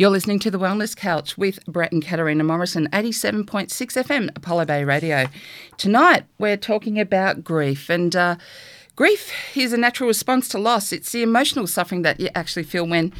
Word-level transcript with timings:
You're 0.00 0.10
listening 0.10 0.38
to 0.40 0.50
The 0.52 0.60
Wellness 0.60 0.94
Couch 0.94 1.36
with 1.36 1.58
Brett 1.66 1.90
and 1.90 2.04
Katarina 2.04 2.44
Morrison, 2.44 2.86
87.6 2.92 3.66
FM, 3.68 4.30
Apollo 4.36 4.66
Bay 4.66 4.84
Radio. 4.84 5.26
Tonight, 5.76 6.24
we're 6.38 6.56
talking 6.56 7.00
about 7.00 7.42
grief. 7.42 7.90
And 7.90 8.14
uh, 8.14 8.36
grief 8.94 9.32
is 9.56 9.72
a 9.72 9.76
natural 9.76 10.06
response 10.06 10.46
to 10.50 10.58
loss, 10.60 10.92
it's 10.92 11.10
the 11.10 11.24
emotional 11.24 11.66
suffering 11.66 12.02
that 12.02 12.20
you 12.20 12.28
actually 12.36 12.62
feel 12.62 12.86
when 12.86 13.12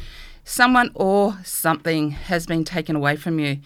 someone 0.45 0.91
or 0.93 1.39
something 1.43 2.11
has 2.11 2.45
been 2.45 2.63
taken 2.63 2.95
away 2.95 3.17
from 3.17 3.39
you. 3.39 3.59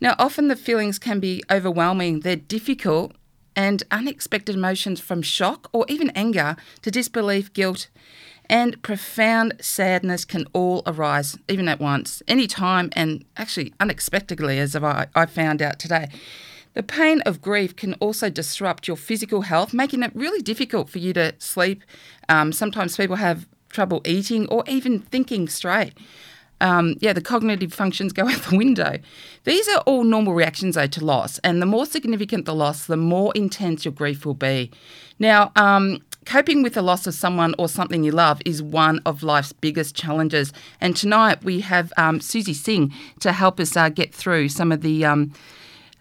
Now, 0.00 0.14
often 0.18 0.48
the 0.48 0.56
feelings 0.56 0.98
can 0.98 1.20
be 1.20 1.42
overwhelming, 1.50 2.20
they're 2.20 2.34
difficult, 2.36 3.12
and 3.54 3.82
unexpected 3.90 4.54
emotions 4.54 5.00
from 5.00 5.20
shock 5.20 5.68
or 5.74 5.84
even 5.90 6.08
anger 6.14 6.56
to 6.80 6.90
disbelief, 6.90 7.52
guilt, 7.52 7.88
and 8.48 8.80
profound 8.82 9.54
sadness 9.60 10.24
can 10.24 10.46
all 10.52 10.82
arise, 10.86 11.38
even 11.48 11.68
at 11.68 11.80
once, 11.80 12.22
any 12.28 12.46
time, 12.46 12.90
and 12.92 13.24
actually 13.36 13.72
unexpectedly, 13.80 14.58
as 14.58 14.76
I, 14.76 15.06
I 15.14 15.26
found 15.26 15.62
out 15.62 15.78
today. 15.78 16.08
The 16.74 16.82
pain 16.82 17.20
of 17.22 17.40
grief 17.40 17.76
can 17.76 17.94
also 17.94 18.28
disrupt 18.28 18.88
your 18.88 18.96
physical 18.96 19.42
health, 19.42 19.72
making 19.72 20.02
it 20.02 20.10
really 20.14 20.42
difficult 20.42 20.88
for 20.88 20.98
you 20.98 21.12
to 21.12 21.34
sleep. 21.38 21.84
Um, 22.28 22.52
sometimes 22.52 22.96
people 22.96 23.16
have 23.16 23.46
trouble 23.68 24.02
eating 24.04 24.46
or 24.48 24.64
even 24.66 25.00
thinking 25.00 25.48
straight. 25.48 25.94
Um, 26.60 26.96
yeah, 27.00 27.12
the 27.12 27.20
cognitive 27.20 27.72
functions 27.72 28.12
go 28.12 28.28
out 28.28 28.42
the 28.42 28.56
window. 28.56 28.98
These 29.44 29.68
are 29.68 29.80
all 29.80 30.04
normal 30.04 30.34
reactions, 30.34 30.74
though, 30.74 30.86
to 30.86 31.04
loss. 31.04 31.38
And 31.38 31.62
the 31.62 31.66
more 31.66 31.86
significant 31.86 32.44
the 32.44 32.54
loss, 32.54 32.86
the 32.86 32.96
more 32.96 33.32
intense 33.34 33.84
your 33.84 33.92
grief 33.92 34.26
will 34.26 34.34
be. 34.34 34.70
Now, 35.18 35.52
um, 35.56 36.02
Coping 36.34 36.64
with 36.64 36.74
the 36.74 36.82
loss 36.82 37.06
of 37.06 37.14
someone 37.14 37.54
or 37.60 37.68
something 37.68 38.02
you 38.02 38.10
love 38.10 38.42
is 38.44 38.60
one 38.60 39.00
of 39.06 39.22
life's 39.22 39.52
biggest 39.52 39.94
challenges. 39.94 40.52
And 40.80 40.96
tonight 40.96 41.44
we 41.44 41.60
have 41.60 41.92
um, 41.96 42.20
Suzy 42.20 42.54
Singh 42.54 42.92
to 43.20 43.30
help 43.30 43.60
us 43.60 43.76
uh, 43.76 43.88
get 43.88 44.12
through 44.12 44.48
some 44.48 44.72
of 44.72 44.80
the. 44.80 45.04
Um, 45.04 45.32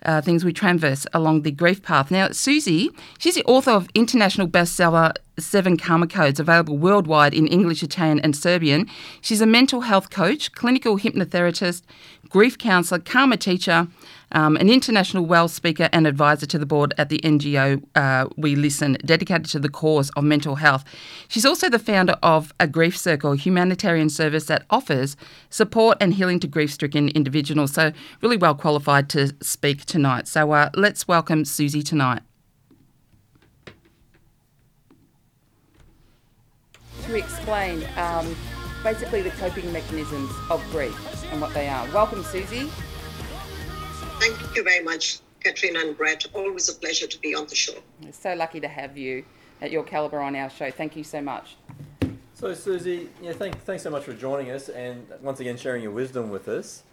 uh, 0.05 0.19
things 0.19 0.43
we 0.43 0.51
traverse 0.51 1.07
along 1.13 1.43
the 1.43 1.51
grief 1.51 1.81
path. 1.81 2.11
Now, 2.11 2.27
Suzy, 2.31 2.89
she's 3.19 3.35
the 3.35 3.43
author 3.45 3.71
of 3.71 3.87
international 3.95 4.49
bestseller 4.49 5.13
Seven 5.39 5.77
Karma 5.77 6.07
Codes, 6.07 6.41
available 6.41 6.77
worldwide 6.77 7.33
in 7.33 7.47
English, 7.47 7.81
Italian, 7.81 8.19
and 8.19 8.35
Serbian. 8.35 8.89
She's 9.21 9.39
a 9.39 9.45
mental 9.45 9.81
health 9.81 10.09
coach, 10.09 10.51
clinical 10.51 10.99
hypnotherapist, 10.99 11.83
grief 12.33 12.57
counsellor, 12.57 12.97
karma 12.97 13.37
teacher, 13.37 13.87
um, 14.31 14.57
an 14.57 14.67
international 14.67 15.23
well 15.23 15.47
speaker 15.47 15.87
and 15.93 16.07
advisor 16.07 16.47
to 16.47 16.57
the 16.57 16.65
board 16.65 16.91
at 16.97 17.09
the 17.09 17.19
NGO 17.19 17.81
uh, 17.93 18.27
We 18.35 18.55
Listen, 18.55 18.97
dedicated 19.05 19.45
to 19.51 19.59
the 19.59 19.69
cause 19.69 20.09
of 20.17 20.23
mental 20.23 20.55
health. 20.55 20.83
She's 21.27 21.45
also 21.45 21.69
the 21.69 21.77
founder 21.77 22.17
of 22.23 22.51
a 22.59 22.65
Grief 22.65 22.97
Circle, 22.97 23.33
a 23.33 23.35
humanitarian 23.37 24.09
service 24.09 24.45
that 24.45 24.65
offers 24.71 25.15
support 25.51 25.99
and 26.01 26.15
healing 26.15 26.39
to 26.39 26.47
grief 26.47 26.73
stricken 26.73 27.09
individuals. 27.09 27.71
So, 27.71 27.91
really 28.23 28.37
well 28.37 28.55
qualified 28.55 29.09
to 29.09 29.35
speak 29.39 29.85
tonight. 29.85 30.27
So, 30.27 30.51
uh, 30.53 30.71
let's 30.73 31.07
welcome 31.07 31.45
Suzy 31.45 31.83
tonight. 31.83 32.23
To 37.03 37.15
explain 37.15 37.85
um, 37.95 38.35
basically 38.83 39.21
the 39.21 39.31
coping 39.31 39.71
mechanisms 39.71 40.29
of 40.49 40.61
grief 40.69 40.93
and 41.31 41.39
what 41.39 41.53
they 41.53 41.69
are. 41.69 41.87
Welcome, 41.93 42.21
Suzy. 42.23 42.69
Thank 44.19 44.55
you 44.55 44.63
very 44.63 44.83
much, 44.83 45.19
Katrina 45.39 45.79
and 45.79 45.97
Brett. 45.97 46.25
Always 46.33 46.67
a 46.67 46.73
pleasure 46.73 47.07
to 47.07 47.19
be 47.19 47.33
on 47.33 47.47
the 47.47 47.55
show. 47.55 47.75
We're 48.01 48.11
so 48.11 48.33
lucky 48.33 48.59
to 48.59 48.67
have 48.67 48.97
you 48.97 49.23
at 49.61 49.71
your 49.71 49.83
caliber 49.83 50.19
on 50.19 50.35
our 50.35 50.49
show. 50.49 50.69
Thank 50.69 50.97
you 50.97 51.03
so 51.05 51.21
much. 51.21 51.55
So, 52.33 52.53
Suzy, 52.53 53.09
yeah, 53.21 53.31
thank, 53.31 53.57
thanks 53.61 53.83
so 53.83 53.89
much 53.89 54.03
for 54.03 54.13
joining 54.13 54.51
us 54.51 54.67
and 54.67 55.07
once 55.21 55.39
again 55.39 55.55
sharing 55.55 55.81
your 55.81 55.91
wisdom 55.91 56.29
with 56.29 56.49
us. 56.49 56.83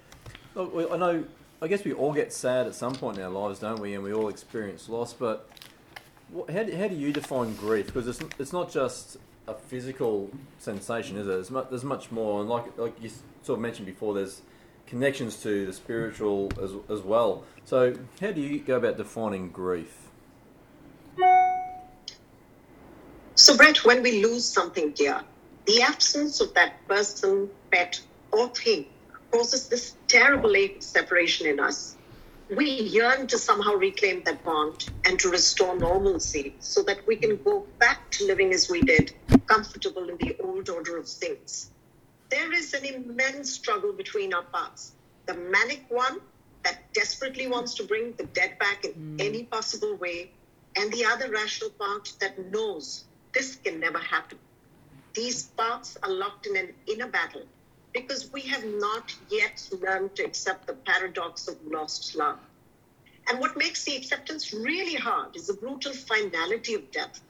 Look, 0.55 0.93
I 0.93 0.97
know, 0.97 1.25
I 1.61 1.67
guess 1.67 1.85
we 1.85 1.93
all 1.93 2.13
get 2.13 2.33
sad 2.33 2.69
at 2.69 2.75
some 2.77 2.95
point 2.95 3.19
in 3.19 3.25
our 3.25 3.31
lives, 3.31 3.59
don't 3.59 3.81
we? 3.81 3.95
And 3.95 4.05
we 4.05 4.13
all 4.13 4.29
experience 4.29 4.89
loss, 4.89 5.13
but 5.13 5.49
how 6.53 6.63
do, 6.63 6.77
how 6.77 6.87
do 6.87 6.95
you 6.95 7.13
define 7.13 7.57
grief? 7.57 7.87
Because 7.87 8.07
it's, 8.07 8.21
it's 8.39 8.53
not 8.53 8.71
just 8.71 9.17
a 9.51 9.55
physical 9.55 10.31
sensation, 10.59 11.17
is 11.17 11.27
it? 11.27 11.31
There's 11.31 11.51
much, 11.51 11.71
there's 11.71 11.85
much 11.85 12.11
more. 12.11 12.41
And 12.41 12.49
like, 12.49 12.77
like 12.79 13.01
you 13.03 13.11
sort 13.43 13.59
of 13.59 13.61
mentioned 13.61 13.87
before, 13.87 14.15
there's 14.15 14.43
connections 14.87 15.43
to 15.43 15.67
the 15.67 15.73
spiritual 15.73 16.51
as, 16.63 16.73
as 16.89 17.01
well. 17.01 17.45
So, 17.65 17.95
how 18.21 18.33
do 18.33 18.41
you 18.41 18.61
go 18.61 18.77
about 18.77 18.97
defining 18.97 19.51
grief? 19.51 19.97
So, 23.35 23.57
Brett, 23.57 23.85
when 23.85 24.03
we 24.03 24.23
lose 24.23 24.45
something 24.45 24.91
dear, 24.91 25.23
the 25.67 25.83
absence 25.83 26.41
of 26.41 26.53
that 26.55 26.87
person, 26.89 27.49
pet, 27.71 28.01
or 28.33 28.49
thing 28.49 28.87
causes 29.31 29.69
this 29.69 29.97
terrible 30.09 30.55
separation 30.81 31.47
in 31.47 31.61
us. 31.61 31.97
We 32.55 32.69
yearn 32.69 33.29
to 33.29 33.39
somehow 33.39 33.75
reclaim 33.75 34.23
that 34.25 34.43
bond 34.45 34.91
and 35.05 35.19
to 35.21 35.29
restore 35.29 35.77
normalcy 35.77 36.57
so 36.59 36.83
that 36.83 37.07
we 37.07 37.15
can 37.15 37.41
go 37.45 37.65
back 37.79 38.11
to 38.13 38.27
living 38.27 38.53
as 38.53 38.69
we 38.69 38.83
did, 38.83 39.13
comfortable 39.51 40.09
in 40.09 40.17
the 40.19 40.37
old 40.49 40.71
order 40.71 40.97
of 40.97 41.07
things 41.09 41.71
there 42.31 42.53
is 42.53 42.73
an 42.75 42.85
immense 42.85 43.51
struggle 43.51 43.93
between 43.93 44.33
our 44.33 44.45
paths. 44.45 44.93
The 45.27 45.35
manic 45.35 45.85
one 45.89 46.21
that 46.63 46.93
desperately 46.95 47.49
wants 47.49 47.75
to 47.75 47.83
bring 47.83 48.13
the 48.13 48.25
dead 48.25 48.59
back 48.59 48.85
in 48.85 48.93
mm. 48.93 49.21
any 49.21 49.43
possible 49.43 49.97
way, 49.97 50.31
and 50.77 50.93
the 50.93 51.05
other 51.05 51.31
rational 51.31 51.71
part 51.71 52.13
that 52.21 52.53
knows 52.53 53.05
this 53.35 53.57
can 53.57 53.81
never 53.81 53.99
happen. 53.99 54.39
These 55.15 55.45
paths 55.59 55.99
are 56.03 56.11
locked 56.11 56.47
in 56.47 56.57
an 56.57 56.73
inner 56.87 57.09
battle 57.09 57.43
because 57.93 58.33
we 58.33 58.43
have 58.43 58.65
not 58.65 59.13
yet 59.29 59.69
learned 59.81 60.15
to 60.15 60.25
accept 60.25 60.69
the 60.69 60.75
paradox 60.75 61.49
of 61.49 61.57
lost 61.67 62.15
love. 62.15 62.39
And 63.29 63.41
what 63.41 63.57
makes 63.57 63.85
the 63.85 63.97
acceptance 63.97 64.53
really 64.53 64.95
hard 64.95 65.35
is 65.35 65.49
the 65.49 65.55
brutal 65.55 65.93
finality 65.93 66.75
of 66.75 66.91
death 66.93 67.21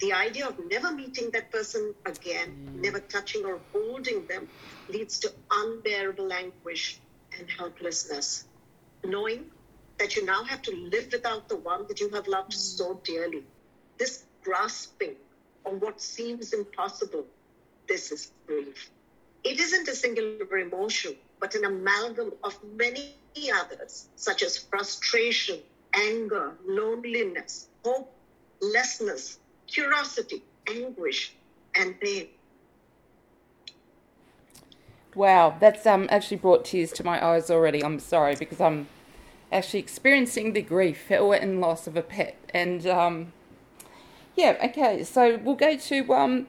the 0.00 0.12
idea 0.12 0.46
of 0.46 0.58
never 0.70 0.92
meeting 0.92 1.30
that 1.30 1.50
person 1.50 1.94
again, 2.06 2.48
mm. 2.48 2.82
never 2.82 3.00
touching 3.00 3.44
or 3.44 3.60
holding 3.72 4.26
them, 4.26 4.48
leads 4.88 5.18
to 5.20 5.32
unbearable 5.50 6.32
anguish 6.32 7.00
and 7.38 7.50
helplessness. 7.50 8.44
Knowing 9.04 9.46
that 9.98 10.14
you 10.14 10.24
now 10.24 10.44
have 10.44 10.62
to 10.62 10.74
live 10.74 11.08
without 11.12 11.48
the 11.48 11.56
one 11.56 11.86
that 11.88 12.00
you 12.00 12.08
have 12.10 12.28
loved 12.28 12.52
mm. 12.52 12.56
so 12.56 13.00
dearly. 13.04 13.44
This 13.98 14.24
grasping 14.42 15.16
on 15.66 15.80
what 15.80 16.00
seems 16.00 16.52
impossible, 16.52 17.26
this 17.88 18.12
is 18.12 18.30
grief. 18.46 18.90
It 19.44 19.58
isn't 19.58 19.88
a 19.88 19.94
singular 19.94 20.58
emotion, 20.58 21.14
but 21.40 21.54
an 21.54 21.64
amalgam 21.64 22.32
of 22.44 22.56
many 22.76 23.14
others, 23.54 24.08
such 24.16 24.42
as 24.42 24.58
frustration, 24.58 25.58
anger, 25.94 26.56
loneliness, 26.66 27.68
hopelessness, 27.84 29.38
curiosity, 29.68 30.42
anguish, 30.68 31.34
and 31.74 31.98
pain. 32.00 32.28
Wow, 35.14 35.56
that's 35.58 35.86
um, 35.86 36.06
actually 36.10 36.36
brought 36.36 36.64
tears 36.64 36.92
to 36.92 37.04
my 37.04 37.24
eyes 37.24 37.50
already. 37.50 37.82
I'm 37.82 37.98
sorry 37.98 38.36
because 38.36 38.60
I'm 38.60 38.88
actually 39.50 39.80
experiencing 39.80 40.52
the 40.52 40.62
grief 40.62 41.10
and 41.10 41.60
loss 41.60 41.86
of 41.86 41.96
a 41.96 42.02
pet. 42.02 42.36
And 42.52 42.86
um, 42.86 43.32
yeah, 44.36 44.56
okay, 44.64 45.02
so 45.04 45.38
we'll 45.38 45.56
go 45.56 45.76
to 45.76 46.14
um, 46.14 46.46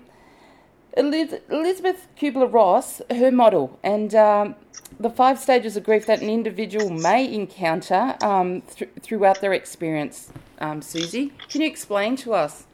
Elizabeth 0.95 2.07
Kubler 2.19 2.51
Ross, 2.51 3.01
her 3.09 3.31
model, 3.31 3.79
and 3.83 4.13
um, 4.13 4.55
the 4.99 5.09
five 5.09 5.39
stages 5.39 5.77
of 5.77 5.83
grief 5.83 6.05
that 6.05 6.21
an 6.21 6.29
individual 6.29 6.89
may 6.89 7.31
encounter 7.33 8.17
um, 8.21 8.61
th- 8.61 8.91
throughout 9.01 9.41
their 9.41 9.53
experience. 9.53 10.31
Um, 10.59 10.81
Suzy, 10.81 11.31
can 11.49 11.61
you 11.61 11.67
explain 11.67 12.15
to 12.17 12.33
us? 12.33 12.65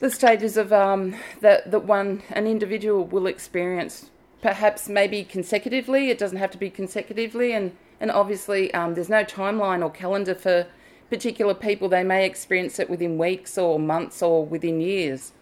The 0.00 0.10
stages 0.10 0.56
of 0.56 0.72
um, 0.72 1.14
that 1.40 1.70
that 1.70 1.84
one 1.84 2.22
an 2.30 2.46
individual 2.46 3.04
will 3.04 3.26
experience, 3.26 4.10
perhaps 4.42 4.88
maybe 4.88 5.24
consecutively. 5.24 6.10
It 6.10 6.18
doesn't 6.18 6.38
have 6.38 6.50
to 6.52 6.58
be 6.58 6.70
consecutively, 6.70 7.52
and 7.52 7.76
and 8.00 8.10
obviously 8.10 8.74
um, 8.74 8.94
there's 8.94 9.08
no 9.08 9.24
timeline 9.24 9.82
or 9.82 9.90
calendar 9.90 10.34
for 10.34 10.66
particular 11.10 11.54
people. 11.54 11.88
They 11.88 12.02
may 12.02 12.26
experience 12.26 12.78
it 12.78 12.90
within 12.90 13.18
weeks 13.18 13.56
or 13.56 13.78
months 13.78 14.20
or 14.20 14.44
within 14.44 14.80
years. 14.80 15.32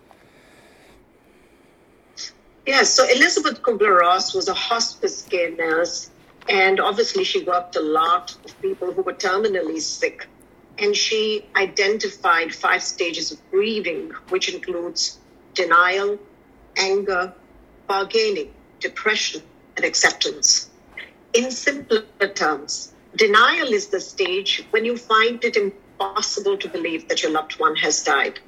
Yeah, 2.66 2.84
so 2.84 3.04
Elisabeth 3.04 3.60
Kübler-Ross 3.62 4.34
was 4.34 4.46
a 4.46 4.54
hospice 4.54 5.22
care 5.22 5.50
nurse, 5.50 6.10
and 6.48 6.78
obviously 6.78 7.24
she 7.24 7.42
worked 7.42 7.74
a 7.74 7.80
lot 7.80 8.36
with 8.44 8.60
people 8.62 8.92
who 8.92 9.02
were 9.02 9.14
terminally 9.14 9.80
sick 9.80 10.28
and 10.82 10.96
she 10.96 11.48
identified 11.56 12.54
five 12.54 12.82
stages 12.82 13.32
of 13.32 13.38
grieving, 13.50 14.10
which 14.30 14.52
includes 14.52 15.20
denial, 15.54 16.18
anger, 16.76 17.34
bargaining, 17.88 18.50
depression, 18.80 19.42
and 19.76 19.86
acceptance. 19.86 20.70
In 21.34 21.50
simpler 21.52 22.04
terms, 22.34 22.94
denial 23.16 23.68
is 23.72 23.88
the 23.88 24.00
stage 24.00 24.66
when 24.72 24.84
you 24.84 24.98
find 24.98 25.44
it 25.44 25.56
impossible 25.56 26.58
to 26.58 26.68
believe 26.68 27.08
that 27.08 27.22
your 27.22 27.32
loved 27.32 27.60
one 27.60 27.76
has 27.76 28.02
died. 28.02 28.40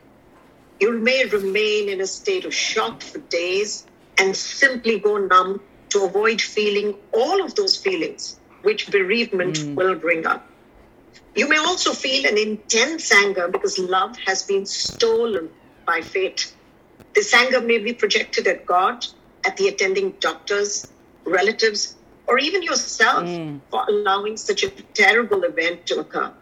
You 0.80 0.98
may 0.98 1.24
remain 1.26 1.88
in 1.88 2.00
a 2.00 2.06
state 2.06 2.44
of 2.44 2.54
shock 2.54 3.02
for 3.02 3.20
days 3.20 3.86
and 4.18 4.36
simply 4.36 4.98
go 4.98 5.18
numb 5.18 5.62
to 5.90 6.04
avoid 6.04 6.40
feeling 6.42 6.96
all 7.12 7.44
of 7.44 7.54
those 7.54 7.76
feelings 7.76 8.40
which 8.62 8.90
bereavement 8.90 9.56
Mm. 9.56 9.74
will 9.76 9.94
bring 9.94 10.26
up. 10.26 10.53
You 11.34 11.48
may 11.48 11.56
also 11.56 11.92
feel 11.92 12.26
an 12.26 12.38
intense 12.38 13.10
anger 13.12 13.48
because 13.48 13.78
love 13.78 14.16
has 14.18 14.44
been 14.44 14.66
stolen 14.66 15.50
by 15.84 16.00
fate. 16.00 16.52
This 17.12 17.34
anger 17.34 17.60
may 17.60 17.78
be 17.78 17.92
projected 17.92 18.46
at 18.46 18.64
God, 18.64 19.04
at 19.44 19.56
the 19.56 19.68
attending 19.68 20.12
doctors, 20.20 20.86
relatives, 21.24 21.96
or 22.28 22.38
even 22.38 22.62
yourself 22.62 23.28
hmm. 23.28 23.58
for 23.70 23.84
allowing 23.88 24.36
such 24.36 24.62
a 24.62 24.70
terrible 24.70 25.42
event 25.42 25.86
to 25.86 26.00
occur. 26.00 26.32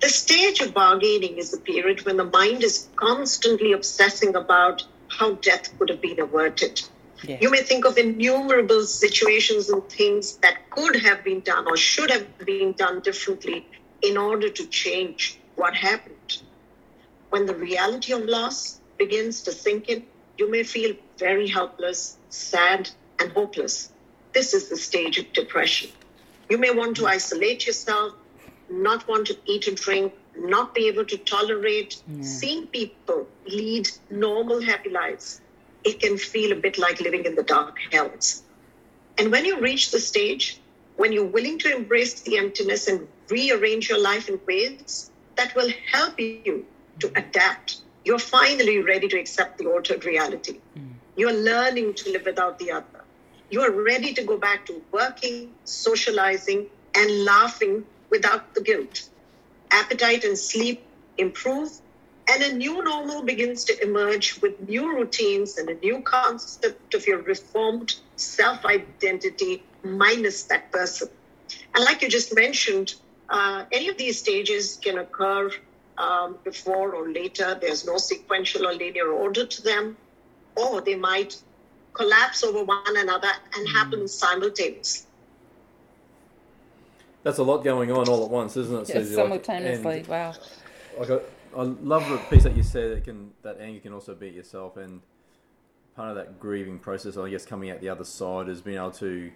The 0.00 0.08
stage 0.08 0.60
of 0.60 0.74
bargaining 0.74 1.38
is 1.38 1.52
the 1.52 1.58
period 1.58 2.04
when 2.04 2.16
the 2.16 2.24
mind 2.24 2.64
is 2.64 2.88
constantly 2.96 3.72
obsessing 3.72 4.34
about 4.34 4.84
how 5.08 5.34
death 5.34 5.76
could 5.78 5.88
have 5.88 6.00
been 6.00 6.18
averted. 6.18 6.82
Yeah. 7.22 7.38
You 7.40 7.50
may 7.50 7.62
think 7.62 7.84
of 7.84 7.96
innumerable 7.96 8.84
situations 8.84 9.68
and 9.68 9.86
things 9.88 10.36
that 10.38 10.70
could 10.70 10.96
have 10.96 11.22
been 11.22 11.40
done 11.40 11.66
or 11.66 11.76
should 11.76 12.10
have 12.10 12.26
been 12.38 12.72
done 12.72 13.00
differently 13.00 13.66
in 14.02 14.16
order 14.16 14.48
to 14.48 14.66
change 14.66 15.38
what 15.56 15.74
happened. 15.74 16.42
When 17.30 17.46
the 17.46 17.54
reality 17.54 18.12
of 18.12 18.24
loss 18.24 18.80
begins 18.98 19.42
to 19.42 19.52
sink 19.52 19.88
in, 19.88 20.04
you 20.38 20.50
may 20.50 20.62
feel 20.62 20.94
very 21.18 21.48
helpless, 21.48 22.16
sad, 22.28 22.90
and 23.18 23.30
hopeless. 23.32 23.92
This 24.32 24.54
is 24.54 24.68
the 24.68 24.76
stage 24.76 25.18
of 25.18 25.32
depression. 25.32 25.90
You 26.48 26.58
may 26.58 26.70
want 26.70 26.96
to 26.96 27.06
isolate 27.06 27.66
yourself, 27.66 28.14
not 28.68 29.06
want 29.06 29.26
to 29.28 29.36
eat 29.46 29.66
and 29.66 29.76
drink, 29.76 30.12
not 30.36 30.74
be 30.74 30.88
able 30.88 31.04
to 31.04 31.18
tolerate 31.18 32.02
seeing 32.20 32.66
people 32.68 33.26
lead 33.46 33.88
normal, 34.10 34.60
happy 34.60 34.90
lives. 34.90 35.40
It 35.84 36.00
can 36.00 36.16
feel 36.18 36.52
a 36.52 36.56
bit 36.56 36.78
like 36.78 37.00
living 37.00 37.24
in 37.24 37.34
the 37.34 37.42
dark 37.42 37.78
hells. 37.92 38.42
And 39.18 39.30
when 39.30 39.44
you 39.44 39.60
reach 39.60 39.90
the 39.90 40.00
stage, 40.00 40.59
when 41.00 41.12
you're 41.12 41.32
willing 41.36 41.58
to 41.58 41.74
embrace 41.74 42.20
the 42.20 42.36
emptiness 42.36 42.86
and 42.86 43.08
rearrange 43.30 43.88
your 43.88 43.98
life 43.98 44.28
in 44.28 44.38
ways 44.46 45.10
that 45.36 45.54
will 45.56 45.70
help 45.90 46.20
you 46.20 46.66
to 46.98 47.10
adapt, 47.16 47.78
you're 48.04 48.18
finally 48.18 48.82
ready 48.82 49.08
to 49.08 49.18
accept 49.18 49.56
the 49.56 49.64
altered 49.64 50.04
reality. 50.04 50.58
Hmm. 50.74 50.90
You're 51.16 51.32
learning 51.32 51.94
to 51.94 52.12
live 52.12 52.26
without 52.26 52.58
the 52.58 52.72
other. 52.72 53.02
You 53.48 53.62
are 53.62 53.70
ready 53.70 54.12
to 54.12 54.22
go 54.22 54.36
back 54.36 54.66
to 54.66 54.82
working, 54.92 55.54
socializing, 55.64 56.66
and 56.94 57.24
laughing 57.24 57.86
without 58.10 58.54
the 58.54 58.60
guilt. 58.60 59.08
Appetite 59.70 60.24
and 60.24 60.36
sleep 60.36 60.82
improve, 61.16 61.70
and 62.28 62.42
a 62.42 62.52
new 62.54 62.84
normal 62.84 63.22
begins 63.22 63.64
to 63.64 63.82
emerge 63.82 64.38
with 64.42 64.68
new 64.68 64.94
routines 64.94 65.56
and 65.56 65.70
a 65.70 65.74
new 65.76 66.02
concept 66.02 66.92
of 66.92 67.06
your 67.06 67.22
reformed 67.22 67.94
self 68.20 68.64
identity 68.64 69.62
minus 69.82 70.44
that 70.44 70.70
person. 70.72 71.08
And 71.74 71.84
like 71.84 72.02
you 72.02 72.08
just 72.08 72.34
mentioned, 72.34 72.94
uh, 73.28 73.64
any 73.72 73.88
of 73.88 73.96
these 73.96 74.18
stages 74.18 74.78
can 74.82 74.98
occur 74.98 75.50
um, 75.98 76.38
before 76.44 76.94
or 76.94 77.08
later. 77.10 77.58
There's 77.60 77.86
no 77.86 77.96
sequential 77.96 78.66
or 78.66 78.74
linear 78.74 79.10
order 79.10 79.46
to 79.46 79.62
them, 79.62 79.96
or 80.56 80.80
they 80.80 80.96
might 80.96 81.40
collapse 81.92 82.42
over 82.44 82.64
one 82.64 82.96
another 82.96 83.30
and 83.56 83.68
happen 83.68 84.08
simultaneously. 84.08 85.06
That's 87.22 87.38
a 87.38 87.42
lot 87.42 87.58
going 87.58 87.92
on 87.92 88.08
all 88.08 88.24
at 88.24 88.30
once, 88.30 88.56
isn't 88.56 88.74
it? 88.74 88.88
Yes, 88.88 88.98
Suzy? 88.98 89.16
Like, 89.16 89.24
simultaneously. 89.24 89.98
and, 89.98 90.08
wow. 90.08 90.34
Like 90.98 91.10
I, 91.10 91.18
I 91.56 91.62
love 91.62 92.08
the 92.08 92.16
piece 92.30 92.44
that 92.44 92.56
you 92.56 92.62
said 92.62 92.96
that 92.96 93.04
can 93.04 93.32
that 93.42 93.60
anger 93.60 93.80
can 93.80 93.92
also 93.92 94.14
be 94.14 94.28
at 94.28 94.34
yourself, 94.34 94.76
and 94.76 95.02
part 95.96 96.10
of 96.10 96.16
that 96.16 96.40
grieving 96.40 96.78
process, 96.78 97.16
I 97.16 97.30
guess, 97.30 97.44
coming 97.44 97.70
out 97.70 97.80
the 97.80 97.88
other 97.88 98.04
side 98.04 98.48
is 98.48 98.60
being 98.60 98.76
able 98.76 98.90
to 98.92 99.30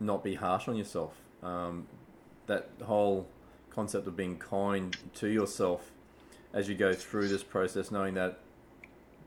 not 0.00 0.22
be 0.22 0.34
harsh 0.34 0.68
on 0.68 0.76
yourself. 0.76 1.14
Um, 1.42 1.86
that 2.46 2.70
whole 2.84 3.26
concept 3.70 4.06
of 4.06 4.16
being 4.16 4.38
kind 4.38 4.96
to 5.14 5.28
yourself 5.28 5.92
as 6.52 6.68
you 6.68 6.74
go 6.74 6.94
through 6.94 7.28
this 7.28 7.42
process, 7.42 7.90
knowing 7.90 8.14
that 8.14 8.38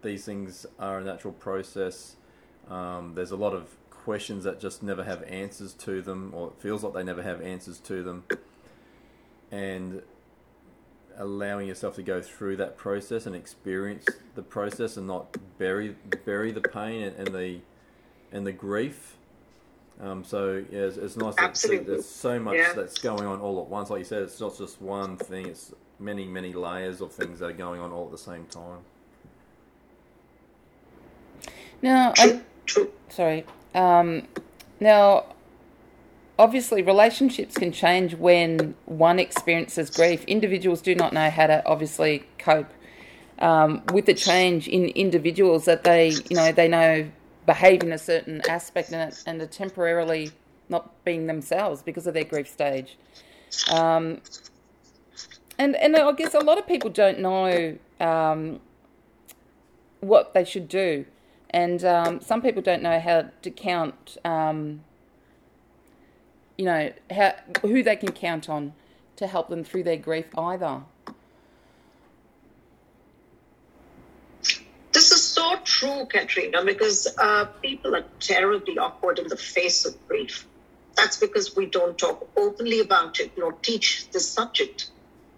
these 0.01 0.25
things 0.25 0.65
are 0.79 0.99
a 0.99 1.03
natural 1.03 1.33
process. 1.33 2.15
Um, 2.69 3.13
there's 3.15 3.31
a 3.31 3.35
lot 3.35 3.53
of 3.53 3.75
questions 3.89 4.43
that 4.45 4.59
just 4.59 4.81
never 4.81 5.03
have 5.03 5.23
answers 5.23 5.73
to 5.73 6.01
them, 6.01 6.31
or 6.33 6.47
it 6.47 6.53
feels 6.59 6.83
like 6.83 6.93
they 6.93 7.03
never 7.03 7.21
have 7.21 7.41
answers 7.41 7.79
to 7.79 8.03
them. 8.03 8.23
And 9.51 10.01
allowing 11.19 11.68
yourself 11.68 11.95
to 11.95 12.04
go 12.04 12.21
through 12.21 12.56
that 12.57 12.77
process 12.77 13.25
and 13.27 13.36
experience 13.36 14.06
the 14.36 14.42
process 14.42 14.98
and 14.98 15.06
not 15.06 15.36
bury 15.60 15.95
bury 16.25 16.51
the 16.51 16.62
pain 16.62 17.04
and, 17.04 17.16
and 17.27 17.36
the 17.36 17.60
and 18.31 18.48
the 18.48 18.51
grief. 18.54 19.18
Um, 20.01 20.24
so 20.24 20.63
yeah, 20.71 20.80
it's, 20.80 20.98
it's 20.98 21.18
nice 21.18 21.36
that 21.36 21.44
Absolutely. 21.44 21.86
there's 21.86 22.07
so 22.07 22.39
much 22.39 22.56
Yeah. 22.56 22.74
that's 22.74 22.98
going 23.00 23.25
on 23.25 23.42
all 23.42 23.62
at 23.62 23.68
once. 23.68 23.89
Like 23.89 24.00
you 24.00 24.06
said, 24.06 24.24
it's 24.24 24.39
not 24.39 24.57
just 24.57 24.81
one 24.81 25.18
thing; 25.18 25.45
it's 25.48 25.74
many 26.00 26.25
many 26.25 26.54
layers 26.54 27.01
of 27.01 27.12
things 27.12 27.39
that 27.39 27.45
are 27.48 27.54
going 27.54 27.81
on 27.81 27.92
all 27.92 28.06
at 28.06 28.12
the 28.12 28.18
same 28.18 28.45
time. 28.45 28.80
Now, 31.81 32.13
I, 32.18 32.42
True. 32.65 32.92
sorry. 33.10 33.45
Um, 33.75 34.27
now, 34.80 35.25
obviously, 36.39 36.81
relationships 36.81 37.55
can 37.55 37.72
change 37.72 38.15
when 38.15 38.74
one 38.86 39.19
experiences 39.19 39.89
grief. 39.91 40.24
Individuals 40.24 40.81
do 40.81 40.96
not 40.96 41.13
know 41.13 41.29
how 41.29 41.46
to 41.46 41.63
obviously 41.67 42.24
cope 42.39 42.72
um, 43.39 43.84
with 43.93 44.05
the 44.05 44.13
change 44.13 44.67
in 44.67 44.86
individuals 44.86 45.65
that 45.65 45.84
they, 45.84 46.10
you 46.29 46.36
know, 46.36 46.51
they 46.51 46.67
know 46.67 47.12
behave 47.46 47.84
in 47.84 47.91
a 47.91 47.98
certain 47.98 48.41
aspect 48.50 48.91
and, 48.91 49.13
and 49.27 49.41
are 49.41 49.48
temporarily 49.48 50.31
not 50.69 51.03
being 51.03 51.27
themselves 51.27 51.81
because 51.81 52.08
of 52.08 52.13
their 52.13 52.24
grief 52.24 52.48
stage. 52.48 52.98
Um, 53.72 54.22
and 55.58 55.75
and 55.75 55.96
I 55.96 56.12
guess 56.13 56.34
a 56.34 56.39
lot 56.39 56.58
of 56.58 56.65
people 56.65 56.89
don't 56.89 57.19
know 57.19 57.77
um, 58.00 58.62
what 60.00 60.34
they 60.34 60.46
should 60.46 60.69
do, 60.69 61.05
and 61.50 61.84
um, 61.84 62.22
some 62.22 62.41
people 62.41 62.62
don't 62.62 62.81
know 62.81 63.00
how 63.00 63.25
to 63.41 63.51
count. 63.51 64.17
Um, 64.24 64.81
you 66.60 66.66
know 66.66 66.92
how 67.10 67.34
who 67.62 67.82
they 67.82 67.96
can 67.96 68.12
count 68.12 68.50
on 68.50 68.74
to 69.16 69.25
help 69.28 69.48
them 69.48 69.63
through 69.63 69.84
their 69.84 69.96
grief 69.96 70.25
either. 70.38 70.82
This 74.92 75.13
is 75.13 75.24
so 75.24 75.56
true, 75.63 76.06
Katrina, 76.06 76.66
because 76.66 77.08
uh, 77.18 77.46
people 77.62 77.96
are 77.96 78.04
terribly 78.20 78.78
awkward 78.78 79.20
in 79.20 79.30
the 79.30 79.38
face 79.38 79.86
of 79.86 79.96
grief. 80.10 80.46
That's 80.98 81.16
because 81.16 81.56
we 81.56 81.66
don't 81.66 81.98
talk 81.98 82.28
openly 82.36 82.82
about 82.82 83.22
it 83.22 83.32
nor 83.38 83.54
teach 83.54 84.10
the 84.10 84.20
subject. 84.20 84.89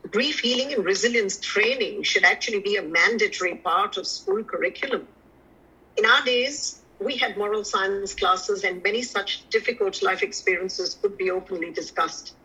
Grief 0.10 0.40
healing 0.40 0.74
and 0.74 0.84
resilience 0.84 1.40
training 1.40 2.02
should 2.02 2.24
actually 2.24 2.62
be 2.62 2.78
a 2.78 2.82
mandatory 2.82 3.58
part 3.58 3.98
of 3.98 4.08
school 4.08 4.44
curriculum. 4.44 5.08
In 5.98 6.06
our 6.08 6.26
days, 6.26 6.81
we 7.02 7.18
had 7.18 7.36
moral 7.36 7.64
science 7.64 8.14
classes, 8.14 8.64
and 8.64 8.84
many 8.84 9.02
such 9.02 9.50
difficult 9.50 10.04
life 10.04 10.22
experiences 10.22 10.98
could 11.02 11.18
be 11.18 11.32
openly 11.32 11.72
discussed. 11.72 12.36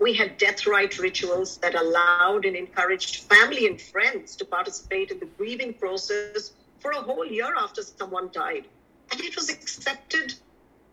We 0.00 0.14
had 0.14 0.38
death 0.38 0.66
rite 0.66 0.98
rituals 0.98 1.58
that 1.58 1.74
allowed 1.74 2.46
and 2.46 2.56
encouraged 2.56 3.24
family 3.24 3.66
and 3.66 3.80
friends 3.80 4.34
to 4.36 4.46
participate 4.46 5.10
in 5.10 5.18
the 5.18 5.26
grieving 5.26 5.74
process 5.74 6.52
for 6.78 6.92
a 6.92 7.02
whole 7.02 7.26
year 7.26 7.54
after 7.54 7.82
someone 7.82 8.30
died. 8.32 8.64
And 9.12 9.20
it 9.20 9.36
was 9.36 9.50
accepted 9.50 10.34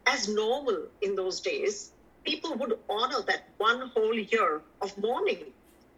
as 0.08 0.28
normal 0.28 0.88
in 1.02 1.16
those 1.16 1.40
days. 1.40 1.92
People 2.26 2.56
would 2.56 2.78
honor 2.90 3.22
that 3.28 3.48
one 3.58 3.90
whole 3.90 4.16
year 4.16 4.62
of 4.82 4.98
mourning. 4.98 5.54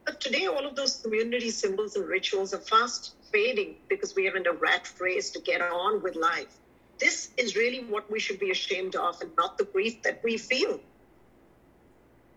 But 0.05 0.21
today, 0.21 0.45
all 0.45 0.65
of 0.67 0.75
those 0.75 0.97
community 0.97 1.49
symbols 1.49 1.95
and 1.95 2.07
rituals 2.07 2.53
are 2.53 2.59
fast 2.59 3.15
fading 3.31 3.75
because 3.89 4.15
we 4.15 4.27
are 4.29 4.37
in 4.37 4.45
a 4.45 4.53
rat 4.53 4.91
race 4.99 5.31
to 5.31 5.39
get 5.39 5.61
on 5.61 6.03
with 6.03 6.15
life. 6.15 6.57
This 6.99 7.29
is 7.37 7.55
really 7.55 7.83
what 7.85 8.09
we 8.09 8.19
should 8.19 8.39
be 8.39 8.51
ashamed 8.51 8.95
of 8.95 9.21
and 9.21 9.31
not 9.37 9.57
the 9.57 9.65
grief 9.65 10.01
that 10.03 10.21
we 10.23 10.37
feel. 10.37 10.79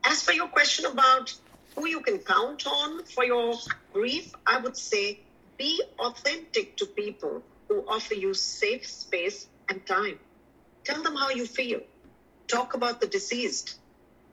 As 0.05 0.23
for 0.23 0.33
your 0.33 0.49
question 0.49 0.87
about 0.87 1.35
who 1.75 1.87
you 1.87 2.01
can 2.01 2.19
count 2.19 2.67
on 2.67 3.05
for 3.05 3.25
your 3.25 3.55
grief, 3.93 4.35
I 4.47 4.59
would 4.59 4.77
say 4.77 5.21
be 5.57 5.83
authentic 5.99 6.77
to 6.79 6.87
people 6.87 7.43
who 7.69 7.85
offer 7.87 8.15
you 8.15 8.35
safe 8.35 8.87
space 8.87 9.47
and 9.69 9.87
time. 9.87 10.19
Tell 10.85 11.03
them 11.03 11.17
how 11.17 11.31
you 11.31 11.47
feel. 11.47 11.81
Talk 12.49 12.75
about 12.75 13.01
the 13.01 13.07
deceased. 13.07 13.79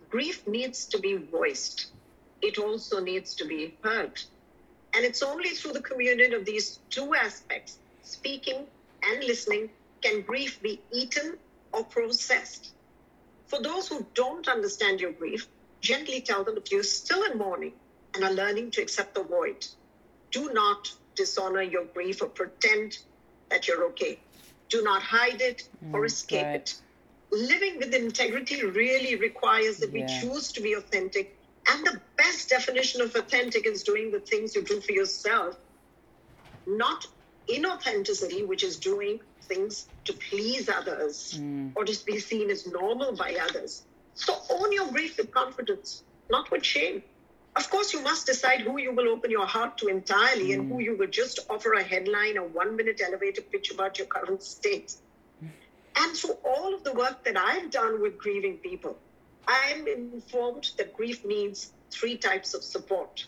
Grief 0.09 0.47
needs 0.47 0.85
to 0.87 0.99
be 0.99 1.17
voiced, 1.17 1.87
it 2.41 2.57
also 2.57 2.99
needs 2.99 3.35
to 3.35 3.45
be 3.45 3.75
heard. 3.83 4.21
And 4.93 5.05
it's 5.05 5.21
only 5.21 5.49
through 5.49 5.73
the 5.73 5.81
communion 5.81 6.33
of 6.33 6.45
these 6.45 6.79
two 6.89 7.13
aspects, 7.13 7.77
speaking 8.01 8.65
and 9.03 9.23
listening, 9.23 9.69
can 10.01 10.21
grief 10.21 10.61
be 10.61 10.81
eaten 10.91 11.37
or 11.73 11.83
processed. 11.83 12.71
For 13.47 13.61
those 13.61 13.87
who 13.87 14.05
don't 14.13 14.47
understand 14.47 14.99
your 14.99 15.13
grief, 15.13 15.47
gently 15.81 16.21
tell 16.21 16.43
them 16.43 16.55
that 16.55 16.71
you're 16.71 16.83
still 16.83 17.23
in 17.23 17.37
mourning 17.37 17.73
and 18.13 18.23
are 18.23 18.33
learning 18.33 18.71
to 18.71 18.81
accept 18.81 19.15
the 19.15 19.23
void. 19.23 19.65
Do 20.31 20.51
not 20.53 20.91
dishonor 21.15 21.61
your 21.61 21.85
grief 21.85 22.21
or 22.21 22.27
pretend 22.27 22.97
that 23.49 23.67
you're 23.67 23.85
okay. 23.85 24.19
Do 24.69 24.83
not 24.83 25.01
hide 25.01 25.41
it 25.41 25.69
mm, 25.83 25.93
or 25.93 26.05
escape 26.05 26.45
right. 26.45 26.55
it. 26.55 26.75
Living 27.31 27.77
with 27.79 27.93
integrity 27.93 28.63
really 28.63 29.15
requires 29.15 29.77
that 29.77 29.93
Yeah. 29.93 30.05
we 30.05 30.19
choose 30.21 30.51
to 30.53 30.61
be 30.61 30.73
authentic. 30.73 31.37
And 31.69 31.85
the 31.85 32.01
best 32.17 32.49
definition 32.49 33.01
of 33.01 33.15
authentic 33.15 33.65
is 33.65 33.83
doing 33.83 34.11
the 34.11 34.19
things 34.19 34.55
you 34.55 34.63
do 34.63 34.79
for 34.81 34.91
yourself, 34.93 35.57
not 36.65 37.05
inauthenticity, 37.49 38.45
which 38.47 38.63
is 38.63 38.77
doing 38.77 39.19
things 39.47 39.87
to 40.05 40.13
please 40.13 40.69
others 40.69 41.39
mm. 41.39 41.71
or 41.75 41.85
to 41.85 42.05
be 42.05 42.19
seen 42.19 42.49
as 42.49 42.67
normal 42.67 43.15
by 43.15 43.37
others. 43.41 43.83
So 44.15 44.35
own 44.49 44.71
your 44.71 44.87
grief 44.91 45.17
with 45.17 45.31
confidence, 45.31 46.03
not 46.29 46.51
with 46.51 46.63
shame. 46.63 47.03
Of 47.55 47.69
course, 47.69 47.93
you 47.93 48.01
must 48.01 48.27
decide 48.27 48.61
who 48.61 48.79
you 48.79 48.91
will 48.91 49.09
open 49.09 49.31
your 49.31 49.47
heart 49.47 49.77
to 49.79 49.87
entirely 49.87 50.53
and 50.53 50.69
who 50.69 50.77
mm. 50.77 50.83
you 50.83 50.97
will 50.97 51.07
just 51.07 51.39
offer 51.49 51.73
a 51.73 51.83
headline, 51.83 52.37
a 52.37 52.43
one 52.43 52.75
minute 52.75 53.01
elevator 53.03 53.41
pitch 53.41 53.71
about 53.71 53.97
your 53.97 54.07
current 54.07 54.43
state. 54.43 54.95
And 55.99 56.15
through 56.15 56.37
all 56.45 56.75
of 56.75 56.83
the 56.83 56.93
work 56.93 57.23
that 57.23 57.37
I've 57.37 57.71
done 57.71 58.01
with 58.01 58.19
grieving 58.19 58.57
people, 58.57 58.97
I'm 59.47 59.87
informed 59.87 60.71
that 60.77 60.93
grief 60.93 61.25
needs 61.25 61.71
three 61.89 62.17
types 62.17 62.53
of 62.53 62.63
support. 62.63 63.25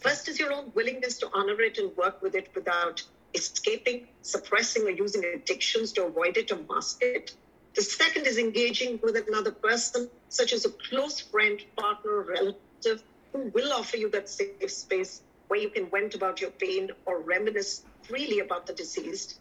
First 0.00 0.28
is 0.28 0.40
your 0.40 0.52
own 0.52 0.72
willingness 0.74 1.18
to 1.18 1.30
honor 1.32 1.60
it 1.60 1.78
and 1.78 1.96
work 1.96 2.20
with 2.22 2.34
it 2.34 2.48
without 2.54 3.04
escaping, 3.34 4.06
suppressing, 4.22 4.84
or 4.84 4.90
using 4.90 5.24
addictions 5.24 5.92
to 5.92 6.04
avoid 6.04 6.36
it 6.36 6.50
or 6.52 6.58
mask 6.68 6.98
it. 7.02 7.34
The 7.74 7.82
second 7.82 8.26
is 8.26 8.36
engaging 8.36 9.00
with 9.02 9.16
another 9.16 9.52
person, 9.52 10.10
such 10.28 10.52
as 10.52 10.64
a 10.66 10.70
close 10.70 11.20
friend, 11.20 11.62
partner, 11.76 12.10
or 12.10 12.22
relative, 12.22 13.02
who 13.32 13.50
will 13.54 13.72
offer 13.72 13.96
you 13.96 14.10
that 14.10 14.28
safe 14.28 14.70
space 14.70 15.22
where 15.48 15.60
you 15.60 15.70
can 15.70 15.86
vent 15.90 16.14
about 16.14 16.40
your 16.40 16.50
pain 16.50 16.90
or 17.06 17.20
reminisce 17.20 17.84
freely 18.02 18.40
about 18.40 18.66
the 18.66 18.72
deceased. 18.72 19.38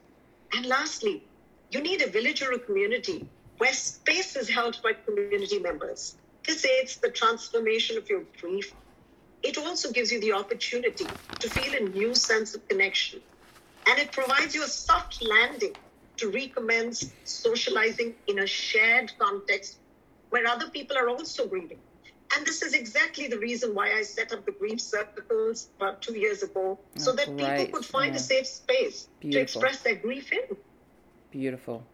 And 0.53 0.65
lastly, 0.65 1.23
you 1.71 1.81
need 1.81 2.01
a 2.01 2.09
village 2.09 2.41
or 2.41 2.51
a 2.51 2.59
community 2.59 3.27
where 3.57 3.73
space 3.73 4.35
is 4.35 4.49
held 4.49 4.81
by 4.83 4.93
community 4.93 5.59
members. 5.59 6.15
This 6.45 6.65
aids 6.65 6.97
the 6.97 7.09
transformation 7.09 7.97
of 7.97 8.09
your 8.09 8.23
grief. 8.39 8.73
It 9.43 9.57
also 9.57 9.91
gives 9.91 10.11
you 10.11 10.19
the 10.19 10.33
opportunity 10.33 11.05
to 11.39 11.49
feel 11.49 11.73
a 11.75 11.89
new 11.89 12.15
sense 12.15 12.55
of 12.55 12.67
connection. 12.67 13.21
And 13.87 13.99
it 13.99 14.11
provides 14.11 14.53
you 14.55 14.63
a 14.63 14.67
soft 14.67 15.23
landing 15.23 15.75
to 16.17 16.29
recommence 16.29 17.11
socializing 17.23 18.13
in 18.27 18.39
a 18.39 18.47
shared 18.47 19.11
context 19.17 19.77
where 20.29 20.47
other 20.47 20.69
people 20.69 20.97
are 20.97 21.09
also 21.09 21.47
grieving. 21.47 21.79
And 22.35 22.45
this 22.45 22.61
is 22.61 22.73
exactly 22.73 23.27
the 23.27 23.37
reason 23.37 23.75
why 23.75 23.91
I 23.91 24.03
set 24.03 24.31
up 24.31 24.45
the 24.45 24.53
grief 24.53 24.79
circles 24.79 25.67
about 25.77 26.01
two 26.01 26.17
years 26.17 26.43
ago, 26.43 26.79
so 26.95 27.11
that 27.11 27.35
great, 27.35 27.57
people 27.57 27.79
could 27.79 27.85
find 27.85 28.13
yeah. 28.13 28.19
a 28.19 28.23
safe 28.23 28.47
space 28.47 29.09
Beautiful. 29.19 29.31
to 29.31 29.41
express 29.41 29.83
their 29.83 29.95
grief 29.95 30.31
in. 30.31 30.55
Beautiful. 31.31 31.85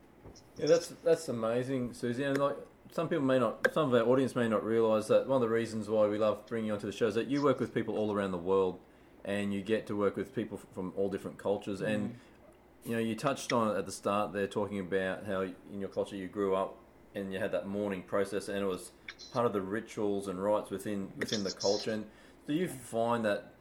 Yeah, 0.58 0.68
that's 0.68 0.94
that's 1.04 1.28
amazing, 1.30 1.94
Suzy. 1.94 2.24
And 2.24 2.38
like 2.38 2.56
some 2.92 3.10
people 3.10 3.26
may 3.26 3.40
not, 3.40 3.68
some 3.74 3.92
of 3.92 4.00
our 4.00 4.08
audience 4.08 4.36
may 4.36 4.48
not 4.48 4.64
realise 4.64 5.08
that 5.08 5.28
one 5.28 5.38
of 5.38 5.42
the 5.42 5.54
reasons 5.54 5.90
why 5.90 6.06
we 6.08 6.18
love 6.18 6.46
bringing 6.46 6.68
you 6.68 6.74
onto 6.74 6.86
the 6.86 6.92
show 6.92 7.08
is 7.08 7.16
that 7.16 7.28
you 7.28 7.42
work 7.42 7.60
with 7.60 7.74
people 7.74 7.98
all 7.98 8.14
around 8.14 8.32
the 8.32 8.38
world, 8.38 8.80
and 9.28 9.54
you 9.54 9.62
get 9.62 9.86
to 9.88 9.96
work 9.96 10.16
with 10.16 10.34
people 10.34 10.60
from 10.74 10.94
all 10.96 11.10
different 11.10 11.38
cultures. 11.38 11.82
And 11.82 12.10
mm. 12.10 12.90
you 12.90 12.94
know, 12.94 13.00
you 13.00 13.14
touched 13.14 13.54
on 13.54 13.76
it 13.76 13.78
at 13.78 13.86
the 13.86 13.92
start 13.92 14.34
there, 14.34 14.48
talking 14.48 14.80
about 14.80 15.26
how 15.28 15.42
in 15.42 15.80
your 15.80 15.90
culture 15.90 16.16
you 16.16 16.28
grew 16.28 16.56
up 16.56 16.78
and 17.14 17.32
you 17.32 17.38
had 17.38 17.52
that 17.52 17.68
mourning 17.68 18.02
process, 18.02 18.48
and 18.48 18.58
it 18.58 18.66
was 18.66 18.92
part 19.34 19.46
of 19.46 19.54
the 19.54 19.62
rituals 19.62 20.28
and 20.28 20.42
rites 20.42 20.72
within 20.72 21.12
within 21.18 21.44
the 21.44 21.52
culture. 21.52 21.92
And 21.92 22.06
do 22.48 22.54
you 22.54 22.68
find 22.68 23.24
that? 23.26 23.52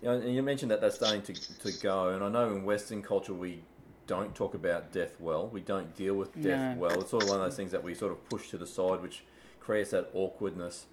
You 0.00 0.08
know, 0.08 0.14
and 0.14 0.34
you 0.34 0.42
mentioned 0.42 0.72
that 0.72 0.80
that's 0.80 0.96
starting 0.96 1.22
to, 1.22 1.32
to 1.32 1.72
go, 1.80 2.08
and 2.08 2.24
I 2.24 2.28
know 2.28 2.48
in 2.48 2.64
Western 2.64 3.02
culture 3.02 3.34
we 3.34 3.62
don't 4.06 4.34
talk 4.34 4.54
about 4.54 4.90
death 4.90 5.20
well. 5.20 5.46
We 5.46 5.60
don't 5.60 5.94
deal 5.94 6.14
with 6.14 6.34
death 6.42 6.74
No. 6.74 6.80
well. 6.80 7.00
It's 7.00 7.10
sort 7.10 7.22
of 7.22 7.28
one 7.28 7.38
of 7.38 7.44
those 7.44 7.56
things 7.56 7.70
that 7.70 7.84
we 7.84 7.94
sort 7.94 8.10
of 8.10 8.28
push 8.28 8.48
to 8.50 8.58
the 8.58 8.66
side, 8.66 9.00
which 9.00 9.22
creates 9.60 9.90
that 9.90 10.10
awkwardness. 10.12 10.86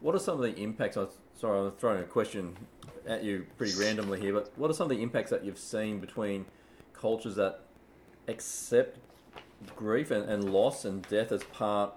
What 0.00 0.14
are 0.14 0.18
some 0.18 0.34
of 0.34 0.42
the 0.42 0.54
impacts? 0.60 0.96
I'm 0.96 1.08
sorry, 1.34 1.60
I'm 1.60 1.72
throwing 1.72 2.00
a 2.00 2.04
question 2.04 2.56
at 3.06 3.22
you 3.22 3.46
pretty 3.56 3.78
randomly 3.78 4.20
here, 4.20 4.32
but 4.32 4.52
what 4.56 4.70
are 4.70 4.74
some 4.74 4.90
of 4.90 4.96
the 4.96 5.02
impacts 5.02 5.30
that 5.30 5.44
you've 5.44 5.58
seen 5.58 6.00
between 6.00 6.46
cultures 6.92 7.36
that 7.36 7.60
accept 8.28 8.98
grief 9.74 10.10
and, 10.10 10.28
and 10.28 10.52
loss 10.52 10.84
and 10.84 11.06
death 11.08 11.32
as 11.32 11.42
part 11.44 11.92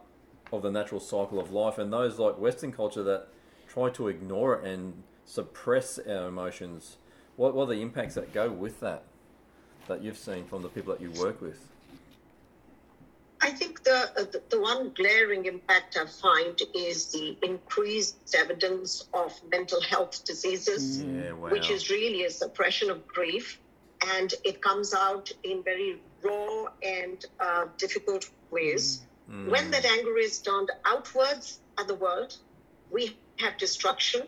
of 0.52 0.62
the 0.62 0.72
natural 0.72 1.00
cycle 1.00 1.40
of 1.40 1.52
life, 1.52 1.78
and 1.78 1.92
those 1.92 2.20
like 2.20 2.38
Western 2.38 2.72
culture 2.72 3.04
that 3.04 3.28
try 3.68 3.90
to 3.90 4.08
ignore 4.08 4.56
it 4.56 4.66
and 4.66 5.04
suppress 5.26 6.00
our 6.00 6.28
emotions? 6.28 6.98
What, 7.36 7.54
what 7.54 7.64
are 7.64 7.76
the 7.76 7.82
impacts 7.82 8.16
that 8.16 8.34
go 8.34 8.50
with 8.50 8.80
that 8.80 9.04
that 9.88 10.04
you've 10.04 10.18
seen 10.18 10.46
from 10.46 10.62
the 10.62 10.70
people 10.70 10.94
that 10.94 11.02
you 11.02 11.12
work 11.12 11.42
with? 11.42 11.70
I 13.42 13.52
think 13.52 13.84
the, 13.84 14.12
uh, 14.18 14.24
the 14.32 14.42
the 14.50 14.60
one 14.60 14.92
glaring 14.94 15.46
impact 15.46 15.98
I 15.98 16.06
find 16.06 16.60
is 16.76 17.12
the 17.12 17.38
increased 17.42 18.36
evidence 18.36 19.08
of 19.14 19.32
mental 19.50 19.82
health 19.82 20.26
diseases, 20.26 21.02
Yeah, 21.02 21.32
wow. 21.34 21.50
which 21.50 21.70
is 21.70 21.90
really 21.90 22.26
a 22.26 22.30
suppression 22.30 22.90
of 22.90 23.08
grief, 23.08 23.60
and 24.16 24.34
it 24.44 24.62
comes 24.62 24.94
out 24.94 25.32
in 25.44 25.64
very 25.64 26.02
raw 26.22 26.66
and 26.84 27.26
uh, 27.40 27.66
difficult 27.78 28.30
ways. 28.52 29.06
When 29.48 29.70
that 29.72 29.86
anger 29.86 30.18
is 30.18 30.40
turned 30.40 30.72
outwards 30.86 31.60
at 31.78 31.88
the 31.88 31.94
world, 31.94 32.36
we 32.90 33.16
have 33.38 33.58
destruction, 33.60 34.24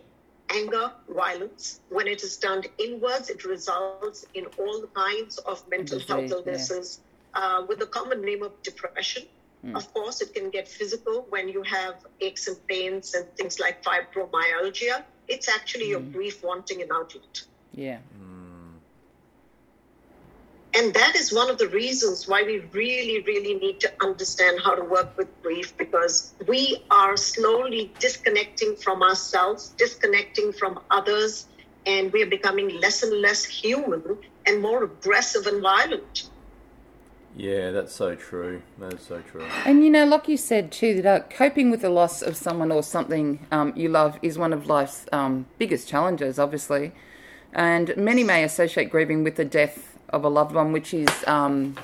anger, 0.51 0.91
violence. 1.09 1.81
When 1.89 2.07
it 2.07 2.21
is 2.21 2.37
turned 2.37 2.67
inwards, 2.77 3.31
it 3.31 3.43
results 3.43 4.25
in 4.35 4.45
all 4.59 4.85
kinds 4.93 5.39
of 5.39 5.67
mental 5.69 5.97
Disease, 5.97 6.29
health 6.29 6.43
yeah. 6.45 7.10
Uh, 7.33 7.65
with 7.67 7.79
the 7.79 7.85
common 7.85 8.21
name 8.21 8.43
of 8.43 8.51
depression. 8.63 9.23
Hmm. 9.61 9.75
Of 9.75 9.93
course, 9.93 10.21
it 10.21 10.33
can 10.33 10.49
get 10.49 10.67
physical 10.67 11.25
when 11.29 11.47
you 11.47 11.61
have 11.63 11.95
aches 12.19 12.47
and 12.47 12.57
pains 12.67 13.13
and 13.13 13.25
things 13.37 13.59
like 13.59 13.83
fibromyalgia. 13.83 15.03
It's 15.27 15.47
actually 15.47 15.89
your 15.89 15.99
hmm. 15.99 16.11
grief 16.11 16.43
wanting 16.43 16.81
an 16.81 16.89
outlet. 16.91 17.43
Yeah. 17.73 17.99
Hmm. 18.17 18.51
And 20.73 20.93
that 20.93 21.15
is 21.15 21.33
one 21.33 21.49
of 21.49 21.57
the 21.57 21.67
reasons 21.67 22.27
why 22.27 22.43
we 22.43 22.59
really, 22.71 23.21
really 23.21 23.55
need 23.55 23.81
to 23.81 23.91
understand 24.01 24.61
how 24.63 24.73
to 24.73 24.83
work 24.83 25.17
with 25.17 25.27
grief 25.43 25.75
because 25.77 26.33
we 26.47 26.83
are 26.89 27.17
slowly 27.17 27.93
disconnecting 27.99 28.77
from 28.77 29.03
ourselves, 29.03 29.73
disconnecting 29.77 30.53
from 30.53 30.79
others, 30.89 31.47
and 31.85 32.11
we 32.13 32.23
are 32.23 32.29
becoming 32.29 32.79
less 32.79 33.03
and 33.03 33.21
less 33.21 33.43
human 33.43 34.17
and 34.45 34.61
more 34.61 34.83
aggressive 34.85 35.45
and 35.45 35.61
violent. 35.61 36.29
Yeah, 37.35 37.71
that's 37.71 37.95
so 37.95 38.15
true. 38.15 38.61
That 38.79 38.93
is 38.93 39.01
so 39.01 39.21
true. 39.21 39.45
And 39.65 39.83
you 39.83 39.89
know, 39.89 40.05
like 40.05 40.27
you 40.27 40.37
said 40.37 40.71
too, 40.71 41.01
that 41.01 41.21
uh, 41.21 41.25
coping 41.29 41.71
with 41.71 41.81
the 41.81 41.89
loss 41.89 42.21
of 42.21 42.35
someone 42.35 42.71
or 42.71 42.83
something 42.83 43.45
um, 43.51 43.73
you 43.75 43.89
love 43.89 44.19
is 44.21 44.37
one 44.37 44.53
of 44.53 44.67
life's 44.67 45.05
um, 45.11 45.45
biggest 45.57 45.87
challenges, 45.87 46.37
obviously. 46.37 46.91
And 47.53 47.95
many 47.97 48.23
may 48.23 48.43
associate 48.43 48.89
grieving 48.89 49.23
with 49.23 49.35
the 49.35 49.45
death 49.45 49.97
of 50.09 50.23
a 50.23 50.29
loved 50.29 50.53
one, 50.53 50.71
which 50.71 50.93
is 50.93 51.09
um, 51.27 51.77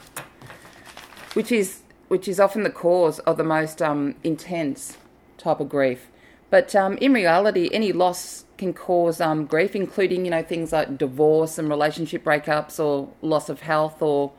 which 1.34 1.52
is 1.52 1.82
which 2.08 2.28
is 2.28 2.40
often 2.40 2.64
the 2.64 2.70
cause 2.70 3.20
of 3.20 3.38
the 3.38 3.44
most 3.44 3.82
um, 3.82 4.16
intense 4.24 4.98
type 5.38 5.60
of 5.60 5.70
grief. 5.70 6.08
But 6.50 6.74
um, 6.76 6.98
in 6.98 7.14
reality, 7.14 7.70
any 7.74 7.92
loss 7.92 8.46
can 8.58 8.74
cause 8.74 9.20
um, 9.20 9.46
grief, 9.46 9.76
including 9.76 10.26
you 10.26 10.32
know 10.32 10.44
things 10.44 10.72
like 10.72 10.98
divorce 10.98 11.58
and 11.58 11.70
relationship 11.70 12.24
breakups, 12.24 12.84
or 12.84 13.10
loss 13.22 13.50
of 13.50 13.62
health, 13.62 14.02
or 14.02 14.32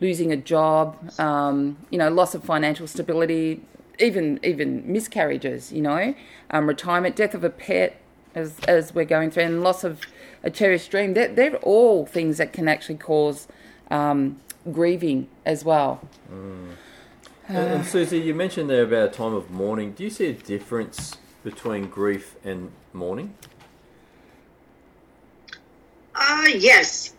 losing 0.00 0.32
a 0.32 0.36
job, 0.36 0.96
um, 1.18 1.76
you 1.90 1.98
know, 1.98 2.08
loss 2.08 2.34
of 2.34 2.44
financial 2.44 2.86
stability, 2.86 3.60
even 3.98 4.38
even 4.42 4.90
miscarriages, 4.90 5.72
you 5.72 5.82
know, 5.82 6.14
um, 6.50 6.66
retirement, 6.66 7.16
death 7.16 7.34
of 7.34 7.44
a 7.44 7.50
pet, 7.50 8.00
as 8.34 8.58
as 8.68 8.94
we're 8.94 9.04
going 9.04 9.30
through, 9.30 9.44
and 9.44 9.62
loss 9.62 9.84
of 9.84 10.02
a 10.42 10.50
cherished 10.50 10.90
dream. 10.90 11.14
They're, 11.14 11.28
they're 11.28 11.56
all 11.56 12.06
things 12.06 12.38
that 12.38 12.52
can 12.52 12.68
actually 12.68 12.96
cause 12.98 13.48
um, 13.90 14.40
grieving 14.70 15.28
as 15.44 15.64
well. 15.64 16.00
And, 17.48 17.56
and 17.56 17.86
Suzy, 17.86 18.18
you 18.18 18.34
mentioned 18.34 18.68
there 18.68 18.84
about 18.84 19.08
a 19.08 19.12
time 19.12 19.34
of 19.34 19.50
mourning. 19.50 19.92
Do 19.92 20.04
you 20.04 20.10
see 20.10 20.26
a 20.26 20.32
difference 20.32 21.16
between 21.42 21.88
grief 21.88 22.36
and 22.44 22.70
mourning? 22.92 23.34
Ah, 26.14 26.46
yes. 26.46 27.14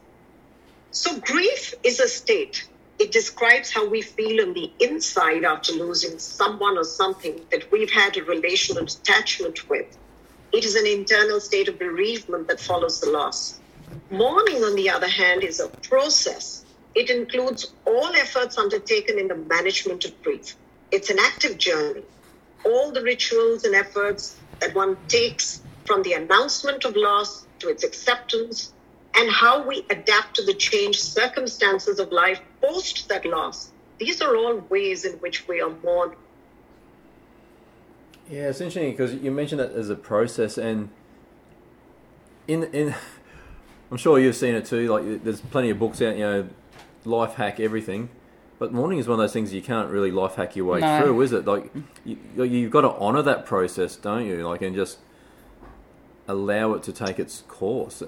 So, 0.92 1.20
grief 1.20 1.74
is 1.84 2.00
a 2.00 2.08
state. 2.10 2.64
It 3.00 3.12
describes 3.14 3.72
how 3.74 3.90
we 3.90 4.02
feel 4.02 4.42
on 4.48 4.54
the 4.54 4.74
inside 4.82 5.46
after 5.46 5.74
losing 5.74 6.20
someone 6.20 6.78
or 6.78 6.84
something 6.86 7.46
that 7.52 7.72
we've 7.72 7.92
had 7.92 8.18
a 8.18 8.24
relational 8.24 8.84
attachment 8.86 9.60
with. 9.70 9.88
It 10.54 10.66
is 10.66 10.76
an 10.76 10.88
internal 10.88 11.42
state 11.42 11.70
of 11.70 11.80
bereavement 11.80 12.50
that 12.50 12.62
follows 12.62 13.02
the 13.02 13.12
loss. 13.12 13.62
Mourning, 14.12 14.64
on 14.66 14.76
the 14.76 14.90
other 14.90 15.08
hand, 15.10 15.44
is 15.44 15.62
a 15.62 15.70
process. 15.84 16.66
It 16.96 17.12
includes 17.12 17.76
all 17.86 18.08
efforts 18.16 18.58
undertaken 18.58 19.20
in 19.20 19.30
the 19.30 19.36
management 19.36 20.06
of 20.06 20.22
grief. 20.24 20.58
It's 20.92 21.12
an 21.12 21.20
active 21.20 21.60
journey. 21.60 22.06
All 22.66 22.94
the 22.94 23.04
rituals 23.04 23.66
and 23.66 23.76
efforts 23.76 24.42
that 24.62 24.76
one 24.76 24.98
takes 25.10 25.64
from 25.86 26.04
the 26.04 26.14
announcement 26.14 26.86
of 26.86 26.96
loss 26.98 27.48
to 27.60 27.70
its 27.70 27.84
acceptance 27.86 28.74
and 29.16 29.30
how 29.32 29.66
we 29.68 29.86
adapt 29.90 30.36
to 30.36 30.44
the 30.46 30.54
changed 30.54 31.00
circumstances 31.00 32.00
of 32.00 32.12
life 32.12 32.40
post 32.62 33.10
that 33.10 33.26
loss. 33.26 33.72
These 33.98 34.22
are 34.22 34.36
all 34.36 34.58
ways 34.70 35.04
in 35.06 35.14
which 35.14 35.48
we 35.48 35.62
are 35.62 35.72
mourned. 35.84 36.14
Yeah, 38.30 38.50
it's 38.50 38.62
interesting 38.62 38.92
because 38.92 39.14
you 39.16 39.32
mentioned 39.32 39.60
that 39.60 39.72
as 39.72 39.90
a 39.90 39.96
process, 39.96 40.58
and 40.58 40.90
in 42.48 42.64
in, 42.66 42.96
I'm 43.92 43.98
sure 43.98 44.20
you've 44.20 44.36
seen 44.36 44.54
it 44.56 44.66
too. 44.66 44.88
Like, 44.88 45.24
there's 45.24 45.42
plenty 45.42 45.72
of 45.72 45.80
books 45.80 46.02
out, 46.02 46.16
you 46.16 46.24
know, 46.24 46.50
life 47.06 47.34
hack 47.34 47.60
everything. 47.60 48.10
But 48.60 48.74
mourning 48.74 49.00
is 49.00 49.08
one 49.08 49.18
of 49.20 49.24
those 49.24 49.32
things 49.34 49.54
you 49.54 49.62
can't 49.62 49.90
really 49.90 50.12
life 50.12 50.36
hack 50.36 50.56
your 50.58 50.66
way 50.66 50.82
No. 50.82 51.02
through, 51.02 51.22
is 51.22 51.32
it? 51.32 51.46
Like, 51.46 51.72
you, 52.04 52.18
you've 52.44 52.72
got 52.72 52.82
to 52.82 52.90
honour 52.90 53.22
that 53.22 53.46
process, 53.46 53.96
don't 53.96 54.26
you? 54.26 54.46
Like, 54.48 54.62
and 54.62 54.76
just 54.76 55.00
allow 56.28 56.74
it 56.74 56.84
to 56.84 56.92
take 56.92 57.20
its 57.20 57.42
course. 57.48 58.04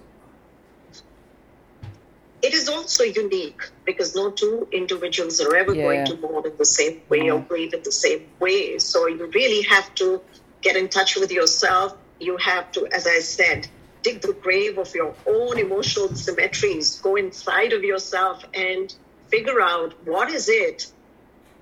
It 2.41 2.53
is 2.53 2.67
also 2.69 3.03
unique 3.03 3.61
because 3.85 4.15
no 4.15 4.31
two 4.31 4.67
individuals 4.71 5.39
are 5.41 5.55
ever 5.55 5.75
Yeah. 5.75 5.83
going 5.83 6.05
to 6.05 6.17
mourn 6.17 6.45
in 6.47 6.57
the 6.57 6.65
same 6.65 7.01
way 7.09 7.29
or 7.29 7.39
Mhm. 7.39 7.47
grieve 7.47 7.73
in 7.73 7.83
the 7.83 7.91
same 7.91 8.23
way. 8.39 8.79
So 8.79 9.07
you 9.07 9.25
really 9.27 9.61
have 9.63 9.93
to 9.95 10.21
get 10.61 10.75
in 10.75 10.89
touch 10.89 11.15
with 11.15 11.31
yourself. 11.31 11.93
You 12.19 12.37
have 12.37 12.71
to, 12.73 12.87
as 12.87 13.05
I 13.05 13.19
said, 13.19 13.67
dig 14.03 14.21
the 14.21 14.33
grave 14.33 14.79
of 14.79 14.93
your 14.95 15.13
own 15.27 15.59
emotional 15.59 16.15
symmetries, 16.15 16.99
go 16.99 17.15
inside 17.15 17.73
of 17.73 17.83
yourself 17.83 18.43
and 18.53 18.93
figure 19.29 19.61
out 19.61 19.93
what 20.05 20.29
is 20.31 20.49
it 20.49 20.87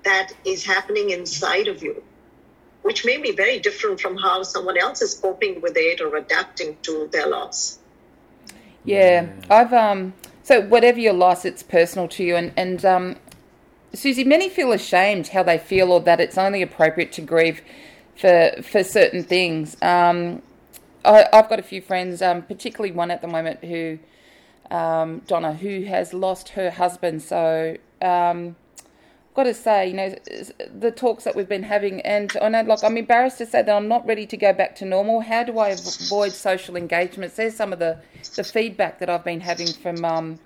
that 0.04 0.32
is 0.44 0.64
happening 0.64 1.10
inside 1.10 1.68
of 1.68 1.82
you, 1.82 2.02
which 2.82 3.04
may 3.04 3.18
be 3.18 3.32
very 3.32 3.58
different 3.58 4.00
from 4.00 4.16
how 4.16 4.42
someone 4.42 4.78
else 4.78 5.02
is 5.02 5.14
coping 5.14 5.60
with 5.60 5.76
it 5.76 6.00
or 6.00 6.16
adapting 6.16 6.78
to 6.82 7.08
their 7.12 7.26
loss. 7.26 7.78
Yeah, 8.84 9.26
I've 9.50 9.72
um. 9.74 10.14
So 10.50 10.60
whatever 10.60 10.98
your 10.98 11.12
loss, 11.12 11.44
it's 11.44 11.62
personal 11.62 12.08
to 12.08 12.24
you, 12.24 12.34
and 12.34 12.52
and 12.56 12.84
um, 12.84 13.16
Suzy, 13.94 14.24
many 14.24 14.48
feel 14.48 14.72
ashamed 14.72 15.28
how 15.28 15.44
they 15.44 15.58
feel, 15.58 15.92
or 15.92 16.00
that 16.00 16.18
it's 16.18 16.36
only 16.36 16.60
appropriate 16.60 17.12
to 17.12 17.20
grieve 17.20 17.62
for 18.16 18.50
for 18.60 18.82
certain 18.82 19.22
things. 19.22 19.76
Um, 19.80 20.42
I, 21.04 21.26
I've 21.32 21.48
got 21.48 21.60
a 21.60 21.62
few 21.62 21.80
friends, 21.80 22.20
um, 22.20 22.42
particularly 22.42 22.90
one 22.90 23.12
at 23.12 23.20
the 23.22 23.28
moment 23.28 23.62
who, 23.62 24.00
um, 24.72 25.20
Donna, 25.28 25.54
who 25.54 25.84
has 25.84 26.12
lost 26.12 26.48
her 26.50 26.72
husband. 26.72 27.22
So. 27.22 27.76
Um, 28.02 28.56
got 29.34 29.44
to 29.44 29.54
say, 29.54 29.88
you 29.88 29.94
know, 29.94 30.14
the 30.78 30.90
talks 30.90 31.24
that 31.24 31.36
we've 31.36 31.48
been 31.48 31.62
having, 31.62 32.00
and 32.00 32.36
I 32.42 32.48
know, 32.48 32.62
like, 32.62 32.82
I'm 32.82 32.96
embarrassed 32.96 33.38
to 33.38 33.46
say 33.46 33.62
that 33.62 33.74
I'm 33.74 33.88
not 33.88 34.06
ready 34.06 34.26
to 34.26 34.36
go 34.36 34.52
back 34.52 34.74
to 34.76 34.84
normal. 34.84 35.20
How 35.20 35.44
do 35.44 35.58
I 35.58 35.68
avoid 35.68 36.32
social 36.32 36.76
engagements? 36.76 37.36
There's 37.36 37.54
some 37.54 37.72
of 37.72 37.78
the, 37.78 37.98
the 38.36 38.44
feedback 38.44 38.98
that 38.98 39.08
I've 39.08 39.24
been 39.24 39.40
having 39.40 39.68
from 39.68 40.04
um, 40.04 40.38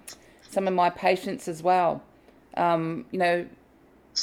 some 0.50 0.68
of 0.68 0.74
my 0.74 0.90
patients 0.90 1.48
as 1.48 1.62
well, 1.62 2.02
um, 2.56 3.06
you 3.10 3.18
know, 3.18 3.46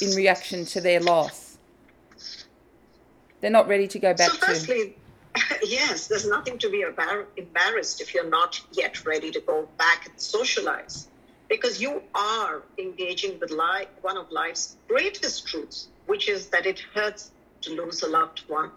in 0.00 0.10
reaction 0.14 0.64
to 0.66 0.80
their 0.80 1.00
loss. 1.00 1.58
They're 3.40 3.50
not 3.50 3.66
ready 3.66 3.88
to 3.88 3.98
go 3.98 4.14
back 4.14 4.30
so 4.30 4.36
to. 4.36 4.46
firstly, 4.46 4.96
yes, 5.62 6.06
there's 6.06 6.26
nothing 6.26 6.58
to 6.58 6.70
be 6.70 6.84
embarrassed 7.36 8.00
if 8.00 8.14
you're 8.14 8.28
not 8.28 8.60
yet 8.72 9.04
ready 9.04 9.30
to 9.32 9.40
go 9.40 9.68
back 9.76 10.06
and 10.06 10.20
socialize, 10.20 11.08
because 11.52 11.82
you 11.82 12.02
are 12.14 12.62
engaging 12.78 13.38
with 13.38 13.52
one 14.00 14.16
of 14.16 14.30
life's 14.30 14.78
greatest 14.88 15.46
truths, 15.46 15.88
which 16.06 16.26
is 16.26 16.48
that 16.48 16.64
it 16.64 16.80
hurts 16.94 17.30
to 17.60 17.74
lose 17.74 18.02
a 18.02 18.08
loved 18.08 18.42
one. 18.48 18.70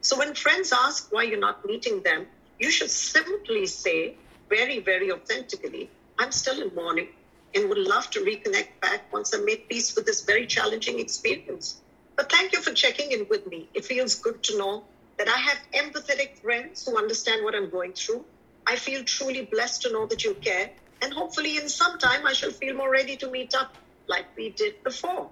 So 0.00 0.18
when 0.18 0.34
friends 0.34 0.72
ask 0.72 1.12
why 1.12 1.22
you're 1.22 1.38
not 1.38 1.64
meeting 1.64 2.02
them, 2.02 2.26
you 2.58 2.68
should 2.68 2.90
simply 2.90 3.64
say, 3.66 4.16
very, 4.48 4.80
very 4.80 5.12
authentically, 5.12 5.88
I'm 6.18 6.32
still 6.32 6.60
in 6.60 6.74
mourning 6.74 7.06
and 7.54 7.68
would 7.68 7.78
love 7.78 8.10
to 8.10 8.18
reconnect 8.18 8.80
back 8.82 9.12
once 9.12 9.32
I 9.32 9.38
make 9.38 9.68
peace 9.68 9.94
with 9.94 10.04
this 10.04 10.22
very 10.22 10.46
challenging 10.48 10.98
experience. 10.98 11.80
But 12.16 12.28
thank 12.28 12.52
you 12.52 12.60
for 12.60 12.72
checking 12.72 13.12
in 13.12 13.28
with 13.30 13.46
me. 13.46 13.68
It 13.72 13.84
feels 13.84 14.16
good 14.16 14.42
to 14.48 14.58
know 14.58 14.82
that 15.18 15.28
I 15.28 15.36
have 15.36 15.58
empathetic 15.74 16.38
friends 16.38 16.84
who 16.84 16.98
understand 16.98 17.44
what 17.44 17.54
I'm 17.54 17.70
going 17.70 17.92
through. 17.92 18.24
I 18.66 18.74
feel 18.74 19.04
truly 19.04 19.42
blessed 19.42 19.82
to 19.82 19.92
know 19.92 20.06
that 20.06 20.24
you 20.24 20.34
care. 20.34 20.70
And 21.02 21.12
hopefully, 21.12 21.56
in 21.56 21.68
some 21.68 21.98
time, 21.98 22.26
I 22.26 22.32
shall 22.32 22.50
feel 22.50 22.74
more 22.76 22.90
ready 22.90 23.16
to 23.16 23.30
meet 23.30 23.54
up 23.54 23.74
like 24.06 24.26
we 24.36 24.50
did 24.50 24.82
before. 24.84 25.30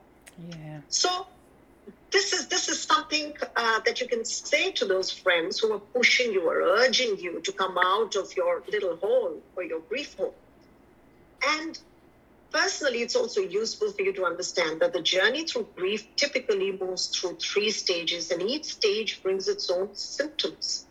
Yeah. 0.50 0.80
So, 0.88 1.26
this 2.10 2.32
is 2.32 2.46
this 2.48 2.68
is 2.68 2.82
something 2.82 3.34
uh, 3.56 3.80
that 3.80 4.00
you 4.00 4.08
can 4.08 4.24
say 4.24 4.72
to 4.72 4.86
those 4.86 5.10
friends 5.10 5.58
who 5.58 5.72
are 5.72 5.78
pushing 5.78 6.32
you 6.32 6.48
or 6.48 6.60
urging 6.78 7.18
you 7.18 7.40
to 7.40 7.52
come 7.52 7.76
out 7.76 8.16
of 8.16 8.34
your 8.36 8.62
little 8.70 8.96
hole 8.96 9.42
or 9.56 9.62
your 9.62 9.80
grief 9.80 10.16
hole. 10.16 10.34
And 11.46 11.78
personally, 12.50 13.02
it's 13.02 13.14
also 13.14 13.40
useful 13.40 13.92
for 13.92 14.02
you 14.02 14.12
to 14.14 14.24
understand 14.24 14.80
that 14.80 14.92
the 14.92 15.02
journey 15.02 15.44
through 15.46 15.68
grief 15.76 16.06
typically 16.16 16.72
moves 16.72 17.08
through 17.08 17.36
three 17.36 17.70
stages, 17.70 18.30
and 18.30 18.42
each 18.42 18.64
stage 18.64 19.22
brings 19.22 19.48
its 19.48 19.70
own 19.70 19.94
symptoms. 19.94 20.86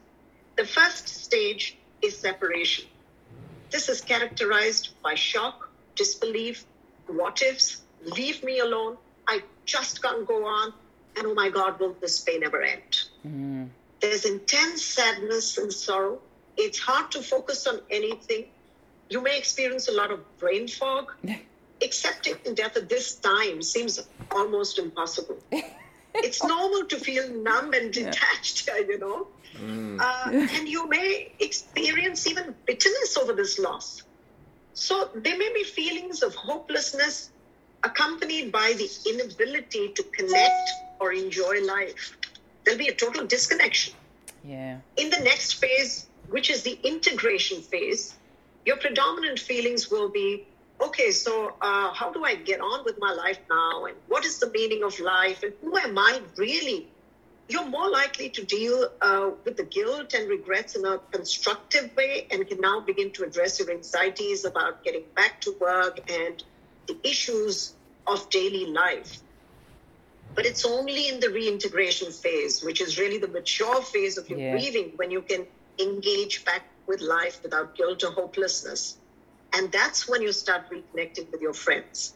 The 0.55 0.65
first 0.65 1.07
stage 1.07 1.77
is 2.01 2.17
separation. 2.17 2.85
This 3.71 3.89
is 3.89 4.01
characterized 4.01 4.89
by 5.03 5.15
shock, 5.15 5.69
disbelief, 5.95 6.65
what 7.07 7.41
ifs, 7.41 7.81
leave 8.03 8.43
me 8.43 8.59
alone, 8.59 8.97
I 9.27 9.41
just 9.65 10.01
can't 10.01 10.25
go 10.25 10.45
on, 10.45 10.73
and 11.17 11.27
oh 11.27 11.33
my 11.33 11.49
God, 11.49 11.79
will 11.79 11.95
this 11.99 12.21
pain 12.21 12.43
ever 12.43 12.61
end? 12.61 13.01
Mm. 13.25 13.69
There's 14.01 14.25
intense 14.25 14.83
sadness 14.83 15.57
and 15.57 15.71
sorrow. 15.73 16.19
It's 16.55 16.79
hard 16.79 17.11
to 17.11 17.21
focus 17.21 17.67
on 17.67 17.81
anything. 17.89 18.45
You 19.09 19.21
may 19.21 19.37
experience 19.37 19.87
a 19.87 19.91
lot 19.91 20.11
of 20.11 20.19
brain 20.37 20.67
fog. 20.67 21.11
Accepting 21.81 22.55
death 22.55 22.77
at 22.77 22.89
this 22.89 23.15
time 23.15 23.61
seems 23.61 23.99
almost 24.31 24.79
impossible. 24.79 25.37
it's 26.15 26.43
normal 26.43 26.85
to 26.85 26.97
feel 26.97 27.29
numb 27.43 27.73
and 27.73 27.93
detached, 27.93 28.67
you 28.87 28.97
know. 28.97 29.27
Uh, 29.55 30.29
and 30.31 30.67
you 30.67 30.87
may 30.87 31.31
experience 31.39 32.27
even 32.27 32.55
bitterness 32.65 33.17
over 33.17 33.33
this 33.33 33.57
loss. 33.59 34.03
So 34.73 35.09
there 35.15 35.37
may 35.37 35.51
be 35.53 35.63
feelings 35.63 36.21
of 36.21 36.35
hopelessness 36.35 37.31
accompanied 37.83 38.51
by 38.51 38.73
the 38.77 38.89
inability 39.09 39.89
to 39.93 40.03
connect 40.03 40.69
or 40.99 41.13
enjoy 41.13 41.61
life. 41.65 42.17
There'll 42.63 42.77
be 42.77 42.89
a 42.89 42.93
total 42.93 43.25
disconnection. 43.25 43.93
Yeah. 44.43 44.77
In 44.97 45.09
the 45.09 45.19
next 45.19 45.53
phase, 45.53 46.07
which 46.29 46.49
is 46.49 46.63
the 46.63 46.77
integration 46.83 47.61
phase, 47.61 48.15
your 48.65 48.77
predominant 48.77 49.39
feelings 49.39 49.89
will 49.89 50.09
be 50.09 50.45
okay, 50.81 51.11
so 51.11 51.53
uh, 51.61 51.93
how 51.93 52.11
do 52.11 52.23
I 52.23 52.35
get 52.35 52.61
on 52.61 52.83
with 52.85 52.99
my 52.99 53.13
life 53.13 53.39
now? 53.49 53.85
And 53.85 53.95
what 54.07 54.25
is 54.25 54.39
the 54.39 54.49
meaning 54.49 54.83
of 54.83 54.99
life? 54.99 55.43
And 55.43 55.53
who 55.61 55.77
am 55.77 55.97
I 55.97 56.21
really? 56.35 56.87
You're 57.49 57.65
more 57.65 57.89
likely 57.89 58.29
to 58.31 58.45
deal 58.45 58.89
uh, 59.01 59.31
with 59.45 59.55
the 59.55 59.63
guilt 59.63 60.13
and 60.13 60.29
regrets 60.29 60.75
in 60.75 60.85
a 60.85 60.99
constructive 61.11 61.95
way 61.95 62.27
and 62.29 62.45
can 62.45 62.59
now 62.59 62.81
begin 62.81 63.11
to 63.13 63.23
address 63.23 63.59
your 63.59 63.71
anxieties 63.71 64.43
about 64.43 64.83
getting 64.83 65.05
back 65.15 65.39
to 65.41 65.55
work 65.59 65.99
and 66.11 66.43
the 66.87 66.97
issues 67.03 67.73
of 68.05 68.29
daily 68.29 68.65
life. 68.65 69.21
But 70.35 70.45
it's 70.45 70.65
only 70.65 71.07
in 71.07 71.19
the 71.21 71.29
reintegration 71.29 72.11
phase, 72.11 72.63
which 72.63 72.81
is 72.81 72.99
really 72.99 73.17
the 73.17 73.29
mature 73.29 73.81
phase 73.81 74.17
of 74.17 74.29
your 74.29 74.39
Yeah. 74.39 74.51
grieving, 74.51 74.93
when 74.97 75.09
you 75.09 75.21
can 75.21 75.47
engage 75.79 76.43
back 76.43 76.63
with 76.85 77.01
life 77.01 77.41
without 77.43 77.75
guilt 77.75 78.03
or 78.03 78.11
hopelessness. 78.11 78.97
And 79.53 79.71
that's 79.71 80.07
when 80.07 80.21
you 80.21 80.33
start 80.33 80.69
reconnecting 80.69 81.31
with 81.31 81.41
your 81.41 81.53
friends. 81.53 82.13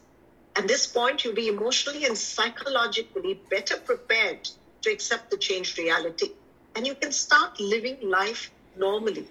At 0.54 0.68
this 0.68 0.86
point, 0.86 1.24
you'll 1.24 1.34
be 1.34 1.48
emotionally 1.48 2.04
and 2.04 2.16
psychologically 2.16 3.40
better 3.50 3.78
prepared 3.78 4.48
to 4.82 4.90
accept 4.90 5.30
the 5.30 5.36
changed 5.36 5.78
reality. 5.78 6.30
And 6.74 6.86
you 6.86 6.94
can 6.94 7.12
start 7.12 7.60
living 7.60 7.98
life 8.02 8.50
normally. 8.76 9.26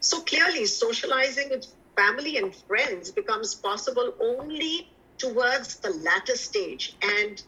So 0.00 0.20
clearly, 0.20 0.64
socializing 0.66 1.50
with 1.50 1.66
family 1.96 2.36
and 2.36 2.54
friends 2.54 3.10
becomes 3.10 3.54
possible 3.54 4.14
only 4.20 4.88
towards 5.18 5.76
the 5.76 5.90
latter 5.90 6.36
stage. 6.36 6.94
And 7.02 7.42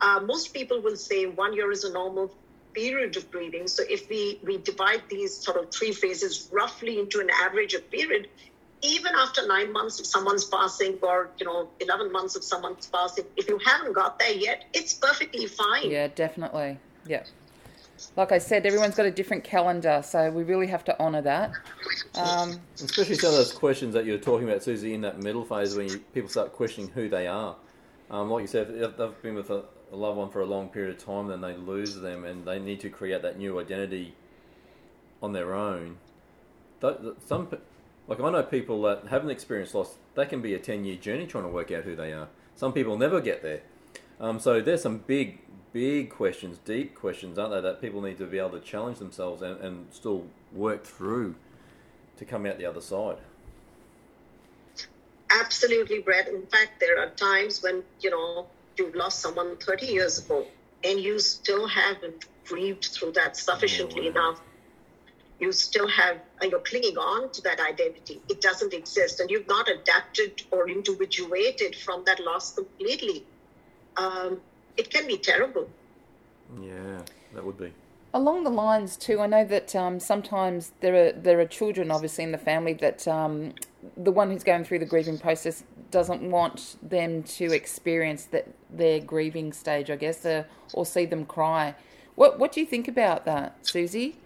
uh, 0.00 0.20
most 0.24 0.54
people 0.54 0.80
will 0.80 0.96
say 0.96 1.26
one 1.26 1.54
year 1.54 1.70
is 1.72 1.84
a 1.84 1.92
normal 1.92 2.32
period 2.74 3.16
of 3.16 3.30
grieving. 3.30 3.66
So 3.66 3.82
if 3.88 4.08
we, 4.08 4.38
we 4.44 4.58
divide 4.58 5.02
these 5.08 5.36
sort 5.36 5.56
of 5.56 5.72
three 5.72 5.92
phases 5.92 6.48
roughly 6.52 6.98
into 6.98 7.20
an 7.20 7.30
average 7.30 7.74
of 7.74 7.90
period, 7.90 8.28
even 8.82 9.14
after 9.14 9.46
nine 9.46 9.72
months 9.72 9.98
of 9.98 10.06
someone's 10.06 10.44
passing 10.44 10.98
or 11.02 11.30
you 11.38 11.46
know 11.46 11.68
11 11.80 12.12
months 12.12 12.36
of 12.36 12.44
someone's 12.44 12.86
passing 12.86 13.24
if 13.36 13.48
you 13.48 13.58
haven't 13.64 13.94
got 13.94 14.18
there 14.18 14.32
yet 14.32 14.64
it's 14.74 14.94
perfectly 14.94 15.46
fine 15.46 15.90
Yeah, 15.90 16.08
definitely. 16.08 16.78
Yeah. 17.06 17.24
Like 18.14 18.30
I 18.30 18.38
said, 18.38 18.66
everyone's 18.66 18.94
got 18.94 19.06
a 19.06 19.10
different 19.10 19.42
calendar, 19.42 20.02
so 20.04 20.30
we 20.30 20.42
really 20.42 20.66
have 20.66 20.84
to 20.84 21.00
honour 21.00 21.22
that. 21.22 21.52
Um, 22.14 22.60
Especially 22.74 23.14
some 23.14 23.30
of 23.30 23.36
those 23.36 23.52
questions 23.52 23.94
that 23.94 24.04
you 24.04 24.12
were 24.12 24.18
talking 24.18 24.48
about, 24.48 24.62
Suzy, 24.62 24.92
in 24.92 25.00
that 25.00 25.18
middle 25.18 25.44
phase 25.44 25.74
when 25.74 25.88
you, 25.88 25.98
people 26.12 26.28
start 26.28 26.52
questioning 26.52 26.90
who 26.90 27.08
they 27.08 27.26
are. 27.26 27.56
Um, 28.10 28.30
like 28.30 28.42
you 28.42 28.48
said, 28.48 28.70
if 28.70 28.96
they've 28.98 29.22
been 29.22 29.34
with 29.34 29.48
a, 29.50 29.64
a 29.92 29.96
loved 29.96 30.18
one 30.18 30.30
for 30.30 30.42
a 30.42 30.46
long 30.46 30.68
period 30.68 30.94
of 30.94 31.02
time, 31.02 31.28
then 31.28 31.40
they 31.40 31.56
lose 31.56 31.94
them 31.94 32.24
and 32.24 32.44
they 32.44 32.58
need 32.58 32.80
to 32.80 32.90
create 32.90 33.22
that 33.22 33.38
new 33.38 33.58
identity 33.58 34.14
on 35.22 35.32
their 35.32 35.54
own. 35.54 35.96
Some, 37.24 37.48
Like 38.08 38.20
I 38.20 38.30
know 38.30 38.42
people 38.42 38.82
that 38.82 39.06
haven't 39.08 39.30
experienced 39.30 39.74
loss. 39.74 39.96
That 40.14 40.28
can 40.28 40.40
be 40.40 40.54
a 40.54 40.58
ten-year 40.58 40.96
journey 40.96 41.26
trying 41.26 41.44
to 41.44 41.50
work 41.50 41.72
out 41.72 41.84
who 41.84 41.96
they 41.96 42.12
are. 42.12 42.28
Some 42.54 42.72
people 42.72 42.96
never 42.96 43.20
get 43.20 43.42
there. 43.42 43.62
Um, 44.20 44.38
so 44.38 44.60
there's 44.60 44.82
some 44.82 44.98
big, 44.98 45.40
big 45.76 46.08
questions, 46.08 46.56
deep 46.64 46.94
questions, 46.94 47.38
aren't 47.38 47.52
they? 47.52 47.60
that 47.60 47.82
people 47.82 48.00
need 48.00 48.16
to 48.16 48.24
be 48.24 48.38
able 48.38 48.48
to 48.48 48.60
challenge 48.60 48.98
themselves 48.98 49.42
and, 49.42 49.60
and 49.60 49.86
still 49.92 50.24
work 50.54 50.82
through 50.84 51.34
to 52.16 52.24
come 52.24 52.46
out 52.46 52.56
the 52.56 52.64
other 52.64 52.80
side. 52.80 53.18
Absolutely, 55.28 55.98
Brett. 55.98 56.28
In 56.28 56.46
fact, 56.46 56.80
there 56.80 56.98
are 56.98 57.10
times 57.10 57.62
when, 57.62 57.82
you 58.00 58.08
know, 58.08 58.46
you've 58.78 58.94
lost 58.94 59.20
someone 59.20 59.58
30 59.58 59.84
years 59.84 60.24
ago 60.24 60.46
and 60.82 60.98
you 60.98 61.18
still 61.18 61.66
haven't 61.68 62.24
grieved 62.46 62.86
through 62.86 63.12
that 63.12 63.36
sufficiently 63.36 64.08
Oh, 64.08 64.12
wow. 64.12 64.28
enough. 64.28 64.40
You 65.40 65.52
still 65.52 65.88
have, 65.88 66.16
and 66.40 66.50
you're 66.52 66.60
clinging 66.60 66.96
on 66.96 67.30
to 67.32 67.42
that 67.42 67.60
identity. 67.60 68.22
It 68.30 68.40
doesn't 68.40 68.72
exist, 68.72 69.20
and 69.20 69.30
you've 69.30 69.46
not 69.46 69.68
adapted 69.68 70.42
or 70.50 70.70
individuated 70.70 71.76
from 71.76 72.02
that 72.06 72.18
loss 72.20 72.54
completely. 72.54 73.26
Um, 73.98 74.40
it 74.76 74.90
can 74.90 75.06
be 75.06 75.16
terrible. 75.16 75.68
Yeah, 76.60 77.00
that 77.34 77.44
would 77.44 77.58
be. 77.58 77.72
Along 78.14 78.44
the 78.44 78.50
lines 78.50 78.96
too, 78.96 79.20
I 79.20 79.26
know 79.26 79.44
that 79.44 79.76
um, 79.76 80.00
sometimes 80.00 80.72
there 80.80 81.08
are 81.08 81.12
there 81.12 81.38
are 81.40 81.46
children, 81.46 81.90
obviously, 81.90 82.24
in 82.24 82.32
the 82.32 82.38
family 82.38 82.72
that 82.74 83.06
um, 83.06 83.54
the 83.96 84.12
one 84.12 84.30
who's 84.30 84.44
going 84.44 84.64
through 84.64 84.78
the 84.78 84.86
grieving 84.86 85.18
process 85.18 85.64
doesn't 85.90 86.22
want 86.22 86.76
them 86.82 87.22
to 87.22 87.52
experience 87.52 88.24
that 88.26 88.48
their 88.70 89.00
grieving 89.00 89.52
stage, 89.52 89.90
I 89.90 89.96
guess, 89.96 90.24
uh, 90.24 90.44
or 90.72 90.86
see 90.86 91.04
them 91.04 91.26
cry. 91.26 91.74
What 92.14 92.38
what 92.38 92.52
do 92.52 92.60
you 92.60 92.66
think 92.66 92.88
about 92.88 93.24
that, 93.26 93.66
Suzy? 93.66 94.16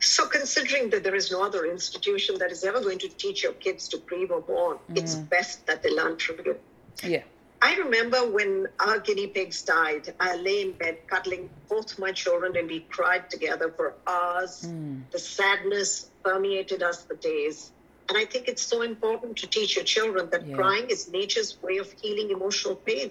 So, 0.00 0.26
considering 0.26 0.90
that 0.90 1.02
there 1.02 1.14
is 1.14 1.32
no 1.32 1.42
other 1.42 1.64
institution 1.64 2.38
that 2.38 2.52
is 2.52 2.62
ever 2.62 2.80
going 2.80 2.98
to 3.00 3.08
teach 3.08 3.42
your 3.42 3.52
kids 3.54 3.88
to 3.88 3.98
grieve 3.98 4.30
or 4.30 4.44
mourn, 4.46 4.78
it's 4.94 5.16
best 5.16 5.66
that 5.66 5.82
they 5.82 5.90
learn 5.90 6.18
from 6.18 6.36
you. 6.44 6.56
Yeah. 7.02 7.22
I 7.60 7.74
remember 7.76 8.18
when 8.30 8.66
our 8.78 9.00
guinea 9.00 9.26
pigs 9.26 9.62
died, 9.62 10.14
I 10.20 10.36
lay 10.36 10.62
in 10.62 10.72
bed 10.72 10.98
cuddling 11.08 11.50
both 11.68 11.98
my 11.98 12.12
children 12.12 12.56
and 12.56 12.68
we 12.68 12.80
cried 12.80 13.30
together 13.30 13.72
for 13.76 13.96
hours. 14.06 14.62
Hmm. 14.64 15.00
The 15.12 15.18
sadness 15.18 16.10
permeated 16.24 16.82
us 16.82 17.04
for 17.04 17.16
days. 17.16 17.72
And 18.08 18.16
I 18.16 18.24
think 18.24 18.48
it's 18.48 18.62
so 18.62 18.82
important 18.82 19.38
to 19.38 19.46
teach 19.48 19.74
your 19.76 19.84
children 19.84 20.30
that 20.30 20.46
Yeah. 20.46 20.54
crying 20.56 20.88
is 20.88 21.08
nature's 21.08 21.60
way 21.60 21.78
of 21.78 21.92
healing 22.00 22.30
emotional 22.30 22.76
pain. 22.76 23.10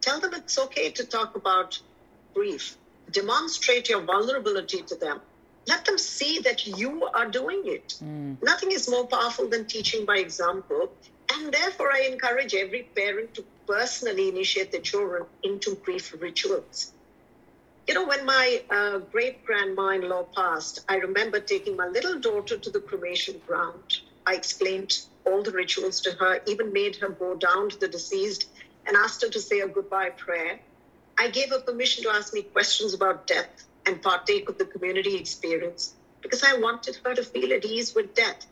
Tell 0.00 0.20
them 0.20 0.34
it's 0.34 0.58
okay 0.58 0.90
to 0.90 1.04
talk 1.04 1.36
about 1.36 1.78
grief. 2.34 2.76
Demonstrate 3.10 3.88
your 3.88 4.00
vulnerability 4.02 4.82
to 4.82 4.96
them. 4.96 5.20
Let 5.66 5.84
them 5.84 5.98
see 5.98 6.40
that 6.40 6.66
you 6.66 7.04
are 7.14 7.26
doing 7.30 7.62
it. 7.66 7.94
Hmm. 8.00 8.34
Nothing 8.42 8.72
is 8.72 8.88
more 8.88 9.06
powerful 9.06 9.48
than 9.48 9.66
teaching 9.66 10.04
by 10.04 10.18
example. 10.18 10.96
And 11.32 11.52
therefore, 11.52 11.92
I 11.92 12.00
encourage 12.00 12.54
every 12.54 12.84
parent 12.96 13.34
to 13.34 13.46
personally 13.68 14.28
initiate 14.30 14.72
the 14.72 14.80
children 14.80 15.26
into 15.44 15.76
grief 15.76 16.14
rituals. 16.20 16.92
You 17.88 17.94
know, 17.94 18.06
when 18.06 18.24
my 18.26 18.62
uh, 18.70 18.98
great 18.98 19.44
grandma 19.44 19.90
in 19.90 20.08
law 20.08 20.24
passed, 20.36 20.80
I 20.88 20.96
remember 20.96 21.40
taking 21.40 21.76
my 21.76 21.86
little 21.88 22.18
daughter 22.18 22.58
to 22.58 22.70
the 22.70 22.80
cremation 22.80 23.40
ground. 23.46 23.84
I 24.26 24.34
explained 24.34 24.98
all 25.26 25.42
the 25.42 25.52
rituals 25.52 26.00
to 26.02 26.12
her, 26.12 26.40
even 26.46 26.72
made 26.72 26.96
her 26.96 27.10
go 27.10 27.34
down 27.36 27.70
to 27.70 27.78
the 27.78 27.88
deceased 27.88 28.46
and 28.86 28.96
asked 28.96 29.22
her 29.22 29.28
to 29.30 29.40
say 29.40 29.60
a 29.60 29.68
goodbye 29.68 30.10
prayer. 30.10 30.58
I 31.18 31.28
gave 31.28 31.50
her 31.50 31.60
permission 31.60 32.04
to 32.04 32.10
ask 32.10 32.32
me 32.34 32.42
questions 32.42 32.94
about 32.94 33.26
death 33.26 33.50
and 33.86 34.02
partake 34.02 34.48
of 34.48 34.58
the 34.58 34.66
community 34.66 35.16
experience 35.16 35.94
because 36.22 36.42
I 36.42 36.54
wanted 36.54 36.98
her 37.04 37.14
to 37.14 37.22
feel 37.22 37.52
at 37.52 37.64
ease 37.64 37.94
with 37.94 38.14
death. 38.14 38.46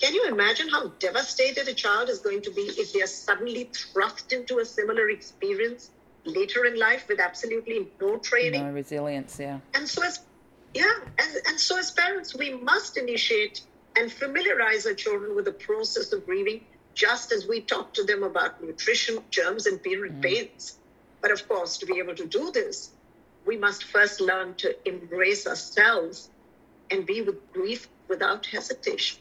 Can 0.00 0.14
you 0.14 0.28
imagine 0.28 0.68
how 0.68 0.88
devastated 1.00 1.66
a 1.66 1.74
child 1.74 2.08
is 2.08 2.20
going 2.20 2.42
to 2.42 2.52
be 2.52 2.62
if 2.62 2.92
they 2.92 3.02
are 3.02 3.08
suddenly 3.08 3.64
thrust 3.64 4.32
into 4.32 4.58
a 4.58 4.64
similar 4.64 5.10
experience 5.10 5.90
later 6.24 6.64
in 6.66 6.78
life 6.78 7.06
with 7.08 7.18
absolutely 7.18 7.88
no 8.00 8.18
training? 8.18 8.64
No 8.64 8.72
resilience. 8.72 9.38
Yeah. 9.40 9.58
And 9.74 9.88
so 9.88 10.02
as 10.04 10.20
yeah, 10.74 10.92
and, 11.18 11.36
and 11.48 11.58
so 11.58 11.78
as 11.78 11.90
parents, 11.90 12.36
we 12.36 12.54
must 12.54 12.96
initiate 12.96 13.62
and 13.96 14.12
familiarize 14.12 14.86
our 14.86 14.94
children 14.94 15.34
with 15.34 15.46
the 15.46 15.52
process 15.52 16.12
of 16.12 16.26
grieving, 16.26 16.64
just 16.94 17.32
as 17.32 17.48
we 17.48 17.60
talk 17.62 17.94
to 17.94 18.04
them 18.04 18.22
about 18.22 18.62
nutrition, 18.62 19.18
germs, 19.30 19.66
and 19.66 19.82
period 19.82 20.20
mm. 20.20 20.22
pains. 20.22 20.78
But 21.20 21.32
of 21.32 21.48
course, 21.48 21.78
to 21.78 21.86
be 21.86 21.98
able 21.98 22.14
to 22.14 22.26
do 22.26 22.52
this, 22.52 22.90
we 23.46 23.56
must 23.56 23.84
first 23.84 24.20
learn 24.20 24.54
to 24.56 24.76
embrace 24.88 25.46
ourselves 25.46 26.28
and 26.90 27.06
be 27.06 27.22
with 27.22 27.52
grief 27.52 27.88
without 28.08 28.46
hesitation. 28.46 29.18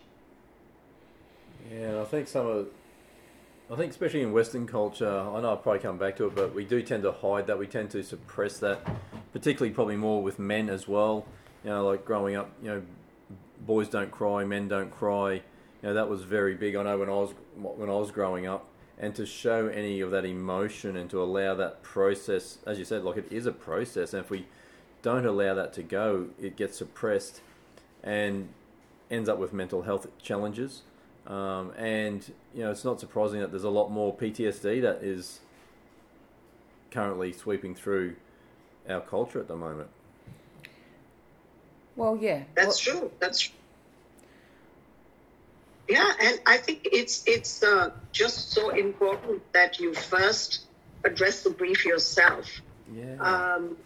Yeah, 1.71 2.01
I 2.01 2.05
think 2.05 2.27
some 2.27 2.45
of, 2.45 2.67
I 3.71 3.75
think 3.75 3.91
especially 3.91 4.21
in 4.21 4.31
Western 4.31 4.65
culture, 4.67 5.09
I 5.09 5.41
know 5.41 5.49
I'll 5.49 5.57
probably 5.57 5.79
come 5.79 5.97
back 5.97 6.15
to 6.17 6.27
it, 6.27 6.35
but 6.35 6.55
we 6.55 6.63
do 6.63 6.81
tend 6.81 7.03
to 7.03 7.11
hide 7.11 7.47
that. 7.47 7.59
We 7.59 7.67
tend 7.67 7.91
to 7.91 8.03
suppress 8.03 8.59
that, 8.59 8.79
particularly 9.33 9.73
probably 9.73 9.97
more 9.97 10.23
with 10.23 10.39
men 10.39 10.69
as 10.69 10.87
well. 10.87 11.25
You 11.63 11.71
know, 11.71 11.85
like 11.85 12.05
growing 12.05 12.35
up, 12.35 12.51
you 12.61 12.69
know, 12.69 12.81
boys 13.65 13.89
don't 13.89 14.11
cry, 14.11 14.45
men 14.45 14.67
don't 14.67 14.91
cry. 14.91 15.33
You 15.33 15.41
know, 15.83 15.93
that 15.93 16.07
was 16.09 16.23
very 16.23 16.55
big. 16.55 16.75
I 16.75 16.83
know 16.83 16.97
when 16.97 17.09
I 17.09 17.13
was 17.13 17.33
when 17.55 17.89
I 17.89 17.93
was 17.93 18.11
growing 18.11 18.47
up, 18.47 18.67
and 18.97 19.13
to 19.15 19.25
show 19.25 19.67
any 19.67 19.99
of 19.99 20.11
that 20.11 20.25
emotion 20.25 20.95
and 20.95 21.09
to 21.09 21.21
allow 21.21 21.53
that 21.55 21.83
process, 21.83 22.59
as 22.65 22.79
you 22.79 22.85
said, 22.85 23.03
like 23.03 23.17
it 23.17 23.27
is 23.29 23.45
a 23.45 23.51
process, 23.51 24.13
and 24.13 24.23
if 24.23 24.29
we 24.29 24.47
don't 25.01 25.25
allow 25.25 25.53
that 25.53 25.73
to 25.73 25.83
go, 25.83 26.27
it 26.41 26.55
gets 26.55 26.77
suppressed, 26.77 27.41
and 28.03 28.49
ends 29.11 29.27
up 29.27 29.37
with 29.37 29.53
mental 29.53 29.83
health 29.83 30.07
challenges. 30.21 30.83
Um, 31.27 31.71
and 31.77 32.25
you 32.53 32.63
know, 32.63 32.71
it's 32.71 32.85
not 32.85 32.99
surprising 32.99 33.41
that 33.41 33.51
there's 33.51 33.65
a 33.65 33.69
lot 33.69 33.89
more 33.91 34.15
PTSD 34.15 34.81
that 34.81 35.03
is 35.03 35.39
currently 36.89 37.33
sweeping 37.33 37.75
through 37.75 38.15
our 38.89 39.01
culture 39.01 39.39
at 39.39 39.47
the 39.49 39.55
moment. 39.57 39.89
Well, 41.97 42.17
yeah. 42.19 42.43
That's 42.55 42.85
Well- 42.87 42.99
true. 42.99 43.11
That's 43.19 43.39
true. 43.41 43.53
Yeah, 45.89 46.11
and 46.19 46.39
I 46.45 46.57
think 46.57 46.87
it's 46.91 47.23
it's 47.25 47.63
uh, 47.63 47.91
just 48.11 48.51
so 48.51 48.69
important 48.71 49.41
that 49.53 49.79
you 49.79 49.93
first 49.93 50.65
address 51.05 51.43
the 51.43 51.49
grief 51.51 51.85
yourself. 51.85 52.45
Yeah. 52.93 53.15
Um, 53.21 53.77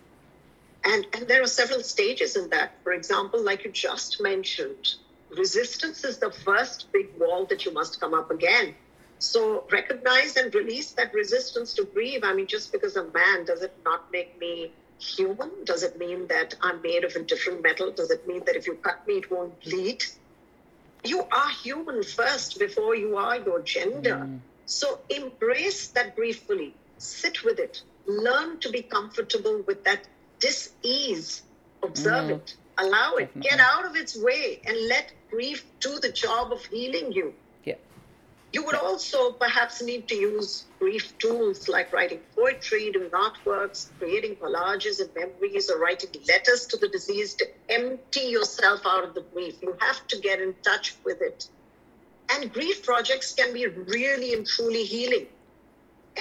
and 0.84 1.06
and 1.13 1.27
there 1.27 1.43
are 1.43 1.47
several 1.47 1.84
stages 1.84 2.36
in 2.36 2.49
that. 2.49 2.71
For 2.84 2.93
example, 2.93 3.39
like 3.43 3.65
you 3.65 3.71
just 3.71 4.19
mentioned, 4.19 4.95
resistance 5.37 6.03
is 6.03 6.19
the 6.19 6.31
first 6.31 6.91
big 6.91 7.07
wall 7.17 7.45
that 7.47 7.65
you 7.65 7.71
must 7.73 7.99
come 7.99 8.13
up 8.13 8.31
again. 8.31 8.75
So 9.19 9.65
recognize 9.71 10.35
and 10.35 10.53
release 10.55 10.91
that 10.93 11.13
resistance 11.13 11.73
to 11.75 11.85
grieve. 11.85 12.23
I 12.23 12.33
mean, 12.33 12.47
just 12.47 12.71
because 12.71 12.95
I'm 12.97 13.09
a 13.09 13.13
man, 13.13 13.45
does 13.45 13.61
it 13.61 13.73
not 13.85 14.11
make 14.11 14.39
me 14.39 14.73
human? 14.99 15.51
Does 15.65 15.83
it 15.83 15.97
mean 15.97 16.27
that 16.27 16.55
I'm 16.61 16.81
made 16.81 17.03
of 17.03 17.15
a 17.15 17.23
different 17.23 17.61
metal? 17.63 17.91
Does 17.91 18.11
it 18.11 18.27
mean 18.27 18.43
that 18.45 18.55
if 18.55 18.67
you 18.67 18.75
cut 18.75 19.05
me, 19.07 19.15
it 19.15 19.31
won't 19.31 19.59
bleed? 19.61 20.03
You 21.03 21.23
are 21.31 21.49
human 21.49 22.03
first 22.03 22.59
before 22.59 22.95
you 22.95 23.17
are 23.17 23.37
your 23.37 23.61
gender. 23.61 24.29
So 24.65 24.99
embrace 25.09 25.87
that 25.89 26.15
grief 26.15 26.43
fully. 26.47 26.75
Sit 26.97 27.43
with 27.43 27.59
it. 27.59 27.81
Learn 28.05 28.59
to 28.59 28.69
be 28.69 28.83
comfortable 28.83 29.63
with 29.67 29.83
that 29.85 30.07
dis-ease. 30.39 31.43
Observe 31.83 32.25
Mm. 32.25 32.35
it. 32.37 32.55
Allow 32.77 33.15
it. 33.15 33.39
Get 33.39 33.59
out 33.59 33.85
of 33.85 33.95
its 33.95 34.15
way 34.15 34.61
and 34.65 34.77
let 34.87 35.11
grief 35.31 35.65
do 35.79 35.99
the 35.99 36.11
job 36.11 36.51
of 36.51 36.63
healing 36.65 37.11
you. 37.11 37.33
Yeah. 37.63 37.75
You 38.53 38.65
would 38.65 38.75
also 38.75 39.31
perhaps 39.31 39.81
need 39.81 40.07
to 40.09 40.15
use 40.15 40.65
grief 40.77 41.17
tools 41.17 41.69
like 41.69 41.93
writing 41.93 42.19
poetry, 42.35 42.91
doing 42.91 43.09
artworks, 43.09 43.89
creating 43.97 44.35
collages 44.35 44.99
and 44.99 45.09
memories, 45.15 45.71
or 45.71 45.79
writing 45.79 46.09
letters 46.27 46.65
to 46.67 46.77
the 46.77 46.89
deceased 46.89 47.39
to 47.39 47.47
empty 47.69 48.27
yourself 48.27 48.81
out 48.85 49.05
of 49.05 49.13
the 49.15 49.21
grief. 49.33 49.55
You 49.61 49.75
have 49.79 50.05
to 50.07 50.19
get 50.19 50.41
in 50.41 50.53
touch 50.63 50.95
with 51.05 51.21
it. 51.21 51.47
And 52.29 52.51
grief 52.53 52.83
projects 52.83 53.33
can 53.33 53.53
be 53.53 53.67
really 53.67 54.33
and 54.33 54.45
truly 54.45 54.83
healing. 54.83 55.27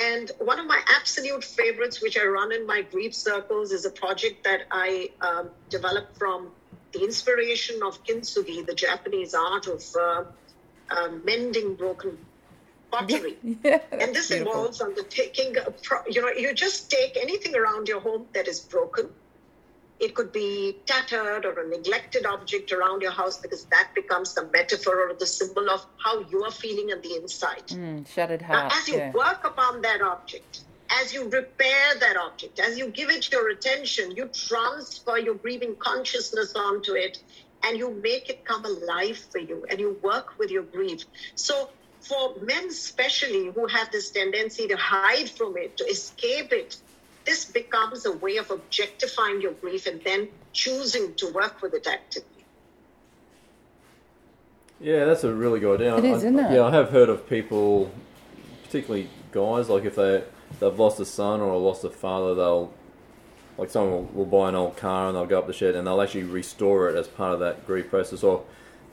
And 0.01 0.31
one 0.39 0.61
of 0.61 0.67
my 0.67 0.81
absolute 0.89 1.43
favorites, 1.43 2.01
which 2.01 2.17
I 2.17 2.25
run 2.25 2.53
in 2.53 2.65
my 2.67 2.83
grief 2.83 3.15
circles, 3.15 3.73
is 3.73 3.85
a 3.85 3.91
project 3.91 4.45
that 4.45 4.63
I 4.71 5.11
um, 5.21 5.51
developed 5.69 6.17
from 6.17 6.53
the 6.93 7.05
inspiration 7.05 7.81
of 7.83 8.03
kintsugi, 8.05 8.67
the 8.67 8.75
Japanese 8.75 9.35
art 9.35 9.67
of 9.67 9.83
uh, 9.99 10.25
uh, 10.91 11.09
mending 11.25 11.75
broken 11.75 12.19
pottery. 12.91 13.37
Yeah. 13.63 13.81
and 13.93 14.15
this 14.15 14.29
beautiful. 14.29 14.53
involves 14.53 14.81
undertaking, 14.81 15.57
a 15.57 15.71
pro- 15.71 16.07
you 16.09 16.21
know, 16.21 16.29
you 16.29 16.53
just 16.55 16.91
take 16.91 17.17
anything 17.17 17.55
around 17.55 17.89
your 17.89 18.01
home 18.01 18.27
that 18.35 18.49
is 18.49 18.61
broken. 18.61 19.09
It 20.01 20.15
could 20.15 20.33
be 20.33 20.79
tattered 20.87 21.45
or 21.45 21.61
a 21.61 21.69
neglected 21.69 22.25
object 22.25 22.73
around 22.73 23.03
your 23.03 23.11
house 23.11 23.37
because 23.37 23.67
that 23.67 23.91
becomes 23.95 24.35
the 24.35 24.49
metaphor 24.51 25.11
or 25.11 25.15
the 25.15 25.27
symbol 25.27 25.69
of 25.69 25.85
how 26.03 26.21
you 26.31 26.43
are 26.45 26.51
feeling 26.51 26.91
on 26.91 27.03
the 27.03 27.17
inside. 27.17 27.67
Mm, 27.69 28.09
shattered 28.09 28.41
Now, 28.41 28.69
as 28.73 28.89
you 28.89 28.97
yeah. 28.97 29.13
work 29.13 29.45
upon 29.45 29.83
that 29.83 30.01
object, 30.01 30.61
as 30.91 31.13
you 31.15 31.29
repair 31.29 31.99
that 32.01 32.17
object, 32.17 32.59
as 32.59 32.77
you 32.79 32.89
give 32.89 33.11
it 33.11 33.31
your 33.31 33.51
attention, 33.51 34.17
you 34.17 34.29
transfer 34.33 35.19
your 35.19 35.35
grieving 35.35 35.77
consciousness 35.77 36.55
onto 36.55 36.95
it, 36.95 37.23
and 37.65 37.79
you 37.79 37.91
make 38.03 38.29
it 38.29 38.45
come 38.45 38.65
alive 38.65 39.19
for 39.31 39.39
you 39.39 39.65
and 39.69 39.79
you 39.79 39.99
work 40.03 40.39
with 40.39 40.51
your 40.51 40.63
grief. 40.63 41.05
So, 41.35 41.71
for 42.01 42.35
men, 42.41 42.69
especially 42.69 43.51
who 43.51 43.67
have 43.67 43.93
this 43.93 44.11
tendency 44.11 44.67
to 44.69 44.77
hide 44.77 45.29
from 45.29 45.57
it, 45.59 45.77
to 45.77 45.85
escape 45.85 46.53
it, 46.53 46.79
this 47.27 47.45
becomes 47.45 48.07
a 48.07 48.13
way 48.13 48.39
of 48.39 48.51
objectifying 48.51 49.43
your 49.43 49.53
grief 49.53 49.87
and 49.87 50.03
then 50.03 50.29
choosing 50.53 51.15
to 51.17 51.31
work 51.33 51.61
with 51.61 51.75
it 51.75 51.87
actively. 51.87 52.27
Yeah, 54.81 55.05
that's 55.05 55.25
a 55.25 55.33
really 55.33 55.61
good 55.61 55.83
idea. 55.83 55.99
It 55.99 56.05
is, 56.07 56.25
I, 56.25 56.27
isn't 56.29 56.39
it? 56.39 56.53
Yeah, 56.53 56.65
I 56.65 56.71
have 56.71 56.89
heard 56.89 57.11
of 57.11 57.29
people, 57.29 57.93
particularly 58.65 59.11
guys, 59.31 59.69
like 59.69 59.85
if 59.85 59.97
they 59.97 60.25
they've 60.59 60.79
lost 60.79 60.99
a 61.01 61.05
son 61.05 61.41
or 61.41 61.57
lost 61.59 61.85
a 61.85 61.91
father, 61.91 62.35
they'll 62.35 62.73
like 63.59 63.71
someone 63.71 63.93
will, 63.93 64.25
will 64.25 64.27
buy 64.27 64.49
an 64.49 64.55
old 64.55 64.77
car 64.77 65.09
and 65.09 65.17
they'll 65.17 65.27
go 65.27 65.39
up 65.39 65.47
the 65.47 65.53
shed 65.53 65.75
and 65.75 65.87
they'll 65.87 66.01
actually 66.01 66.25
restore 66.25 66.89
it 66.89 66.97
as 66.97 67.07
part 67.07 67.35
of 67.35 67.41
that 67.41 67.67
grief 67.67 67.91
process. 67.91 68.23
Or 68.23 68.43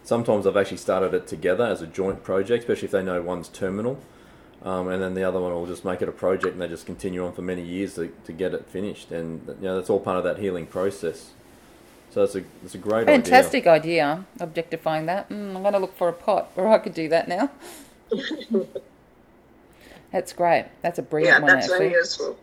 sometimes 0.04 0.44
they've 0.46 0.58
actually 0.58 0.78
started 0.78 1.14
it 1.14 1.26
together 1.26 1.66
as 1.66 1.82
a 1.82 1.88
joint 1.88 2.24
project, 2.24 2.64
especially 2.64 2.88
if 2.88 2.92
they 2.92 3.04
know 3.04 3.22
one's 3.22 3.48
terminal. 3.48 3.98
Um, 4.64 4.90
and 4.90 5.02
then 5.02 5.14
the 5.14 5.24
other 5.24 5.40
one 5.40 5.54
will 5.54 5.68
just 5.68 5.86
make 5.86 6.02
it 6.02 6.10
a 6.10 6.12
project 6.12 6.54
and 6.54 6.62
they 6.62 6.68
just 6.68 6.86
continue 6.86 7.26
on 7.26 7.32
for 7.32 7.44
many 7.44 7.62
years 7.62 7.96
to, 7.96 8.12
to 8.26 8.34
get 8.34 8.54
it 8.54 8.66
finished. 8.66 9.12
And 9.12 9.48
you 9.48 9.56
know 9.68 9.76
that's 9.76 9.90
all 9.90 10.00
part 10.00 10.18
of 10.18 10.24
that 10.26 10.40
healing 10.40 10.66
process. 10.66 11.32
So 12.10 12.24
it's 12.24 12.36
a 12.36 12.44
it's 12.64 12.74
a 12.74 12.80
great 12.80 13.08
idea. 13.08 13.16
Fantastic 13.16 13.68
idea, 13.68 14.26
objectifying 14.40 15.06
that. 15.06 15.30
Mm, 15.30 15.56
I'm 15.56 15.62
going 15.62 15.74
to 15.74 15.80
look 15.80 15.96
for 15.96 16.10
a 16.10 16.14
pot 16.14 16.52
where 16.56 16.68
I 16.68 16.80
could 16.80 16.94
do 16.94 17.08
that 17.10 17.28
now. 17.28 17.52
That's 20.12 20.34
great. 20.34 20.68
That's 20.82 21.00
a 21.00 21.06
Yeah, 21.22 21.40
brilliant 21.40 21.44
one, 21.44 21.52
that's 21.54 21.66
actually. 21.68 21.90
very 21.90 22.00
useful. 22.00 22.38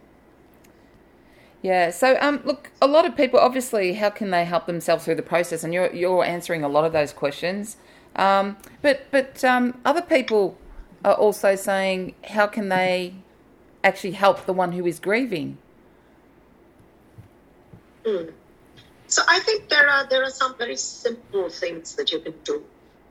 Yeah. 1.63 1.91
So, 1.91 2.19
um, 2.21 2.43
look, 2.45 2.71
a 2.83 2.87
lot 2.87 3.07
of 3.07 3.17
people 3.17 3.41
obviously, 3.41 3.95
how 3.95 4.11
can 4.11 4.31
they 4.31 4.45
help 4.45 4.67
themselves 4.67 5.05
through 5.05 5.17
the 5.17 5.23
process? 5.23 5.65
And 5.65 5.73
you're 5.75 5.93
you're 5.95 6.25
answering 6.25 6.63
a 6.63 6.69
lot 6.69 6.85
of 6.85 6.93
those 6.93 7.13
questions. 7.13 7.77
Um, 8.17 8.57
but 8.83 9.07
but 9.11 9.43
um, 9.45 9.81
other 9.85 10.03
people 10.03 10.59
are 11.05 11.15
also 11.15 11.57
saying, 11.57 12.15
how 12.25 12.47
can 12.47 12.69
they 12.69 13.15
actually 13.83 14.13
help 14.13 14.47
the 14.47 14.53
one 14.53 14.73
who 14.73 14.87
is 14.87 14.99
grieving? 15.01 15.59
So 19.07 19.23
I 19.29 19.41
think 19.41 19.69
there 19.69 19.89
are 19.89 20.07
there 20.09 20.23
are 20.25 20.31
some 20.31 20.57
very 20.59 20.77
simple 20.77 21.49
things 21.49 21.95
that 21.97 22.13
you 22.13 22.21
can 22.21 22.35
do. 22.45 22.63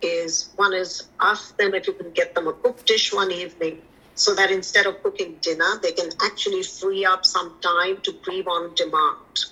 Is 0.02 0.50
one 0.58 0.74
is 0.74 1.08
ask 1.20 1.58
them 1.58 1.74
if 1.74 1.88
you 1.88 1.94
can 1.94 2.12
get 2.12 2.36
them 2.36 2.48
a 2.48 2.54
cooked 2.54 2.86
dish 2.86 3.14
one 3.14 3.32
evening, 3.32 3.82
so 4.16 4.36
that 4.36 4.52
instead 4.52 4.86
of 4.86 5.02
cooking 5.04 5.38
dinner, 5.42 5.80
they 5.82 5.92
can 5.92 6.10
actually 6.24 6.64
free 6.64 7.06
up 7.06 7.26
some 7.26 7.60
time 7.62 7.98
to 8.04 8.14
grieve 8.24 8.48
on 8.48 8.74
demand. 8.76 9.46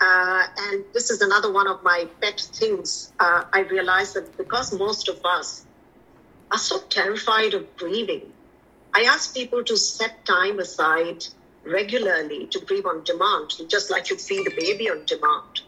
Uh, 0.00 0.46
and 0.58 0.84
this 0.92 1.10
is 1.10 1.22
another 1.22 1.52
one 1.52 1.66
of 1.66 1.82
my 1.82 2.06
pet 2.20 2.40
things. 2.40 3.12
Uh, 3.18 3.44
I 3.52 3.60
realize 3.60 4.12
that 4.14 4.36
because 4.36 4.72
most 4.72 5.08
of 5.08 5.24
us 5.24 5.64
are 6.50 6.58
so 6.58 6.80
terrified 6.90 7.54
of 7.54 7.76
grieving, 7.76 8.32
I 8.94 9.02
ask 9.02 9.34
people 9.34 9.62
to 9.64 9.76
set 9.76 10.24
time 10.24 10.58
aside 10.58 11.24
regularly 11.64 12.46
to 12.46 12.60
grieve 12.60 12.86
on 12.86 13.04
demand, 13.04 13.52
just 13.68 13.90
like 13.90 14.10
you 14.10 14.16
feed 14.16 14.46
a 14.46 14.50
baby 14.50 14.90
on 14.90 15.04
demand. 15.04 15.60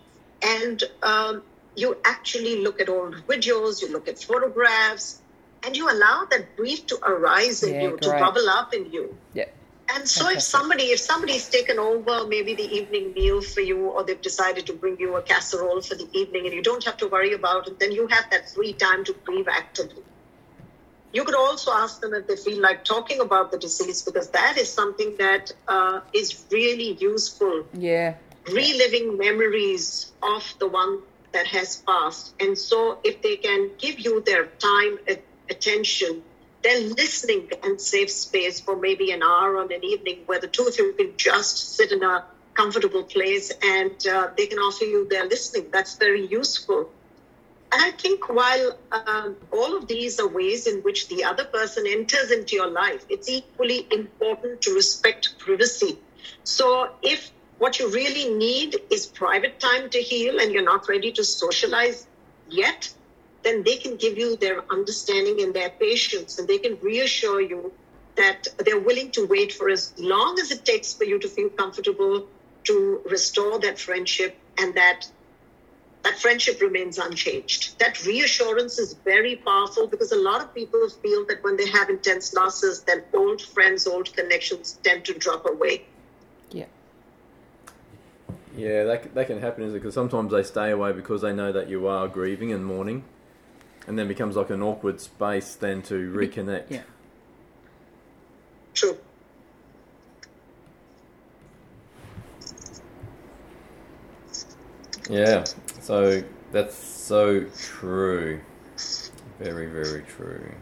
And 0.42 0.82
um, 1.02 1.42
you 1.74 1.96
actually 2.04 2.62
look 2.62 2.80
at 2.80 2.88
old 2.88 3.14
videos, 3.26 3.82
you 3.82 3.92
look 3.92 4.08
at 4.08 4.18
photographs, 4.18 5.20
and 5.64 5.76
you 5.76 5.90
allow 5.90 6.26
that 6.30 6.56
grief 6.56 6.86
to 6.86 6.98
arise 7.04 7.62
in 7.62 7.74
Yeah, 7.74 7.82
you, 7.82 7.96
to 7.98 8.10
bubble 8.10 8.48
up 8.48 8.74
in 8.74 8.90
you. 8.92 9.16
Yeah. 9.34 9.46
And 9.94 10.06
so 10.06 10.28
if 10.28 10.42
somebody, 10.42 10.84
if 10.84 11.00
somebody's 11.00 11.48
taken 11.48 11.78
over 11.78 12.26
maybe 12.26 12.54
the 12.54 12.70
evening 12.76 13.14
meal 13.14 13.40
for 13.40 13.62
you, 13.62 13.86
or 13.86 14.04
they've 14.04 14.20
decided 14.20 14.66
to 14.66 14.74
bring 14.74 15.00
you 15.00 15.16
a 15.16 15.22
casserole 15.22 15.80
for 15.80 15.94
the 15.94 16.08
evening, 16.12 16.44
and 16.44 16.54
you 16.54 16.62
don't 16.62 16.84
have 16.84 16.98
to 16.98 17.08
worry 17.08 17.32
about 17.32 17.68
it, 17.68 17.80
then 17.80 17.92
you 17.92 18.06
have 18.06 18.28
that 18.30 18.50
free 18.50 18.74
time 18.74 19.04
to 19.04 19.14
grieve 19.24 19.48
actively. 19.48 20.02
You 21.12 21.24
could 21.24 21.34
also 21.34 21.72
ask 21.72 22.02
them 22.02 22.12
if 22.12 22.26
they 22.26 22.36
feel 22.36 22.60
like 22.60 22.84
talking 22.84 23.20
about 23.20 23.50
the 23.50 23.58
disease, 23.58 24.02
because 24.02 24.28
that 24.30 24.58
is 24.58 24.70
something 24.70 25.16
that 25.18 25.52
uh, 25.66 26.00
is 26.12 26.44
really 26.50 26.92
useful. 27.00 27.64
Yeah. 27.72 28.14
Reliving 28.52 29.16
memories 29.16 30.12
of 30.22 30.54
the 30.58 30.68
one 30.68 31.00
that 31.32 31.46
has 31.46 31.76
passed. 31.76 32.34
And 32.40 32.58
so 32.58 32.98
if 33.04 33.22
they 33.22 33.36
can 33.36 33.70
give 33.78 34.00
you 34.00 34.20
their 34.20 34.46
time, 34.46 34.98
attention, 35.50 36.22
they're 36.62 36.80
listening 36.80 37.50
and 37.62 37.80
safe 37.80 38.10
space 38.10 38.60
for 38.60 38.76
maybe 38.76 39.10
an 39.12 39.22
hour 39.22 39.58
on 39.58 39.72
an 39.72 39.84
evening 39.84 40.20
where 40.26 40.40
the 40.40 40.48
two 40.48 40.64
of 40.64 40.76
you 40.76 40.92
can 40.92 41.12
just 41.16 41.76
sit 41.76 41.92
in 41.92 42.02
a 42.02 42.24
comfortable 42.54 43.04
place 43.04 43.52
and 43.62 44.06
uh, 44.06 44.28
they 44.36 44.46
can 44.46 44.58
offer 44.58 44.84
you 44.84 45.06
their 45.08 45.26
listening. 45.26 45.70
That's 45.72 45.96
very 45.96 46.26
useful. 46.26 46.90
And 47.70 47.82
I 47.82 47.90
think 47.90 48.28
while 48.28 48.78
um, 48.90 49.36
all 49.52 49.76
of 49.76 49.86
these 49.86 50.18
are 50.18 50.26
ways 50.26 50.66
in 50.66 50.80
which 50.80 51.08
the 51.08 51.24
other 51.24 51.44
person 51.44 51.84
enters 51.86 52.30
into 52.30 52.56
your 52.56 52.70
life, 52.70 53.04
it's 53.08 53.28
equally 53.28 53.86
important 53.92 54.62
to 54.62 54.74
respect 54.74 55.38
privacy. 55.38 55.98
So 56.44 56.90
if 57.02 57.30
what 57.58 57.78
you 57.78 57.90
really 57.90 58.34
need 58.34 58.76
is 58.90 59.06
private 59.06 59.60
time 59.60 59.90
to 59.90 59.98
heal 59.98 60.40
and 60.40 60.50
you're 60.50 60.64
not 60.64 60.88
ready 60.88 61.12
to 61.12 61.24
socialize 61.24 62.06
yet, 62.48 62.92
then 63.48 63.62
they 63.62 63.76
can 63.76 63.96
give 63.96 64.18
you 64.18 64.36
their 64.36 64.62
understanding 64.70 65.40
and 65.42 65.54
their 65.54 65.70
patience 65.70 66.38
and 66.38 66.46
they 66.46 66.58
can 66.58 66.78
reassure 66.82 67.40
you 67.40 67.72
that 68.16 68.46
they're 68.64 68.80
willing 68.80 69.10
to 69.12 69.26
wait 69.26 69.52
for 69.52 69.70
as 69.70 69.94
long 69.98 70.38
as 70.38 70.50
it 70.50 70.64
takes 70.66 70.92
for 70.92 71.04
you 71.04 71.18
to 71.18 71.28
feel 71.28 71.48
comfortable 71.50 72.26
to 72.64 73.00
restore 73.10 73.58
that 73.58 73.78
friendship 73.78 74.36
and 74.58 74.74
that 74.74 75.10
that 76.04 76.16
friendship 76.18 76.60
remains 76.60 76.98
unchanged. 76.98 77.78
That 77.80 78.04
reassurance 78.06 78.78
is 78.78 78.92
very 79.04 79.36
powerful 79.36 79.86
because 79.88 80.12
a 80.12 80.16
lot 80.16 80.40
of 80.40 80.54
people 80.54 80.88
feel 80.88 81.26
that 81.26 81.42
when 81.42 81.56
they 81.56 81.68
have 81.68 81.90
intense 81.90 82.32
losses, 82.34 82.82
then 82.82 83.02
old 83.12 83.42
friends, 83.42 83.86
old 83.86 84.14
connections 84.14 84.78
tend 84.84 85.04
to 85.06 85.14
drop 85.14 85.44
away. 85.48 85.84
Yeah. 86.50 86.66
Yeah, 88.56 88.84
that, 88.84 89.14
that 89.14 89.26
can 89.26 89.40
happen, 89.40 89.64
is 89.64 89.74
it? 89.74 89.78
Because 89.78 89.94
sometimes 89.94 90.30
they 90.32 90.44
stay 90.44 90.70
away 90.70 90.92
because 90.92 91.22
they 91.22 91.32
know 91.32 91.50
that 91.50 91.68
you 91.68 91.88
are 91.88 92.06
grieving 92.06 92.52
and 92.52 92.64
mourning, 92.64 93.04
and 93.88 93.98
then 93.98 94.06
becomes 94.06 94.36
like 94.36 94.50
an 94.50 94.62
awkward 94.62 95.00
space 95.00 95.54
then 95.54 95.80
to 95.82 96.12
reconnect. 96.12 96.64
Yeah. 96.68 96.82
True. 98.74 98.98
Yeah, 105.08 105.44
so 105.80 106.22
that's 106.52 106.76
so 106.76 107.46
true. 107.58 108.40
Very, 109.38 109.66
very 109.66 110.02
true. 110.02 110.52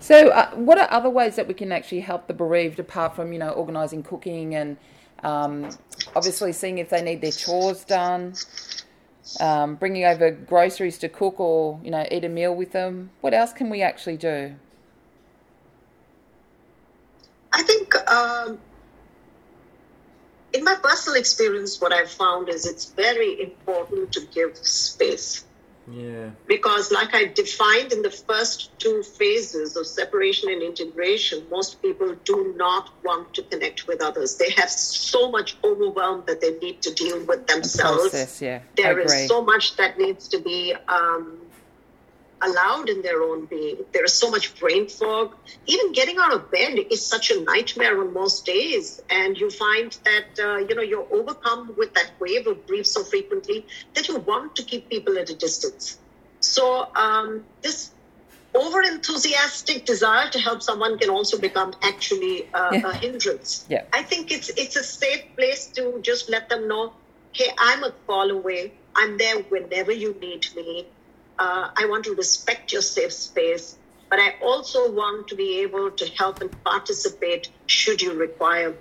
So, 0.00 0.30
uh, 0.30 0.50
what 0.50 0.78
are 0.78 0.90
other 0.90 1.10
ways 1.10 1.36
that 1.36 1.46
we 1.46 1.54
can 1.54 1.70
actually 1.70 2.00
help 2.00 2.26
the 2.26 2.34
bereaved 2.34 2.80
apart 2.80 3.14
from, 3.14 3.32
you 3.32 3.38
know, 3.38 3.50
organising 3.50 4.02
cooking 4.02 4.56
and 4.56 4.76
um, 5.22 5.70
obviously 6.16 6.52
seeing 6.52 6.78
if 6.78 6.90
they 6.90 7.02
need 7.02 7.20
their 7.20 7.32
chores 7.32 7.84
done, 7.84 8.34
um, 9.40 9.76
bringing 9.76 10.04
over 10.04 10.30
groceries 10.30 10.98
to 10.98 11.08
cook 11.08 11.40
or, 11.40 11.80
you 11.82 11.90
know, 11.90 12.06
eat 12.10 12.24
a 12.24 12.28
meal 12.28 12.54
with 12.54 12.72
them? 12.72 13.10
What 13.20 13.34
else 13.34 13.52
can 13.52 13.70
we 13.70 13.82
actually 13.82 14.16
do? 14.16 14.54
I 17.52 17.62
think 17.62 17.94
um, 18.10 18.58
in 20.52 20.62
my 20.62 20.74
personal 20.82 21.18
experience, 21.18 21.80
what 21.80 21.92
I've 21.92 22.10
found 22.10 22.50
is 22.50 22.66
it's 22.66 22.86
very 22.86 23.42
important 23.42 24.12
to 24.12 24.20
give 24.34 24.56
space. 24.58 25.45
Yeah. 25.88 26.30
because 26.46 26.90
like 26.90 27.14
i 27.14 27.26
defined 27.26 27.92
in 27.92 28.02
the 28.02 28.10
first 28.10 28.76
two 28.78 29.02
phases 29.04 29.76
of 29.76 29.86
separation 29.86 30.50
and 30.50 30.60
integration 30.62 31.46
most 31.50 31.80
people 31.80 32.16
do 32.24 32.54
not 32.56 32.90
want 33.04 33.34
to 33.34 33.42
connect 33.42 33.86
with 33.86 34.02
others 34.02 34.36
they 34.36 34.50
have 34.50 34.68
so 34.70 35.30
much 35.30 35.56
overwhelm 35.62 36.24
that 36.26 36.40
they 36.40 36.58
need 36.58 36.82
to 36.82 36.92
deal 36.92 37.24
with 37.24 37.46
themselves 37.46 38.10
Process, 38.10 38.42
yeah. 38.42 38.60
There 38.76 38.98
I 38.98 39.04
is 39.04 39.12
agree. 39.12 39.26
so 39.28 39.42
much 39.44 39.76
that 39.76 39.96
needs 39.98 40.26
to 40.28 40.40
be 40.40 40.74
um, 40.88 41.38
allowed 42.42 42.88
in 42.88 43.02
their 43.02 43.22
own 43.22 43.46
being. 43.46 43.78
There 43.92 44.04
is 44.04 44.12
so 44.18 44.30
much 44.30 44.58
brain 44.60 44.88
fog. 44.88 45.34
Even 45.66 45.92
getting 45.92 46.16
out 46.18 46.34
of 46.34 46.50
bed 46.50 46.78
is 46.90 47.06
such 47.06 47.30
a 47.30 47.40
nightmare 47.42 48.00
on 48.00 48.12
most 48.12 48.44
days, 48.44 49.00
and 49.10 49.36
you 49.38 49.50
find 49.50 49.96
that 50.04 50.38
uh, 50.38 50.56
you 50.58 50.74
know 50.74 50.82
you're 50.82 51.06
overcome 51.12 51.74
with 51.76 51.94
that 51.94 52.12
wave 52.20 52.46
of 52.46 52.66
grief 52.66 52.86
so 52.86 53.04
frequently 53.04 53.66
that 53.94 54.08
you 54.08 54.16
want 54.18 54.56
to 54.56 54.62
keep 54.62 54.88
people 54.90 55.18
at 55.18 55.30
a 55.30 55.34
distance. 55.34 55.98
So 56.40 56.88
um, 56.94 57.46
this 57.62 57.92
over 58.54 58.80
enthusiastic 58.82 59.84
desire 59.84 60.30
to 60.30 60.38
help 60.38 60.62
someone 60.62 60.98
can 60.98 61.10
also 61.10 61.38
become 61.38 61.74
actually 61.82 62.48
uh, 62.54 62.70
Yeah. 62.72 62.90
a 62.90 62.92
hindrance. 62.94 63.64
Yeah. 63.68 63.84
I 63.92 64.02
think 64.02 64.30
it's 64.30 64.48
it's 64.50 64.76
a 64.76 64.82
safe 64.84 65.24
place 65.36 65.70
to 65.76 66.00
just 66.02 66.30
let 66.30 66.48
them 66.48 66.68
know, 66.68 66.94
hey, 67.32 67.50
I'm 67.58 67.84
a 67.84 67.92
call 68.06 68.30
away. 68.30 68.74
I'm 68.96 69.18
there 69.18 69.38
whenever 69.42 69.92
you 69.92 70.14
need 70.20 70.46
me. 70.56 70.88
Uh, 71.38 71.68
I 71.76 71.86
want 71.86 72.04
to 72.04 72.14
respect 72.14 72.72
your 72.72 72.82
safe 72.82 73.12
space, 73.12 73.76
but 74.10 74.18
I 74.18 74.34
also 74.42 74.90
want 74.92 75.28
to 75.28 75.36
be 75.36 75.60
able 75.60 75.90
to 75.90 76.10
help 76.18 76.40
and 76.40 76.50
participate 76.64 77.48
should 77.66 78.00
you 78.00 78.14
require. 78.14 78.74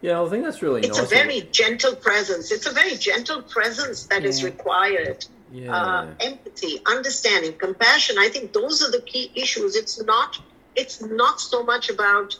Yeah, 0.00 0.22
I 0.22 0.28
think 0.28 0.44
that's 0.44 0.62
really 0.62 0.82
It's 0.82 0.98
nice. 0.98 1.06
a 1.06 1.14
very 1.14 1.40
gentle 1.52 1.96
presence. 1.96 2.52
It's 2.52 2.66
a 2.66 2.72
very 2.72 2.94
gentle 2.96 3.42
presence 3.42 4.06
that 4.08 4.24
is 4.24 4.42
Yeah. 4.42 4.50
required. 4.50 5.24
yeah. 5.50 5.74
Uh, 5.74 6.14
empathy, 6.20 6.80
understanding, 6.86 7.54
compassion. 7.58 8.16
I 8.18 8.28
think 8.28 8.52
those 8.52 8.82
are 8.82 8.90
the 8.90 9.00
key 9.02 9.30
issues. 9.34 9.76
It's 9.76 10.02
not. 10.02 10.36
It's 10.74 11.00
not 11.00 11.40
so 11.40 11.62
much 11.64 11.88
about 11.90 12.34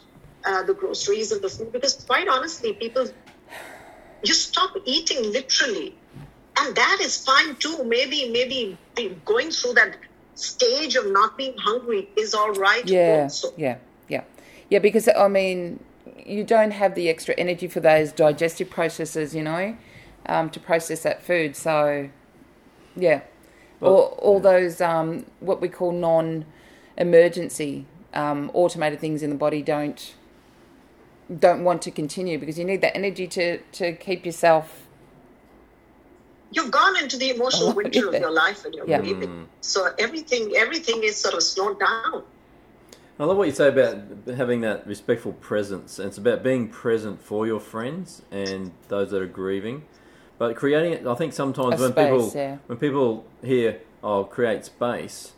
uh, 0.45 0.63
the 0.65 0.75
groceries 0.75 1.31
and 1.33 1.41
the 1.41 1.49
food 1.49 1.73
because, 1.73 1.95
quite 2.05 2.29
honestly, 2.29 2.73
people 2.75 3.07
you 4.25 4.35
stop 4.35 4.73
eating 4.85 5.33
literally, 5.33 5.99
and 6.59 6.77
that 6.77 6.99
is 7.01 7.23
fine 7.25 7.57
too. 7.57 7.85
Maybe, 7.85 8.31
maybe 8.31 8.79
going 9.25 9.51
through 9.51 9.75
that 9.75 9.97
stage 10.35 10.97
of 10.97 11.07
not 11.11 11.37
being 11.37 11.57
hungry 11.59 12.09
is 12.17 12.35
all 12.35 12.53
right. 12.53 12.85
Yeah, 12.87 13.23
Also. 13.25 13.53
yeah, 13.57 13.77
yeah, 14.09 14.25
yeah. 14.71 14.79
Because 14.79 15.09
I 15.09 15.29
mean, 15.29 15.81
you 16.25 16.45
don't 16.45 16.73
have 16.73 16.95
the 16.95 17.09
extra 17.09 17.35
energy 17.37 17.69
for 17.69 17.81
those 17.81 18.13
digestive 18.13 18.71
processes, 18.71 19.35
you 19.35 19.43
know, 19.43 19.77
um, 20.27 20.51
to 20.51 20.61
process 20.61 21.03
that 21.03 21.23
food. 21.23 21.57
So, 21.57 22.09
yeah, 22.97 23.21
Well, 23.81 23.93
all 23.95 24.03
all 24.23 24.41
those 24.41 24.81
um, 24.81 25.27
what 25.41 25.61
we 25.61 25.69
call 25.69 25.93
non-emergency 25.93 27.87
um, 28.13 28.51
automated 28.55 29.01
things 29.01 29.23
in 29.23 29.31
the 29.31 29.37
body 29.37 29.63
don't 29.63 30.15
don't 31.39 31.65
want 31.65 31.83
to 31.83 31.91
continue 31.91 32.39
because 32.39 32.59
you 32.59 32.65
need 32.65 32.81
that 32.83 32.97
energy 32.97 33.27
to 33.29 33.59
to 33.73 33.93
keep 33.93 34.25
yourself. 34.27 34.84
You've 36.55 36.71
gone 36.71 36.97
into 37.03 37.17
the 37.17 37.31
emotional 37.31 37.71
Oh, 37.71 37.75
winter 37.81 38.09
of 38.09 38.15
your 38.15 38.31
life 38.31 38.65
and 38.65 38.75
you're 38.75 38.89
Yeah. 38.89 39.01
grieving. 39.01 39.29
Mm. 39.29 39.47
So 39.61 39.93
everything, 39.99 40.53
everything 40.57 41.03
is 41.03 41.17
sort 41.17 41.35
of 41.35 41.43
slowed 41.43 41.79
down. 41.81 42.23
I 43.19 43.25
love 43.25 43.37
what 43.37 43.47
you 43.47 43.55
say 43.55 43.69
about 43.69 43.99
having 44.37 44.61
that 44.63 44.87
respectful 44.87 45.33
presence. 45.35 45.99
And 45.99 46.09
it's 46.09 46.19
about 46.19 46.43
being 46.43 46.69
present 46.69 47.23
for 47.23 47.47
your 47.47 47.61
friends 47.61 48.23
and 48.31 48.73
those 48.89 49.11
that 49.13 49.23
are 49.23 49.27
grieving. 49.27 49.85
But 50.39 50.57
creating 50.57 50.93
it, 50.95 51.07
I 51.07 51.15
think 51.15 51.33
sometimes 51.33 51.81
A 51.81 51.85
when 51.85 51.93
space, 51.93 52.11
people 52.11 52.33
yeah. 52.35 52.57
when 52.67 52.77
people 52.79 53.25
hear, 53.41 53.79
"Oh, 54.03 54.25
create 54.25 54.65
space," 54.65 55.33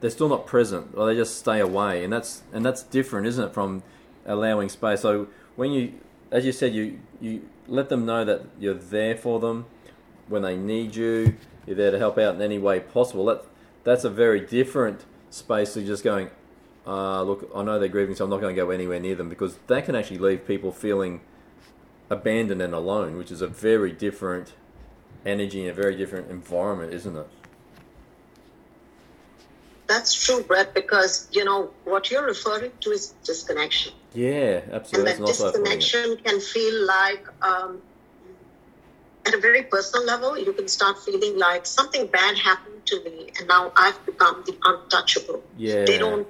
they're 0.00 0.10
still 0.10 0.28
not 0.28 0.44
present, 0.44 0.88
or 0.96 1.06
they 1.06 1.14
just 1.14 1.38
stay 1.38 1.60
away, 1.60 2.02
and 2.02 2.12
that's 2.12 2.42
and 2.52 2.64
that's 2.64 2.82
different, 2.82 3.28
isn't 3.28 3.44
it, 3.44 3.54
from 3.54 3.84
allowing 4.26 4.68
space? 4.68 5.02
So 5.02 5.28
when 5.54 5.70
you, 5.70 5.92
as 6.32 6.44
you 6.44 6.50
said, 6.50 6.74
you 6.74 6.98
you 7.20 7.42
let 7.66 7.88
them 7.88 8.04
know 8.06 8.24
that 8.24 8.42
you're 8.58 8.74
there 8.74 9.16
for 9.16 9.40
them 9.40 9.66
when 10.28 10.42
they 10.42 10.56
need 10.56 10.94
you. 10.94 11.36
You're 11.66 11.76
there 11.76 11.90
to 11.90 11.98
help 11.98 12.18
out 12.18 12.34
in 12.34 12.42
any 12.42 12.58
way 12.58 12.80
possible. 12.80 13.24
That 13.26 13.44
that's 13.84 14.04
a 14.04 14.10
very 14.10 14.40
different 14.40 15.04
space 15.30 15.74
to 15.74 15.84
just 15.84 16.04
going. 16.04 16.30
Uh, 16.86 17.22
look, 17.22 17.50
I 17.54 17.62
know 17.62 17.78
they're 17.78 17.88
grieving, 17.88 18.14
so 18.14 18.24
I'm 18.24 18.30
not 18.30 18.40
going 18.40 18.54
to 18.54 18.60
go 18.60 18.70
anywhere 18.70 19.00
near 19.00 19.14
them 19.14 19.30
because 19.30 19.56
that 19.68 19.86
can 19.86 19.94
actually 19.94 20.18
leave 20.18 20.46
people 20.46 20.70
feeling 20.70 21.22
abandoned 22.10 22.60
and 22.60 22.74
alone, 22.74 23.16
which 23.16 23.30
is 23.30 23.40
a 23.40 23.46
very 23.46 23.90
different 23.90 24.52
energy 25.24 25.62
and 25.62 25.70
a 25.70 25.72
very 25.72 25.96
different 25.96 26.30
environment, 26.30 26.92
isn't 26.92 27.16
it? 27.16 27.26
That's 29.86 30.14
true, 30.14 30.42
Brett, 30.42 30.74
because 30.74 31.28
you 31.32 31.44
know 31.44 31.70
what 31.84 32.10
you're 32.10 32.24
referring 32.24 32.72
to 32.80 32.90
is 32.90 33.14
disconnection. 33.22 33.92
Yeah, 34.14 34.62
absolutely. 34.72 35.12
And 35.12 35.20
that 35.20 35.26
That's 35.26 35.40
a 35.40 35.40
nice 35.40 35.40
way 35.40 35.46
of 35.48 35.54
putting 35.54 35.72
it. 35.72 35.80
disconnection 35.80 36.16
can 36.24 36.40
feel 36.40 36.86
like, 36.86 37.26
um, 37.42 37.82
at 39.26 39.34
a 39.34 39.38
very 39.38 39.62
personal 39.62 40.06
level, 40.06 40.38
you 40.38 40.52
can 40.52 40.68
start 40.68 40.98
feeling 41.04 41.38
like 41.38 41.66
something 41.66 42.06
bad 42.06 42.36
happened 42.38 42.84
to 42.86 43.02
me, 43.04 43.30
and 43.38 43.48
now 43.48 43.72
I've 43.76 44.04
become 44.06 44.44
the 44.46 44.56
untouchable. 44.64 45.42
Yeah. 45.56 45.84
They 45.86 45.98
don't, 45.98 46.28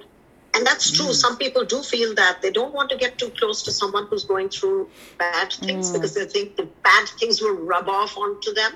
and 0.55 0.65
that's 0.65 0.91
true. 0.91 1.13
Some 1.13 1.37
people 1.37 1.65
do 1.65 1.83
feel 1.83 2.15
that 2.15 2.41
they 2.41 2.51
don't 2.51 2.73
want 2.73 2.89
to 2.91 2.97
get 2.97 3.17
too 3.17 3.31
close 3.37 3.63
to 3.63 3.71
someone 3.71 4.07
who's 4.07 4.23
going 4.23 4.49
through 4.49 4.89
bad 5.19 5.51
things 5.51 5.91
because 5.91 6.15
they 6.15 6.25
think 6.25 6.55
the 6.55 6.67
bad 6.83 7.07
things 7.19 7.41
will 7.41 7.55
rub 7.55 7.89
off 7.89 8.17
onto 8.17 8.53
them. 8.53 8.73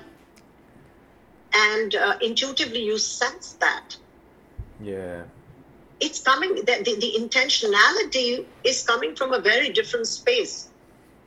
And 1.54 1.94
uh, 1.94 2.16
intuitively, 2.20 2.84
you 2.84 2.98
sense 2.98 3.54
that 3.54 3.96
Yeah. 4.82 5.24
It's 6.00 6.20
coming 6.20 6.54
the, 6.54 6.62
the, 6.62 6.96
the 6.98 7.12
intentionality 7.18 8.44
is 8.64 8.82
coming 8.82 9.14
from 9.14 9.32
a 9.32 9.40
very 9.40 9.70
different 9.70 10.06
space 10.06 10.68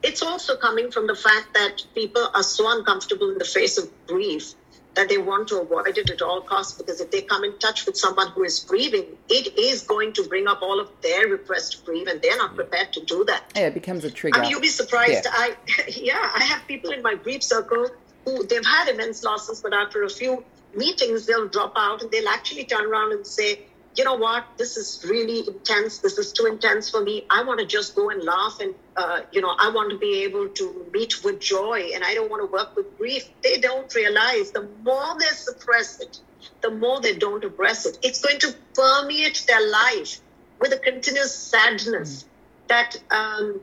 it's 0.01 0.21
also 0.21 0.57
coming 0.57 0.91
from 0.91 1.07
the 1.07 1.15
fact 1.15 1.53
that 1.53 1.83
people 1.95 2.27
are 2.33 2.43
so 2.43 2.77
uncomfortable 2.77 3.31
in 3.31 3.37
the 3.37 3.45
face 3.45 3.77
of 3.77 3.89
grief 4.07 4.53
that 4.95 5.09
they 5.09 5.17
want 5.17 5.47
to 5.47 5.59
avoid 5.59 5.97
it 5.97 6.09
at 6.09 6.21
all 6.21 6.41
costs 6.41 6.77
because 6.77 7.01
if 7.01 7.09
they 7.09 7.21
come 7.21 7.43
in 7.43 7.57
touch 7.57 7.85
with 7.85 7.97
someone 7.97 8.29
who 8.31 8.43
is 8.43 8.59
grieving 8.59 9.05
it 9.29 9.57
is 9.57 9.81
going 9.83 10.13
to 10.13 10.23
bring 10.23 10.47
up 10.47 10.61
all 10.61 10.79
of 10.79 10.89
their 11.01 11.27
repressed 11.27 11.85
grief 11.85 12.07
and 12.07 12.21
they're 12.21 12.37
not 12.37 12.51
mm. 12.51 12.55
prepared 12.55 12.91
to 12.93 13.03
do 13.05 13.23
that 13.25 13.43
Yeah, 13.55 13.67
it 13.67 13.73
becomes 13.73 14.03
a 14.03 14.11
trigger. 14.11 14.37
I 14.37 14.41
mean, 14.41 14.51
you'll 14.51 14.61
be 14.61 14.67
surprised. 14.67 15.25
Yeah. 15.25 15.31
I, 15.33 15.55
yeah, 15.87 16.31
I 16.35 16.43
have 16.43 16.67
people 16.67 16.91
in 16.91 17.01
my 17.01 17.15
grief 17.15 17.43
circle 17.43 17.87
who 18.25 18.45
they've 18.45 18.65
had 18.65 18.87
immense 18.87 19.23
losses, 19.23 19.61
but 19.61 19.73
after 19.73 20.03
a 20.03 20.09
few 20.09 20.43
meetings, 20.75 21.25
they'll 21.25 21.47
drop 21.47 21.73
out 21.75 22.01
and 22.01 22.11
they'll 22.11 22.29
actually 22.29 22.65
turn 22.65 22.85
around 22.85 23.11
and 23.13 23.25
say, 23.25 23.65
you 23.95 24.03
know 24.03 24.15
what, 24.15 24.45
this 24.57 24.77
is 24.77 25.03
really 25.07 25.47
intense. 25.47 25.99
This 25.99 26.17
is 26.17 26.33
too 26.33 26.45
intense 26.45 26.89
for 26.89 27.01
me. 27.01 27.25
I 27.29 27.43
want 27.43 27.59
to 27.59 27.65
just 27.65 27.95
go 27.95 28.09
and 28.09 28.23
laugh 28.23 28.57
and, 28.59 28.73
uh, 28.95 29.21
you 29.31 29.41
know, 29.41 29.55
I 29.59 29.69
want 29.69 29.91
to 29.91 29.97
be 29.97 30.23
able 30.23 30.49
to 30.49 30.87
meet 30.93 31.23
with 31.23 31.39
joy 31.39 31.91
and 31.93 32.03
I 32.03 32.13
don't 32.13 32.29
want 32.29 32.41
to 32.41 32.51
work 32.51 32.75
with 32.75 32.97
grief. 32.97 33.23
They 33.43 33.59
don't 33.59 33.93
realize 33.93 34.51
the 34.51 34.67
more 34.83 35.15
they 35.19 35.27
suppress 35.27 35.99
it, 35.99 36.17
the 36.61 36.71
more 36.71 37.01
they 37.01 37.15
don't 37.15 37.43
address 37.43 37.85
it. 37.85 37.97
It's 38.01 38.21
going 38.21 38.39
to 38.39 38.55
permeate 38.73 39.43
their 39.47 39.69
life 39.69 40.19
with 40.59 40.73
a 40.73 40.77
continuous 40.77 41.35
sadness 41.35 42.25
that 42.69 42.95
um, 43.11 43.61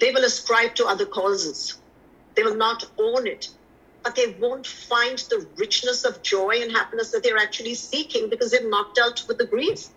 they 0.00 0.12
will 0.12 0.24
ascribe 0.24 0.74
to 0.76 0.86
other 0.86 1.06
causes. 1.06 1.78
They 2.36 2.42
will 2.42 2.56
not 2.56 2.84
own 2.98 3.26
it. 3.26 3.48
But 4.08 4.16
they 4.16 4.34
won't 4.40 4.66
find 4.66 5.18
the 5.18 5.46
richness 5.56 6.06
of 6.06 6.22
joy 6.22 6.62
and 6.62 6.72
happiness 6.72 7.10
that 7.10 7.22
they're 7.22 7.36
actually 7.36 7.74
seeking 7.74 8.30
because 8.30 8.52
they've 8.52 8.64
not 8.64 8.94
dealt 8.94 9.28
with 9.28 9.36
the 9.36 9.44
grief. 9.44 9.88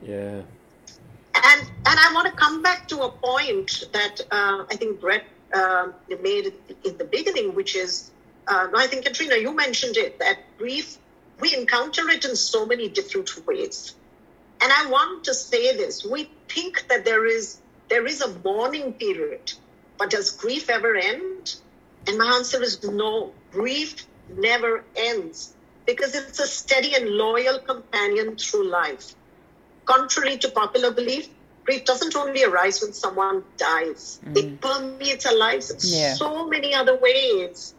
Yeah. 0.00 0.40
And 1.34 1.60
and 1.90 1.98
I 2.04 2.10
want 2.14 2.26
to 2.26 2.32
come 2.32 2.62
back 2.62 2.88
to 2.88 3.02
a 3.02 3.10
point 3.10 3.84
that 3.92 4.22
uh, 4.30 4.64
I 4.70 4.76
think 4.76 4.98
Brett 4.98 5.24
uh, 5.52 5.88
made 6.22 6.54
in 6.84 6.96
the 6.96 7.04
beginning, 7.04 7.54
which 7.54 7.76
is 7.76 8.10
uh, 8.46 8.68
I 8.74 8.86
think 8.86 9.04
Katrina, 9.04 9.36
you 9.36 9.54
mentioned 9.54 9.98
it 9.98 10.18
that 10.20 10.38
grief 10.56 10.96
we 11.40 11.54
encounter 11.54 12.08
it 12.08 12.24
in 12.24 12.34
so 12.34 12.64
many 12.64 12.88
different 12.88 13.46
ways. 13.46 13.94
And 14.62 14.72
I 14.72 14.86
want 14.86 15.24
to 15.24 15.34
say 15.34 15.76
this: 15.76 16.02
we 16.02 16.30
think 16.48 16.88
that 16.88 17.04
there 17.04 17.26
is 17.26 17.58
there 17.90 18.06
is 18.06 18.22
a 18.22 18.32
mourning 18.42 18.94
period, 18.94 19.52
but 19.98 20.08
does 20.08 20.30
grief 20.30 20.70
ever 20.70 20.96
end? 20.96 21.37
And 22.06 22.18
my 22.18 22.26
answer 22.36 22.62
is 22.62 22.82
no. 22.82 23.32
Grief 23.52 24.06
never 24.36 24.84
ends 24.96 25.54
because 25.86 26.14
it's 26.14 26.38
a 26.38 26.46
steady 26.46 26.94
and 26.94 27.08
loyal 27.08 27.58
companion 27.58 28.36
through 28.36 28.68
life. 28.68 29.14
Contrary 29.86 30.36
to 30.38 30.50
popular 30.50 30.90
belief, 30.90 31.28
grief 31.64 31.84
doesn't 31.84 32.14
only 32.14 32.44
arise 32.44 32.82
when 32.82 32.92
someone 32.92 33.42
dies. 33.56 34.20
Mm. 34.24 34.36
It 34.36 34.60
permeates 34.60 35.24
our 35.26 35.36
lives 35.36 35.70
in 35.70 35.78
Yeah. 35.82 36.14
so 36.14 36.46
many 36.46 36.74
other 36.74 36.96
ways. 36.96 37.74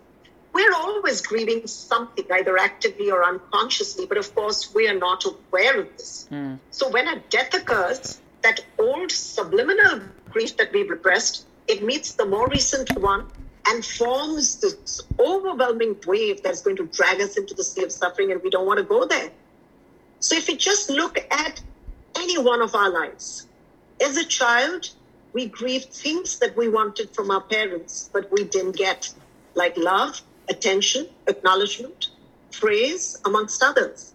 We're 0.54 0.74
always 0.74 1.22
grieving 1.22 1.68
something, 1.68 2.26
either 2.32 2.58
actively 2.58 3.12
or 3.12 3.24
unconsciously, 3.24 4.08
but 4.08 4.18
of 4.18 4.34
course, 4.34 4.74
we 4.74 4.88
are 4.88 4.98
not 4.98 5.24
aware 5.26 5.80
of 5.82 5.96
this. 5.98 6.28
Mm. 6.32 6.58
So 6.72 6.90
when 6.90 7.08
a 7.08 7.20
death 7.30 7.54
occurs, 7.54 8.20
that 8.42 8.66
old 8.80 9.12
subliminal 9.12 10.02
grief 10.32 10.58
that 10.58 10.72
we've 10.74 10.90
repressed, 10.90 11.46
it 11.68 11.84
meets 11.84 12.14
the 12.14 12.26
more 12.26 12.48
recent 12.48 12.98
one 12.98 13.28
and 13.68 13.86
forms 13.86 14.60
this 14.62 15.02
overwhelming 15.20 15.96
wave 16.08 16.42
that's 16.44 16.62
going 16.62 16.78
to 16.78 16.88
drag 16.88 17.22
us 17.22 17.38
into 17.38 17.54
the 17.54 17.64
sea 17.64 17.84
of 17.84 17.92
suffering, 17.92 18.32
and 18.32 18.42
we 18.44 18.50
don't 18.50 18.66
want 18.66 18.78
to 18.80 18.84
go 18.84 19.06
there. 19.06 19.32
So 20.20 20.36
if 20.36 20.48
we 20.48 20.58
just 20.58 20.90
look 20.90 21.18
at 21.32 21.62
any 22.18 22.38
one 22.38 22.62
of 22.62 22.76
our 22.76 22.90
lives, 22.90 23.48
as 24.04 24.18
a 24.18 24.26
child, 24.26 24.90
we 25.34 25.48
grieved 25.48 25.94
things 25.94 26.40
that 26.40 26.56
we 26.58 26.70
wanted 26.70 27.14
from 27.14 27.32
our 27.32 27.42
parents, 27.42 28.10
but 28.14 28.32
we 28.32 28.46
didn't 28.46 28.76
get, 28.76 29.14
like 29.56 29.78
love, 29.78 30.22
attention, 30.50 31.08
acknowledgement, 31.28 32.08
praise, 32.52 33.18
amongst 33.26 33.62
others. 33.62 34.14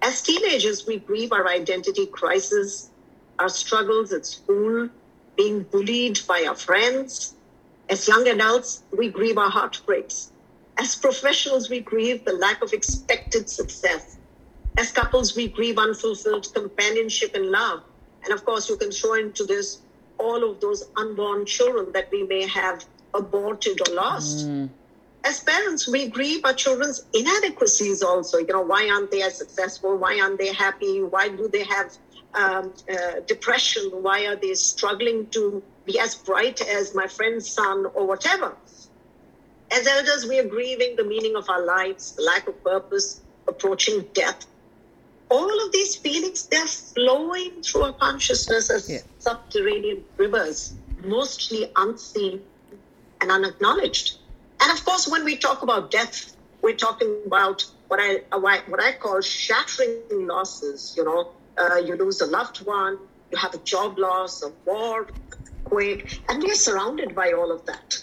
As 0.00 0.22
teenagers, 0.22 0.86
we 0.86 0.98
grieve 0.98 1.32
our 1.32 1.48
identity 1.48 2.06
crisis, 2.06 2.90
our 3.38 3.48
struggles 3.48 4.12
at 4.12 4.24
school, 4.24 4.88
being 5.36 5.64
bullied 5.64 6.20
by 6.26 6.44
our 6.48 6.54
friends. 6.54 7.34
As 7.88 8.06
young 8.06 8.28
adults, 8.28 8.82
we 8.96 9.08
grieve 9.08 9.38
our 9.38 9.50
heartbreaks. 9.50 10.30
As 10.78 10.94
professionals, 10.94 11.70
we 11.70 11.80
grieve 11.80 12.24
the 12.24 12.34
lack 12.34 12.62
of 12.62 12.72
expected 12.72 13.48
success. 13.48 14.18
As 14.76 14.92
couples, 14.92 15.34
we 15.34 15.48
grieve 15.48 15.78
unfulfilled 15.78 16.52
companionship 16.54 17.34
and 17.34 17.46
love. 17.46 17.82
And 18.24 18.32
of 18.32 18.44
course, 18.44 18.68
you 18.68 18.76
can 18.76 18.90
throw 18.90 19.14
into 19.14 19.44
this 19.44 19.80
all 20.18 20.48
of 20.48 20.60
those 20.60 20.84
unborn 20.96 21.46
children 21.46 21.92
that 21.92 22.10
we 22.12 22.24
may 22.24 22.46
have 22.46 22.84
aborted 23.14 23.80
or 23.88 23.94
lost. 23.94 24.46
As 25.24 25.40
parents, 25.40 25.88
we 25.88 26.08
grieve 26.08 26.44
our 26.44 26.52
children's 26.52 27.04
inadequacies 27.12 28.02
also. 28.02 28.38
You 28.38 28.46
know, 28.46 28.60
why 28.60 28.88
aren't 28.88 29.10
they 29.10 29.22
as 29.22 29.36
successful? 29.36 29.96
Why 29.96 30.20
aren't 30.20 30.38
they 30.38 30.52
happy? 30.52 31.02
Why 31.02 31.28
do 31.28 31.48
they 31.48 31.64
have 31.64 31.96
um, 32.34 32.72
uh, 32.90 33.20
depression? 33.26 33.90
Why 33.92 34.26
are 34.26 34.36
they 34.36 34.54
struggling 34.54 35.26
to 35.30 35.62
be 35.88 35.98
as 35.98 36.14
bright 36.16 36.60
as 36.62 36.94
my 36.94 37.08
friend's 37.08 37.50
son 37.50 37.86
or 37.94 38.06
whatever? 38.06 38.56
As 39.72 39.86
elders, 39.86 40.26
we 40.28 40.38
are 40.38 40.48
grieving 40.48 40.96
the 40.96 41.04
meaning 41.04 41.36
of 41.36 41.48
our 41.48 41.64
lives, 41.64 42.14
the 42.16 42.22
lack 42.22 42.48
of 42.48 42.62
purpose, 42.64 43.22
approaching 43.48 44.06
death. 44.14 44.46
All 45.30 45.66
of 45.66 45.72
these 45.72 45.96
feelings, 45.96 46.46
they're 46.48 46.66
flowing 46.66 47.62
through 47.62 47.84
our 47.84 47.92
consciousness 47.94 48.70
as 48.70 48.88
Yeah. 48.90 49.02
subterranean 49.18 50.04
rivers, 50.18 50.74
mostly 51.04 51.72
unseen 51.76 52.44
and 53.20 53.30
unacknowledged. 53.30 54.18
And 54.62 54.72
of 54.72 54.84
course, 54.84 55.06
when 55.08 55.24
we 55.24 55.36
talk 55.36 55.62
about 55.62 55.90
death, 55.90 56.36
we're 56.62 56.76
talking 56.76 57.22
about 57.26 57.64
what 57.88 58.00
I 58.02 58.22
what 58.66 58.82
I 58.82 58.92
call 58.92 59.20
shattering 59.20 60.26
losses. 60.26 60.94
You 60.96 61.04
know, 61.04 61.32
uh, 61.58 61.76
you 61.76 61.96
lose 61.96 62.20
a 62.20 62.26
loved 62.26 62.58
one, 62.66 62.98
you 63.30 63.38
have 63.38 63.54
a 63.54 63.58
job 63.58 63.98
loss, 63.98 64.42
a 64.42 64.50
war, 64.66 65.08
quake, 65.68 66.20
and 66.28 66.42
we're 66.42 66.54
surrounded 66.54 67.14
by 67.14 67.32
all 67.32 67.50
of 67.52 67.64
that. 67.66 68.02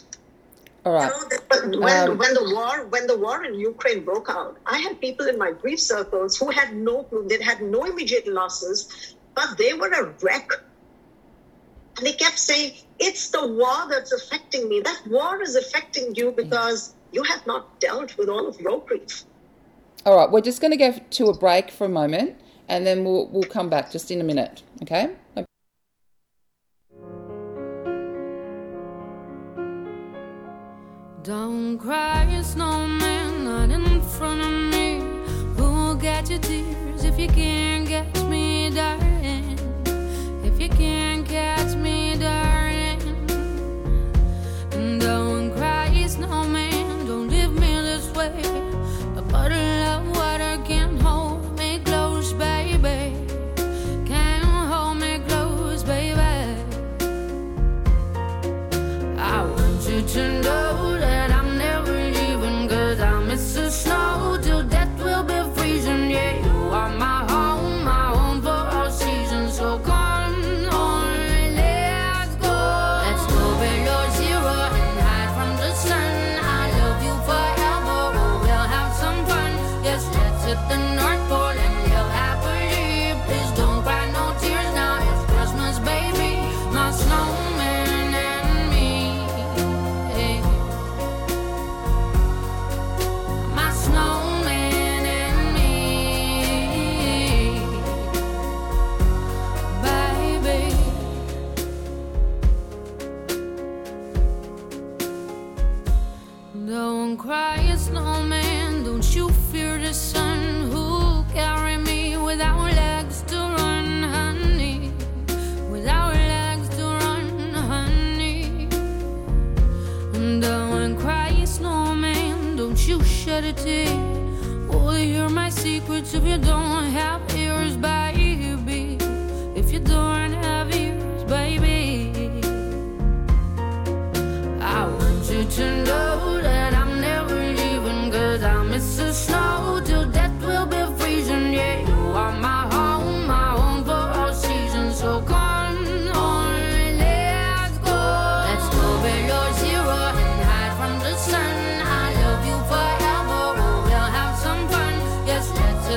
All 0.85 0.93
You 0.93 1.71
know, 1.71 1.79
when, 1.79 2.09
Um, 2.09 2.17
when 2.19 2.33
the 2.35 2.47
war 2.55 2.85
when 2.93 3.07
the 3.07 3.17
war 3.17 3.43
in 3.43 3.55
Ukraine 3.55 4.01
broke 4.09 4.29
out, 4.29 4.57
I 4.67 4.77
had 4.85 5.01
people 5.01 5.25
in 5.31 5.37
my 5.45 5.51
grief 5.51 5.79
circles 5.79 6.37
who 6.37 6.51
had 6.59 6.75
no 6.75 7.03
clue. 7.03 7.27
They 7.27 7.41
had 7.51 7.61
no 7.61 7.85
immediate 7.85 8.27
losses, 8.27 8.77
but 9.33 9.57
they 9.57 9.73
were 9.73 9.91
a 10.03 10.03
wreck. 10.21 10.49
And 11.97 12.05
they 12.05 12.13
kept 12.13 12.37
saying, 12.37 12.73
"It's 12.99 13.25
the 13.29 13.45
war 13.61 13.79
that's 13.91 14.11
affecting 14.19 14.63
me. 14.69 14.77
That 14.81 15.01
war 15.17 15.41
is 15.41 15.55
affecting 15.63 16.13
you 16.19 16.27
because 16.41 16.93
you 17.15 17.23
have 17.23 17.43
not 17.51 17.63
dealt 17.79 18.11
with 18.17 18.29
all 18.29 18.45
of 18.51 18.55
your 18.65 18.79
grief." 18.87 19.23
All 20.05 20.15
right. 20.17 20.29
We're 20.29 20.47
just 20.51 20.61
going 20.61 20.75
to 20.77 20.81
go 20.85 20.89
to 21.19 21.23
a 21.33 21.35
break 21.45 21.71
for 21.71 21.85
a 21.85 21.93
moment, 22.01 22.29
and 22.71 22.85
then 22.85 23.03
we'll 23.05 23.25
we'll 23.33 23.51
come 23.57 23.69
back 23.69 23.85
just 23.95 24.11
in 24.11 24.21
a 24.21 24.27
minute. 24.31 24.61
Okay. 24.83 25.05
Don't 31.25 31.79
cry, 31.79 32.39
snowman, 32.43 33.45
not 33.45 33.71
in 33.71 33.99
front 33.99 34.41
of 34.41 34.71
me. 34.71 35.01
Who'll 35.57 35.95
get 35.95 36.29
your 36.29 36.37
tears 36.37 37.03
if 37.03 37.17
you 37.17 37.27
can't 37.27 37.87
catch 37.87 38.14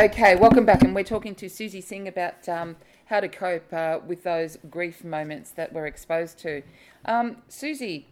Okay, 0.00 0.34
welcome 0.34 0.64
back, 0.64 0.82
and 0.82 0.94
we're 0.94 1.04
talking 1.04 1.34
to 1.34 1.50
Suzy 1.50 1.82
Singh 1.82 2.08
about 2.08 2.48
um, 2.48 2.76
how 3.04 3.20
to 3.20 3.28
cope 3.28 3.70
uh, 3.70 3.98
with 4.06 4.22
those 4.22 4.56
grief 4.70 5.04
moments 5.04 5.50
that 5.50 5.74
we're 5.74 5.84
exposed 5.84 6.38
to. 6.38 6.62
Um, 7.04 7.42
Suzy, 7.48 8.08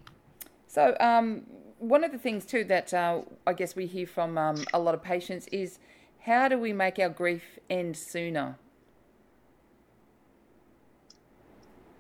so 0.67 0.95
um, 1.01 1.45
one 1.79 2.05
of 2.05 2.13
the 2.13 2.19
things 2.19 2.45
too 2.45 2.63
that 2.65 2.93
uh, 2.93 3.23
I 3.47 3.55
guess 3.55 3.75
we 3.75 3.87
hear 3.87 4.07
from 4.07 4.37
um, 4.37 4.67
a 4.75 4.79
lot 4.79 4.95
of 4.95 5.03
patients 5.03 5.47
is 5.47 5.79
how 6.21 6.47
do 6.47 6.59
we 6.59 6.75
make 6.75 6.99
our 6.99 7.09
grief 7.09 7.59
end 7.71 7.97
sooner? 7.97 8.59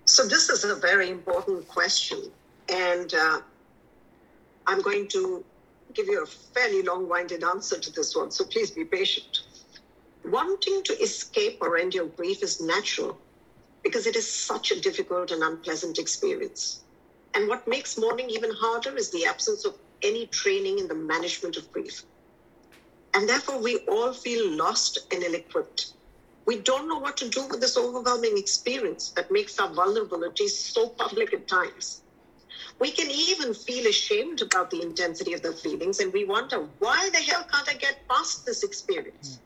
So 0.04 0.28
this 0.28 0.50
is 0.50 0.64
a 0.64 0.74
very 0.74 1.08
important 1.08 1.66
question, 1.66 2.24
and 2.68 3.14
uh, 3.14 3.40
I'm 4.66 4.82
going 4.82 5.08
to 5.08 5.42
give 5.94 6.08
you 6.08 6.22
a 6.22 6.26
fairly 6.26 6.82
long-winded 6.82 7.42
answer 7.42 7.80
to 7.80 7.90
this 7.90 8.14
one. 8.14 8.30
So 8.30 8.44
please 8.44 8.70
be 8.70 8.84
patient. 8.84 9.44
Wanting 10.24 10.82
to 10.84 11.02
escape 11.02 11.58
or 11.62 11.78
end 11.78 11.94
your 11.94 12.06
grief 12.06 12.42
is 12.42 12.60
natural 12.60 13.20
because 13.84 14.06
it 14.06 14.16
is 14.16 14.30
such 14.30 14.70
a 14.70 14.80
difficult 14.80 15.30
and 15.30 15.42
unpleasant 15.42 15.98
experience. 15.98 16.84
And 17.34 17.48
what 17.48 17.68
makes 17.68 17.98
mourning 17.98 18.30
even 18.30 18.52
harder 18.52 18.96
is 18.96 19.10
the 19.10 19.26
absence 19.26 19.64
of 19.64 19.76
any 20.02 20.26
training 20.28 20.78
in 20.78 20.88
the 20.88 20.94
management 20.94 21.56
of 21.56 21.70
grief. 21.72 22.04
And 23.14 23.28
therefore, 23.28 23.58
we 23.60 23.78
all 23.88 24.12
feel 24.12 24.50
lost 24.50 24.98
and 25.12 25.22
ill 25.22 25.34
equipped. 25.34 25.94
We 26.46 26.58
don't 26.58 26.88
know 26.88 26.98
what 26.98 27.16
to 27.18 27.28
do 27.28 27.46
with 27.48 27.60
this 27.60 27.76
overwhelming 27.76 28.38
experience 28.38 29.12
that 29.16 29.30
makes 29.30 29.58
our 29.58 29.70
vulnerabilities 29.70 30.50
so 30.50 30.90
public 30.90 31.32
at 31.34 31.48
times. 31.48 32.02
We 32.80 32.90
can 32.92 33.10
even 33.10 33.54
feel 33.54 33.86
ashamed 33.88 34.42
about 34.42 34.70
the 34.70 34.82
intensity 34.82 35.34
of 35.34 35.42
the 35.42 35.52
feelings, 35.52 36.00
and 36.00 36.12
we 36.12 36.24
wonder, 36.24 36.68
why 36.78 37.10
the 37.10 37.18
hell 37.18 37.44
can't 37.52 37.68
I 37.68 37.74
get 37.74 38.08
past 38.08 38.46
this 38.46 38.62
experience? 38.64 39.40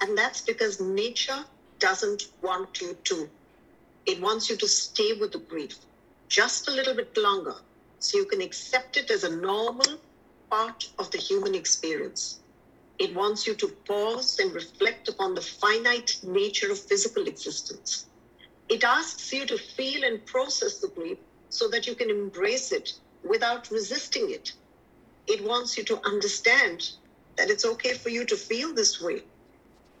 And 0.00 0.16
that's 0.18 0.42
because 0.42 0.80
nature 0.80 1.44
doesn't 1.80 2.24
want 2.42 2.80
you 2.80 2.96
to. 3.04 3.30
It 4.06 4.20
wants 4.20 4.50
you 4.50 4.56
to 4.58 4.68
stay 4.68 5.12
with 5.14 5.32
the 5.32 5.40
grief 5.40 5.78
just 6.28 6.68
a 6.68 6.72
little 6.72 6.94
bit 6.94 7.16
longer 7.16 7.54
so 8.00 8.18
you 8.18 8.26
can 8.26 8.40
accept 8.42 8.96
it 8.96 9.10
as 9.10 9.24
a 9.24 9.36
normal 9.36 10.00
part 10.50 10.84
of 10.98 11.10
the 11.10 11.18
human 11.18 11.54
experience. 11.54 12.40
It 12.98 13.14
wants 13.14 13.46
you 13.46 13.54
to 13.56 13.68
pause 13.86 14.38
and 14.40 14.54
reflect 14.54 15.08
upon 15.08 15.34
the 15.34 15.42
finite 15.42 16.18
nature 16.22 16.70
of 16.72 16.80
physical 16.80 17.26
existence. 17.26 18.06
It 18.68 18.84
asks 18.84 19.32
you 19.32 19.46
to 19.46 19.58
feel 19.58 20.04
and 20.04 20.24
process 20.26 20.80
the 20.80 20.88
grief 20.88 21.18
so 21.50 21.68
that 21.68 21.86
you 21.86 21.94
can 21.94 22.10
embrace 22.10 22.72
it 22.72 22.90
without 23.24 23.70
resisting 23.70 24.30
it. 24.30 24.50
It 25.26 25.42
wants 25.42 25.76
you 25.78 25.84
to 25.84 26.00
understand 26.06 26.90
that 27.38 27.50
it's 27.50 27.64
okay 27.64 27.94
for 27.94 28.10
you 28.10 28.24
to 28.26 28.36
feel 28.36 28.74
this 28.74 29.00
way. 29.00 29.22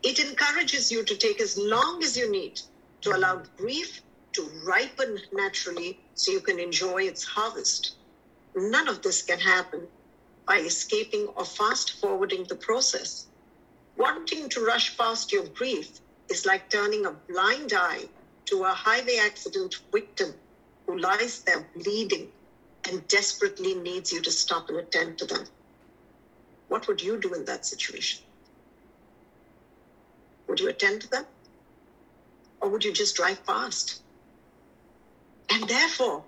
It 0.02 0.18
encourages 0.18 0.90
you 0.90 1.04
to 1.04 1.16
take 1.16 1.40
as 1.40 1.58
long 1.58 2.02
as 2.02 2.16
you 2.16 2.30
need 2.30 2.60
to 3.02 3.14
allow 3.14 3.42
grief 3.58 4.02
to 4.32 4.50
ripen 4.64 5.20
naturally 5.32 6.00
so 6.14 6.32
you 6.32 6.40
can 6.40 6.58
enjoy 6.58 7.02
its 7.02 7.24
harvest. 7.24 7.96
None 8.54 8.88
of 8.88 9.02
this 9.02 9.22
can 9.22 9.38
happen 9.38 9.88
by 10.46 10.60
escaping 10.60 11.26
or 11.36 11.44
fast 11.44 12.00
forwarding 12.00 12.44
the 12.44 12.54
process. 12.54 13.26
Wanting 13.96 14.48
to 14.50 14.64
rush 14.64 14.96
past 14.96 15.32
your 15.32 15.44
grief 15.48 16.00
is 16.30 16.46
like 16.46 16.70
turning 16.70 17.04
a 17.04 17.12
blind 17.12 17.74
eye 17.74 18.08
to 18.46 18.64
a 18.64 18.70
highway 18.70 19.16
accident 19.16 19.76
victim 19.92 20.34
who 20.86 20.98
lies 20.98 21.42
there 21.42 21.66
bleeding 21.76 22.28
and 22.88 23.06
desperately 23.08 23.74
needs 23.74 24.12
you 24.12 24.22
to 24.22 24.30
stop 24.30 24.70
and 24.70 24.78
attend 24.78 25.18
to 25.18 25.26
them. 25.26 25.46
What 26.68 26.88
would 26.88 27.02
you 27.02 27.18
do 27.20 27.34
in 27.34 27.44
that 27.44 27.66
situation? 27.66 28.22
Would 30.50 30.58
you 30.58 30.68
attend 30.68 31.02
to 31.02 31.08
them? 31.08 31.24
Or 32.60 32.70
would 32.70 32.84
you 32.84 32.92
just 32.92 33.14
drive 33.14 33.46
past? 33.46 34.02
And 35.48 35.68
therefore, 35.68 36.24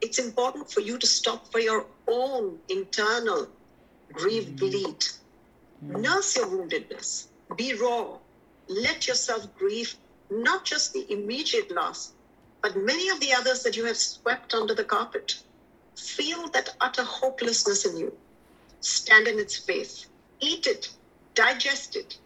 it's 0.00 0.20
important 0.20 0.70
for 0.70 0.78
you 0.78 0.96
to 0.96 1.06
stop 1.08 1.50
for 1.50 1.58
your 1.58 1.84
own 2.06 2.60
internal 2.68 3.48
grief 4.12 4.46
mm-hmm. 4.46 4.56
bleed. 4.56 5.00
Mm-hmm. 5.00 6.02
Nurse 6.02 6.36
your 6.36 6.46
woundedness. 6.46 7.26
Be 7.56 7.74
raw. 7.74 8.18
Let 8.68 9.08
yourself 9.08 9.52
grieve 9.58 9.96
not 10.30 10.64
just 10.64 10.92
the 10.92 11.12
immediate 11.12 11.72
loss, 11.72 12.12
but 12.62 12.76
many 12.76 13.08
of 13.08 13.18
the 13.18 13.32
others 13.32 13.64
that 13.64 13.76
you 13.76 13.86
have 13.86 13.96
swept 13.96 14.54
under 14.54 14.74
the 14.74 14.84
carpet. 14.84 15.34
Feel 15.96 16.46
that 16.50 16.76
utter 16.80 17.02
hopelessness 17.02 17.84
in 17.84 17.96
you. 17.96 18.16
Stand 18.80 19.26
in 19.26 19.40
its 19.40 19.56
face. 19.56 20.06
Eat 20.38 20.68
it. 20.68 20.90
Digest 21.34 21.96
it. 21.96 22.18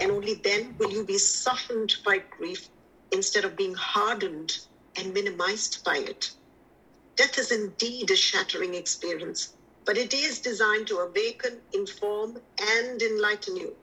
And 0.00 0.10
only 0.10 0.34
then 0.34 0.76
will 0.78 0.90
you 0.90 1.04
be 1.04 1.18
softened 1.18 1.94
by 2.04 2.18
grief 2.18 2.68
instead 3.12 3.44
of 3.44 3.56
being 3.56 3.74
hardened 3.74 4.58
and 4.96 5.14
minimized 5.14 5.84
by 5.84 5.98
it. 5.98 6.30
Death 7.16 7.38
is 7.38 7.52
indeed 7.52 8.10
a 8.10 8.16
shattering 8.16 8.74
experience, 8.74 9.54
but 9.84 9.98
it 9.98 10.14
is 10.14 10.40
designed 10.40 10.86
to 10.88 10.98
awaken, 10.98 11.60
inform, 11.72 12.38
and 12.60 13.02
enlighten 13.02 13.56
you. 13.56 13.76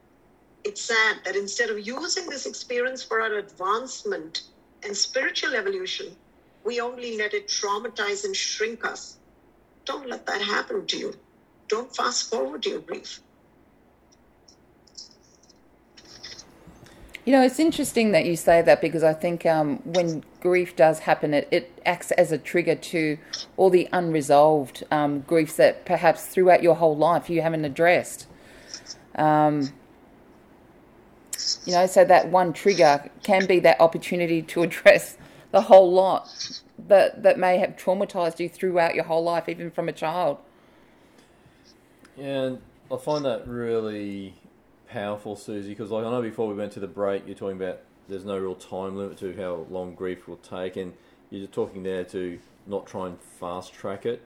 It's 0.64 0.82
sad 0.82 1.18
that 1.24 1.36
instead 1.36 1.70
of 1.70 1.86
using 1.86 2.28
this 2.28 2.46
experience 2.46 3.02
for 3.02 3.20
our 3.20 3.34
advancement 3.34 4.42
and 4.82 4.96
spiritual 4.96 5.54
evolution, 5.54 6.16
we 6.64 6.80
only 6.80 7.16
let 7.16 7.34
it 7.34 7.48
traumatize 7.48 8.24
and 8.24 8.36
shrink 8.36 8.84
us. 8.84 9.18
Don't 9.84 10.08
let 10.08 10.26
that 10.26 10.42
happen 10.42 10.86
to 10.86 10.98
you. 10.98 11.14
Don't 11.68 11.94
fast 11.94 12.28
forward 12.28 12.66
your 12.66 12.80
grief. 12.80 13.20
You 17.28 17.32
know, 17.32 17.42
it's 17.42 17.60
interesting 17.60 18.12
that 18.12 18.24
you 18.24 18.36
say 18.36 18.62
that 18.62 18.80
because 18.80 19.02
I 19.02 19.12
think 19.12 19.44
um, 19.44 19.80
when 19.84 20.24
grief 20.40 20.74
does 20.74 21.00
happen, 21.00 21.34
it, 21.34 21.46
it 21.50 21.78
acts 21.84 22.10
as 22.12 22.32
a 22.32 22.38
trigger 22.38 22.74
to 22.74 23.18
all 23.58 23.68
the 23.68 23.86
unresolved 23.92 24.82
um, 24.90 25.20
griefs 25.20 25.56
that 25.56 25.84
perhaps 25.84 26.24
throughout 26.24 26.62
your 26.62 26.76
whole 26.76 26.96
life 26.96 27.28
you 27.28 27.42
haven't 27.42 27.66
addressed. 27.66 28.26
Um, 29.14 29.74
you 31.66 31.74
know, 31.74 31.84
so 31.84 32.02
that 32.02 32.30
one 32.30 32.54
trigger 32.54 33.10
can 33.24 33.44
be 33.44 33.60
that 33.60 33.78
opportunity 33.78 34.40
to 34.40 34.62
address 34.62 35.18
the 35.50 35.60
whole 35.60 35.92
lot 35.92 36.62
that, 36.78 37.22
that 37.24 37.38
may 37.38 37.58
have 37.58 37.76
traumatized 37.76 38.40
you 38.40 38.48
throughout 38.48 38.94
your 38.94 39.04
whole 39.04 39.22
life, 39.22 39.50
even 39.50 39.70
from 39.70 39.86
a 39.86 39.92
child. 39.92 40.38
Yeah, 42.16 42.56
I 42.90 42.96
find 42.96 43.26
that 43.26 43.46
really 43.46 44.34
powerful, 44.90 45.36
Suzy, 45.36 45.70
because 45.70 45.90
like 45.90 46.04
I 46.04 46.10
know 46.10 46.22
before 46.22 46.48
we 46.48 46.54
went 46.54 46.72
to 46.72 46.80
the 46.80 46.86
break, 46.86 47.26
you're 47.26 47.36
talking 47.36 47.56
about 47.56 47.80
there's 48.08 48.24
no 48.24 48.38
real 48.38 48.54
time 48.54 48.96
limit 48.96 49.18
to 49.18 49.34
how 49.36 49.66
long 49.70 49.94
grief 49.94 50.26
will 50.26 50.36
take, 50.36 50.76
and 50.76 50.94
you're 51.30 51.46
talking 51.46 51.82
there 51.82 52.04
to 52.04 52.38
not 52.66 52.86
try 52.86 53.06
and 53.06 53.20
fast 53.20 53.72
track 53.74 54.06
it. 54.06 54.22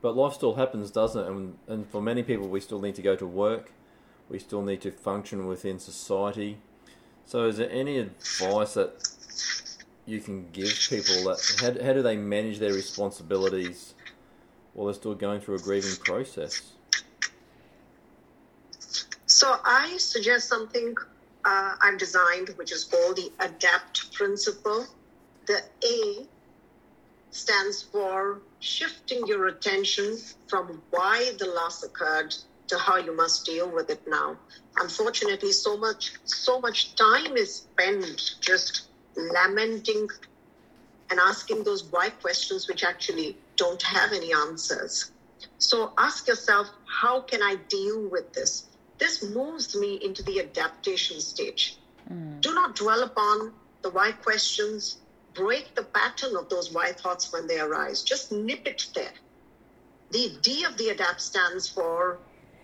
But 0.00 0.16
life 0.16 0.34
still 0.34 0.54
happens, 0.54 0.90
doesn't 0.90 1.24
it? 1.24 1.28
And, 1.28 1.58
and 1.66 1.88
for 1.88 2.00
many 2.00 2.22
people, 2.22 2.48
we 2.48 2.60
still 2.60 2.80
need 2.80 2.94
to 2.96 3.02
go 3.02 3.16
to 3.16 3.26
work. 3.26 3.72
We 4.28 4.38
still 4.38 4.62
need 4.62 4.80
to 4.82 4.90
function 4.90 5.46
within 5.46 5.78
society. 5.78 6.58
So, 7.24 7.46
is 7.46 7.56
there 7.56 7.70
any 7.70 7.98
advice 7.98 8.74
that 8.74 9.08
you 10.06 10.20
can 10.20 10.48
give 10.52 10.72
people 10.88 11.24
that 11.24 11.38
how, 11.60 11.84
how 11.84 11.92
do 11.92 12.02
they 12.02 12.16
manage 12.16 12.58
their 12.58 12.72
responsibilities 12.72 13.94
while 14.72 14.86
they're 14.86 14.94
still 14.94 15.14
going 15.14 15.40
through 15.40 15.56
a 15.56 15.58
grieving 15.58 15.96
process? 16.04 16.72
So 19.40 19.54
I 19.64 19.96
suggest 19.98 20.48
something 20.48 20.96
uh, 21.44 21.74
I've 21.80 21.96
designed, 21.96 22.48
which 22.56 22.72
is 22.72 22.82
called 22.82 23.14
the 23.14 23.30
ADAPT 23.38 24.12
principle. 24.12 24.84
The 25.46 25.62
A 25.84 26.26
stands 27.30 27.80
for 27.80 28.40
shifting 28.58 29.24
your 29.28 29.46
attention 29.46 30.18
from 30.48 30.82
why 30.90 31.30
the 31.38 31.46
loss 31.46 31.84
occurred 31.84 32.34
to 32.66 32.78
how 32.78 32.96
you 32.96 33.16
must 33.16 33.46
deal 33.46 33.70
with 33.70 33.90
it 33.90 34.02
now. 34.08 34.36
Unfortunately, 34.80 35.52
so 35.52 35.76
much 35.76 36.14
so 36.24 36.58
much 36.58 36.96
time 36.96 37.36
is 37.36 37.54
spent 37.62 38.34
just 38.40 38.88
lamenting 39.14 40.08
and 41.10 41.20
asking 41.20 41.62
those 41.62 41.84
why 41.92 42.10
questions 42.10 42.66
which 42.66 42.82
actually 42.82 43.36
don't 43.54 43.82
have 43.82 44.12
any 44.12 44.32
answers. 44.32 45.12
So 45.58 45.92
ask 45.96 46.26
yourself, 46.26 46.66
how 46.86 47.20
can 47.20 47.40
I 47.40 47.54
deal 47.68 48.08
with 48.08 48.32
this? 48.32 48.67
This 48.98 49.22
moves 49.22 49.74
me 49.76 49.98
into 50.02 50.22
the 50.22 50.40
adaptation 50.40 51.20
stage. 51.20 51.78
Do 52.40 52.54
not 52.54 52.76
dwell 52.76 53.02
upon 53.02 53.52
the 53.82 53.90
why 53.90 54.12
questions. 54.12 54.98
Break 55.34 55.74
the 55.74 55.84
pattern 55.84 56.36
of 56.36 56.48
those 56.48 56.72
why 56.72 56.92
thoughts 56.92 57.32
when 57.32 57.46
they 57.46 57.60
arise. 57.60 58.02
Just 58.02 58.32
nip 58.32 58.66
it 58.66 58.86
there. 58.94 59.12
The 60.10 60.38
D 60.42 60.64
of 60.64 60.76
the 60.76 60.88
adapt 60.88 61.20
stands 61.20 61.68
for 61.68 62.20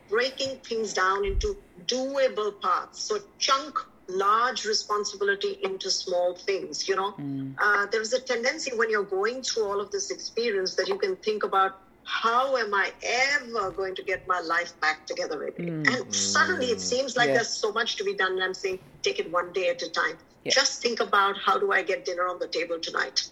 breaking 0.09 0.59
things 0.59 0.93
down 0.95 1.25
into 1.25 1.57
doable 1.87 2.59
parts. 2.61 3.03
So 3.03 3.19
chunk 3.39 3.79
large 4.09 4.65
responsibility 4.65 5.59
into 5.63 5.91
small 5.91 6.35
things. 6.35 6.89
You 6.89 6.97
know, 6.97 7.15
uh, 7.59 7.87
there 7.91 8.01
is 8.01 8.13
a 8.13 8.21
tendency 8.21 8.73
when 8.75 8.91
you're 8.91 9.05
going 9.05 9.43
through 9.43 9.65
all 9.67 9.81
of 9.81 9.91
this 9.91 10.11
experience 10.11 10.75
that 10.77 10.89
you 10.89 10.99
can 10.99 11.17
think 11.17 11.43
about 11.43 11.73
how 12.05 12.57
am 12.57 12.75
I 12.75 12.93
ever 13.03 13.71
going 13.71 13.95
to 13.97 14.03
get 14.03 14.27
my 14.29 14.41
life 14.41 14.79
back 14.81 15.07
together 15.07 15.45
again? 15.45 15.85
Mm. 15.85 16.03
And 16.03 16.15
suddenly 16.15 16.67
it 16.67 16.81
seems 16.81 17.17
like 17.17 17.29
Yeah. 17.29 17.35
there's 17.35 17.49
so 17.49 17.73
much 17.73 17.97
to 17.97 18.05
be 18.05 18.15
done. 18.15 18.33
And 18.33 18.43
I'm 18.43 18.55
saying, 18.55 18.79
take 19.03 19.19
it 19.19 19.31
one 19.31 19.53
day 19.53 19.69
at 19.71 19.83
a 19.83 19.91
time. 19.91 20.19
Yeah. 20.45 20.53
Just 20.53 20.83
think 20.83 21.01
about 21.01 21.39
how 21.39 21.59
do 21.59 21.73
I 21.73 21.83
get 21.83 22.05
dinner 22.05 22.29
on 22.29 22.39
the 22.39 22.49
table 22.49 22.79
tonight? 22.79 23.29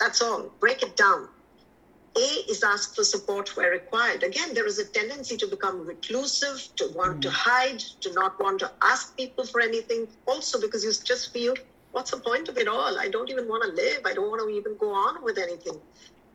That's 0.00 0.22
all. 0.22 0.50
Break 0.60 0.82
it 0.82 0.96
down. 0.96 1.28
A 2.16 2.28
is 2.50 2.64
ask 2.64 2.94
for 2.96 3.04
support 3.04 3.54
where 3.56 3.70
required. 3.70 4.22
Again, 4.22 4.54
there 4.54 4.66
is 4.66 4.78
a 4.78 4.84
tendency 4.86 5.36
to 5.36 5.46
become 5.46 5.86
reclusive, 5.86 6.68
to 6.76 6.88
want 6.94 7.22
to 7.22 7.28
mm. 7.28 7.32
hide, 7.32 7.80
to 8.00 8.12
not 8.14 8.40
want 8.40 8.60
to 8.60 8.70
ask 8.80 9.16
people 9.16 9.44
for 9.44 9.60
anything. 9.60 10.08
Also, 10.26 10.60
because 10.60 10.82
you 10.82 10.92
just 11.04 11.32
feel, 11.32 11.54
what's 11.92 12.10
the 12.10 12.16
point 12.16 12.48
of 12.48 12.56
it 12.56 12.66
all? 12.66 12.98
I 12.98 13.08
don't 13.08 13.30
even 13.30 13.46
want 13.46 13.62
to 13.64 13.70
live. 13.70 14.00
I 14.06 14.14
don't 14.14 14.30
want 14.30 14.40
to 14.42 14.48
even 14.48 14.76
go 14.78 14.92
on 14.92 15.22
with 15.22 15.38
anything. 15.38 15.78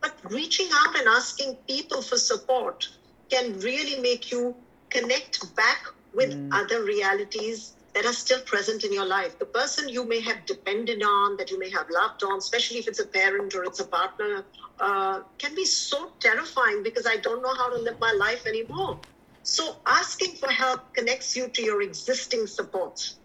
But 0.04 0.30
reaching 0.30 0.68
out 0.70 0.98
and 0.98 1.08
asking 1.08 1.56
people 1.66 2.02
for 2.02 2.18
support 2.18 2.86
can 3.30 3.58
really 3.60 3.98
make 4.02 4.30
you 4.30 4.54
connect 4.90 5.56
back 5.56 5.82
with 6.12 6.36
other 6.52 6.84
realities 6.84 7.74
that 7.94 8.04
are 8.04 8.12
still 8.12 8.40
present 8.42 8.84
in 8.84 8.92
your 8.92 9.06
life. 9.06 9.38
The 9.38 9.46
person 9.46 9.88
you 9.88 10.06
may 10.06 10.20
have 10.20 10.44
depended 10.44 11.02
on, 11.02 11.38
that 11.38 11.50
you 11.50 11.58
may 11.58 11.70
have 11.70 11.86
loved 11.90 12.22
on, 12.22 12.36
especially 12.36 12.78
if 12.78 12.86
it's 12.86 13.00
a 13.00 13.06
parent 13.06 13.54
or 13.54 13.64
it's 13.64 13.80
a 13.80 13.86
partner, 13.86 14.44
uh, 14.78 15.20
can 15.38 15.54
be 15.54 15.64
so 15.64 16.12
terrifying 16.20 16.82
because 16.82 17.06
I 17.06 17.16
don't 17.16 17.40
know 17.40 17.54
how 17.54 17.74
to 17.74 17.80
live 17.80 17.96
my 17.98 18.14
life 18.18 18.46
anymore. 18.46 19.00
So 19.42 19.76
asking 19.86 20.36
for 20.36 20.50
help 20.50 20.92
connects 20.94 21.34
you 21.34 21.48
to 21.48 21.62
your 21.62 21.80
existing 21.80 22.46
supports. 22.46 23.20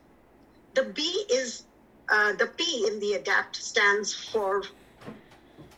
The 0.75 0.85
B 0.85 1.25
is 1.29 1.65
uh, 2.09 2.33
the 2.33 2.47
P 2.47 2.87
in 2.87 2.99
the 3.01 3.13
adapt 3.13 3.57
stands 3.57 4.13
for 4.13 4.63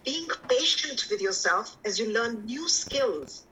being 0.04 0.28
patient 0.50 1.06
with 1.10 1.22
yourself 1.22 1.78
as 1.86 2.00
you 2.00 2.12
learn 2.12 2.46
new 2.46 2.68
skills. 2.68 3.46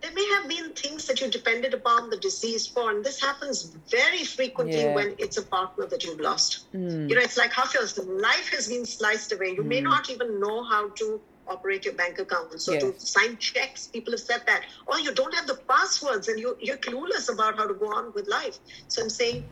There 0.00 0.12
may 0.12 0.26
have 0.34 0.48
been 0.48 0.72
things 0.72 1.06
that 1.06 1.20
you 1.20 1.28
depended 1.30 1.74
upon 1.74 2.08
the 2.08 2.16
disease 2.16 2.66
for, 2.66 2.90
and 2.90 3.04
this 3.04 3.20
happens 3.20 3.64
very 3.90 4.24
frequently 4.24 4.80
Yeah. 4.82 4.94
when 4.94 5.14
it's 5.18 5.36
a 5.36 5.42
partner 5.42 5.86
that 5.86 6.04
you've 6.04 6.20
lost. 6.20 6.64
Hmm. 6.72 7.06
You 7.08 7.16
know, 7.16 7.20
it's 7.20 7.36
like 7.36 7.52
half 7.52 7.74
your 7.74 7.84
life 8.06 8.48
has 8.48 8.68
been 8.68 8.86
sliced 8.86 9.32
away. 9.32 9.50
You 9.50 9.62
may 9.62 9.80
hmm. 9.80 9.90
not 9.90 10.08
even 10.08 10.40
know 10.40 10.64
how 10.64 10.88
to 10.88 11.20
operate 11.46 11.84
your 11.84 11.94
bank 11.94 12.18
account. 12.18 12.52
or 12.52 12.72
Yes. 12.72 12.82
to 12.82 12.98
sign 12.98 13.36
checks. 13.36 13.88
People 13.88 14.12
have 14.12 14.20
said 14.20 14.42
that. 14.46 14.64
Or 14.86 14.98
you 14.98 15.12
don't 15.12 15.34
have 15.34 15.46
the 15.46 15.56
passwords 15.68 16.28
and 16.28 16.38
you, 16.38 16.56
you're 16.60 16.78
clueless 16.78 17.30
about 17.32 17.56
how 17.56 17.66
to 17.66 17.74
go 17.74 17.86
on 17.92 18.12
with 18.14 18.28
life. 18.28 18.58
So 18.88 19.02
I'm 19.02 19.10
saying 19.10 19.44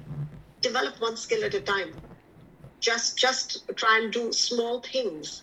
develop 0.61 1.01
one 1.01 1.17
skill 1.17 1.45
at 1.45 1.55
a 1.55 1.61
time. 1.61 1.95
Just 2.81 3.19
just 3.19 3.69
try 3.77 3.99
and 4.03 4.13
do 4.13 4.33
small 4.33 4.81
things. 4.81 5.43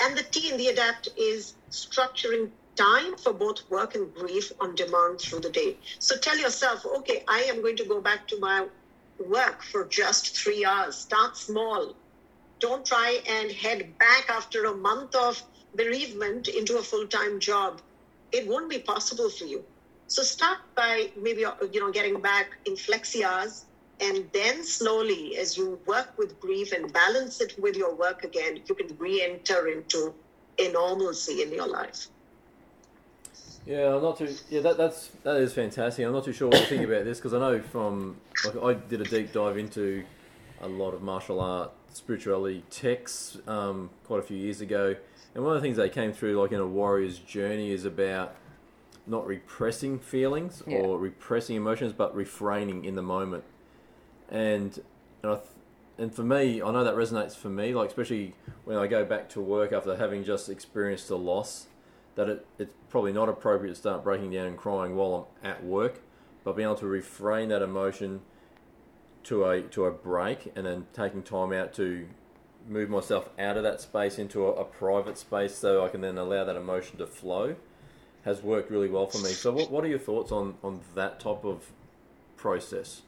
And 0.00 0.16
the 0.16 0.22
T 0.22 0.50
in 0.50 0.56
the 0.56 0.68
adapt 0.68 1.08
is 1.16 1.54
structuring 1.70 2.50
time 2.76 3.16
for 3.16 3.32
both 3.32 3.68
work 3.70 3.94
and 3.94 4.12
grief 4.14 4.50
on 4.60 4.74
demand 4.74 5.20
through 5.20 5.40
the 5.40 5.50
day. 5.50 5.76
So 5.98 6.16
tell 6.16 6.38
yourself, 6.38 6.84
okay, 6.84 7.22
I 7.28 7.40
am 7.42 7.62
going 7.62 7.76
to 7.76 7.84
go 7.84 8.00
back 8.00 8.26
to 8.28 8.40
my 8.40 8.66
work 9.18 9.62
for 9.62 9.86
just 9.86 10.36
three 10.36 10.64
hours. 10.64 10.96
Start 10.96 11.36
small. 11.36 11.94
Don't 12.60 12.84
try 12.84 13.20
and 13.28 13.50
head 13.52 13.98
back 13.98 14.28
after 14.28 14.64
a 14.64 14.74
month 14.74 15.14
of 15.14 15.42
bereavement 15.74 16.48
into 16.48 16.78
a 16.78 16.82
full 16.82 17.06
time 17.06 17.40
job. 17.40 17.80
It 18.32 18.48
won't 18.48 18.70
be 18.70 18.78
possible 18.78 19.30
for 19.30 19.44
you. 19.44 19.64
So 20.06 20.22
start 20.22 20.58
by 20.76 21.10
maybe 21.20 21.44
uh, 21.44 21.54
you 21.72 21.80
know 21.80 21.90
getting 21.90 22.20
back 22.20 22.50
in 22.66 22.74
flexi 22.74 23.24
hours, 23.24 23.64
and 24.00 24.28
then 24.32 24.64
slowly, 24.64 25.36
as 25.36 25.56
you 25.56 25.78
work 25.86 26.16
with 26.18 26.40
grief 26.40 26.72
and 26.72 26.92
balance 26.92 27.40
it 27.40 27.54
with 27.58 27.76
your 27.76 27.94
work 27.94 28.24
again, 28.24 28.60
you 28.66 28.74
can 28.74 28.96
re-enter 28.98 29.68
into 29.68 30.14
a 30.58 30.70
normalcy 30.72 31.42
in 31.42 31.52
your 31.52 31.68
life. 31.68 32.08
Yeah, 33.66 33.96
I'm 33.96 34.02
not 34.02 34.18
too. 34.18 34.34
Yeah, 34.50 34.60
that 34.60 34.76
that's 34.76 35.08
that 35.22 35.36
is 35.36 35.54
fantastic. 35.54 36.04
I'm 36.04 36.12
not 36.12 36.24
too 36.24 36.32
sure 36.32 36.48
what 36.48 36.58
to 36.60 36.66
think 36.66 36.84
about 36.84 37.04
this 37.04 37.18
because 37.18 37.32
I 37.32 37.38
know 37.38 37.60
from 37.60 38.16
like 38.44 38.62
I 38.62 38.74
did 38.74 39.00
a 39.00 39.04
deep 39.04 39.32
dive 39.32 39.56
into 39.56 40.04
a 40.60 40.68
lot 40.68 40.92
of 40.92 41.02
martial 41.02 41.40
art, 41.40 41.70
spirituality 41.92 42.62
texts 42.70 43.38
um, 43.46 43.88
quite 44.04 44.20
a 44.20 44.22
few 44.22 44.36
years 44.36 44.60
ago, 44.60 44.94
and 45.34 45.44
one 45.44 45.56
of 45.56 45.62
the 45.62 45.66
things 45.66 45.78
they 45.78 45.88
came 45.88 46.12
through 46.12 46.38
like 46.40 46.52
in 46.52 46.60
a 46.60 46.66
warrior's 46.66 47.18
journey 47.18 47.70
is 47.70 47.86
about 47.86 48.36
not 49.06 49.26
repressing 49.26 49.98
feelings 49.98 50.62
Yeah. 50.66 50.78
or 50.78 50.98
repressing 50.98 51.56
emotions, 51.56 51.92
but 51.94 52.14
refraining 52.14 52.84
in 52.84 52.96
the 52.96 53.02
moment. 53.02 53.44
And 54.28 54.80
and 55.22 55.32
I 55.32 55.34
th- 55.36 55.48
and 55.96 56.12
for 56.12 56.22
me, 56.22 56.60
I 56.60 56.72
know 56.72 56.82
that 56.84 56.94
resonates 56.94 57.36
for 57.36 57.48
me. 57.48 57.74
Like 57.74 57.88
especially 57.88 58.34
when 58.64 58.76
I 58.76 58.86
go 58.86 59.04
back 59.04 59.28
to 59.30 59.40
work 59.40 59.72
after 59.72 59.96
having 59.96 60.24
just 60.24 60.48
experienced 60.48 61.10
a 61.10 61.16
loss, 61.16 61.66
that 62.14 62.28
it, 62.28 62.46
it's 62.58 62.74
probably 62.88 63.12
not 63.12 63.28
appropriate 63.28 63.72
to 63.72 63.78
start 63.78 64.02
breaking 64.02 64.30
down 64.30 64.46
and 64.46 64.56
crying 64.56 64.96
while 64.96 65.28
I'm 65.42 65.50
at 65.50 65.64
work, 65.64 66.00
but 66.42 66.56
being 66.56 66.66
able 66.66 66.76
to 66.76 66.86
refrain 66.86 67.48
that 67.50 67.62
emotion 67.62 68.22
to 69.24 69.44
a 69.44 69.62
to 69.62 69.86
a 69.86 69.90
break 69.90 70.52
and 70.56 70.66
then 70.66 70.86
taking 70.92 71.22
time 71.22 71.52
out 71.52 71.72
to 71.74 72.06
move 72.68 72.88
myself 72.88 73.28
out 73.38 73.56
of 73.56 73.62
that 73.62 73.80
space 73.80 74.18
into 74.18 74.46
a, 74.46 74.52
a 74.52 74.64
private 74.64 75.18
space 75.18 75.54
so 75.54 75.84
I 75.84 75.88
can 75.88 76.00
then 76.00 76.18
allow 76.18 76.44
that 76.44 76.56
emotion 76.56 76.98
to 76.98 77.06
flow 77.06 77.56
has 78.24 78.42
worked 78.42 78.70
really 78.70 78.88
well 78.88 79.06
for 79.06 79.18
me. 79.18 79.30
So 79.30 79.52
what, 79.52 79.70
what 79.70 79.84
are 79.84 79.88
your 79.88 79.98
thoughts 79.98 80.32
on, 80.32 80.54
on 80.62 80.80
that 80.94 81.20
type 81.20 81.44
of 81.44 81.70
process? 82.36 83.02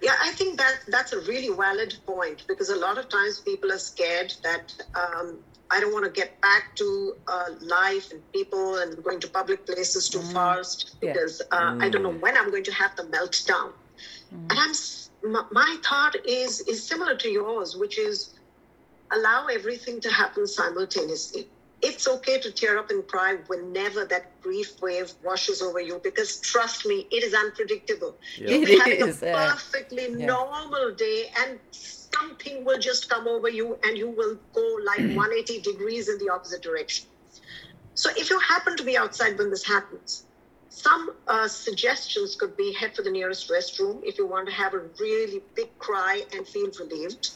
Yeah, 0.00 0.14
I 0.22 0.30
think 0.32 0.58
that 0.58 0.78
that's 0.88 1.12
a 1.12 1.20
really 1.20 1.54
valid 1.54 1.94
point 2.06 2.44
because 2.48 2.70
a 2.70 2.76
lot 2.76 2.98
of 2.98 3.08
times 3.08 3.40
people 3.40 3.72
are 3.72 3.78
scared 3.78 4.32
that 4.44 4.72
um, 4.94 5.42
I 5.70 5.80
don't 5.80 5.92
want 5.92 6.04
to 6.04 6.10
get 6.10 6.40
back 6.40 6.76
to 6.76 7.14
uh, 7.26 7.46
life 7.60 8.12
and 8.12 8.22
people 8.32 8.76
and 8.76 9.02
going 9.02 9.20
to 9.20 9.28
public 9.28 9.66
places 9.66 10.08
too 10.08 10.22
fast 10.22 10.96
Yeah. 11.02 11.12
because 11.12 11.42
uh, 11.50 11.76
I 11.80 11.88
don't 11.88 12.02
know 12.02 12.12
when 12.12 12.36
I'm 12.36 12.50
going 12.50 12.64
to 12.64 12.72
have 12.72 12.94
the 12.96 13.04
meltdown. 13.04 13.72
And 14.50 14.52
I'm 14.52 14.72
my, 15.32 15.44
my 15.52 15.76
thought 15.84 16.14
is 16.26 16.60
is 16.60 16.86
similar 16.86 17.16
to 17.16 17.28
yours, 17.28 17.76
which 17.76 17.98
is 17.98 18.34
allow 19.12 19.46
everything 19.46 20.00
to 20.02 20.10
happen 20.10 20.46
simultaneously. 20.46 21.48
It's 21.82 22.08
okay 22.08 22.40
to 22.40 22.50
tear 22.50 22.78
up 22.78 22.90
and 22.90 23.06
cry 23.06 23.36
whenever 23.48 24.04
that 24.06 24.40
grief 24.40 24.80
wave 24.80 25.12
washes 25.22 25.60
over 25.60 25.80
you 25.80 26.00
because 26.02 26.40
trust 26.40 26.86
me, 26.86 27.06
it 27.10 27.22
is 27.22 27.34
unpredictable. 27.34 28.16
Yeah. 28.38 28.64
Be 28.64 28.78
having 28.78 29.08
is, 29.08 29.22
a 29.22 29.32
perfectly 29.32 30.08
Yeah. 30.16 30.26
normal 30.26 30.94
day 30.94 31.30
and 31.38 31.58
something 31.70 32.64
will 32.64 32.78
just 32.78 33.08
come 33.10 33.28
over 33.28 33.48
you 33.48 33.78
and 33.84 33.98
you 33.98 34.08
will 34.08 34.38
go 34.54 34.78
like 34.84 34.98
180 35.14 35.60
degrees 35.60 36.08
in 36.08 36.18
the 36.18 36.32
opposite 36.32 36.62
direction. 36.62 37.06
So 37.94 38.10
if 38.16 38.30
you 38.30 38.38
happen 38.38 38.76
to 38.76 38.82
be 38.84 38.96
outside 38.96 39.38
when 39.38 39.50
this 39.50 39.64
happens, 39.64 40.24
some 40.68 41.10
uh, 41.26 41.48
suggestions 41.48 42.36
could 42.36 42.56
be 42.56 42.72
head 42.72 42.94
for 42.94 43.02
the 43.02 43.10
nearest 43.10 43.50
restroom 43.50 44.00
if 44.04 44.18
you 44.18 44.26
want 44.26 44.46
to 44.48 44.52
have 44.52 44.74
a 44.74 44.80
really 45.00 45.42
big 45.54 45.76
cry 45.78 46.22
and 46.34 46.46
feel 46.46 46.70
relieved. 46.78 47.30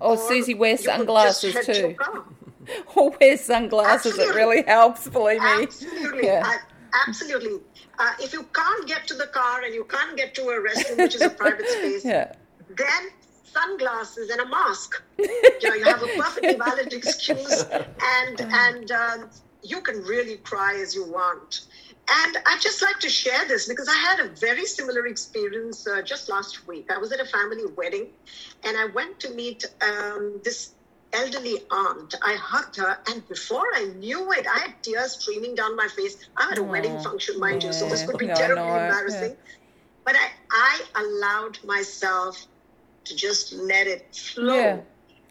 oh 0.00 0.12
Or 0.12 0.16
Suzy 0.16 0.54
wears 0.54 0.84
you 0.84 0.90
could 0.90 0.96
sunglasses 0.98 1.66
too. 1.66 1.96
Or 2.96 3.10
wears 3.20 3.40
sunglasses. 3.42 4.18
It 4.18 4.34
really 4.34 4.62
helps, 4.62 5.08
believe 5.08 5.40
me. 5.40 5.62
Absolutely. 5.64 6.26
Yeah. 6.26 6.42
I- 6.44 7.00
absolutely. 7.08 7.60
Uh, 7.98 8.12
if 8.20 8.32
you 8.32 8.42
can't 8.52 8.86
get 8.88 9.06
to 9.08 9.14
the 9.14 9.26
car 9.26 9.62
and 9.62 9.74
you 9.74 9.84
can't 9.84 10.16
get 10.16 10.34
to 10.34 10.42
a 10.42 10.60
restroom, 10.60 10.98
which 10.98 11.14
is 11.14 11.22
a 11.22 11.30
private 11.30 11.68
space, 11.76 12.04
Yeah. 12.04 12.32
then 12.68 13.02
sunglasses 13.44 14.30
and 14.30 14.40
a 14.40 14.48
mask. 14.48 15.00
You 15.18 15.70
know, 15.70 15.74
you 15.76 15.84
have 15.84 16.02
a 16.02 16.06
perfectly 16.08 16.54
valid 16.56 16.92
excuse, 16.92 17.64
and 18.18 18.40
and 18.40 18.90
um, 18.92 19.30
you 19.62 19.80
can 19.80 20.02
really 20.02 20.36
cry 20.38 20.74
as 20.82 20.94
you 20.94 21.04
want. 21.10 21.62
And 22.06 22.36
I'd 22.44 22.60
just 22.60 22.82
like 22.82 22.98
to 23.00 23.08
share 23.08 23.46
this 23.48 23.66
because 23.66 23.88
I 23.88 23.94
had 23.96 24.20
a 24.20 24.28
very 24.28 24.66
similar 24.66 25.06
experience 25.06 25.86
uh, 25.86 26.02
just 26.02 26.28
last 26.28 26.68
week. 26.68 26.90
I 26.92 26.98
was 26.98 27.12
at 27.12 27.20
a 27.20 27.24
family 27.24 27.64
wedding, 27.74 28.08
and 28.64 28.76
I 28.76 28.86
went 28.94 29.18
to 29.20 29.30
meet 29.30 29.64
um, 29.80 30.38
this 30.44 30.73
elderly 31.14 31.58
aunt. 31.70 32.14
I 32.22 32.34
hugged 32.34 32.76
her, 32.76 32.98
and 33.08 33.26
before 33.28 33.66
I 33.74 33.84
knew 33.98 34.32
it, 34.32 34.46
I 34.46 34.58
had 34.58 34.82
tears 34.82 35.12
streaming 35.20 35.54
down 35.54 35.76
my 35.76 35.88
face. 35.88 36.16
I'm 36.36 36.52
at 36.52 36.58
a 36.58 36.62
wedding 36.62 36.98
function, 37.00 37.38
mind 37.40 37.62
you, 37.62 37.72
so 37.72 37.88
this 37.88 38.00
yeah. 38.00 38.06
could 38.06 38.18
be 38.18 38.26
No, 38.26 38.34
terribly 38.34 38.64
no, 38.64 38.74
yeah. 38.74 38.86
embarrassing. 38.86 39.36
But 40.04 40.16
I, 40.16 40.28
I 40.50 41.02
allowed 41.02 41.58
myself 41.64 42.46
to 43.04 43.16
just 43.16 43.52
let 43.52 43.86
it 43.86 44.14
flow. 44.14 44.54
Yeah. 44.54 44.80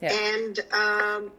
Yeah. 0.02 0.14
And 0.14 0.60
um, 0.74 1.32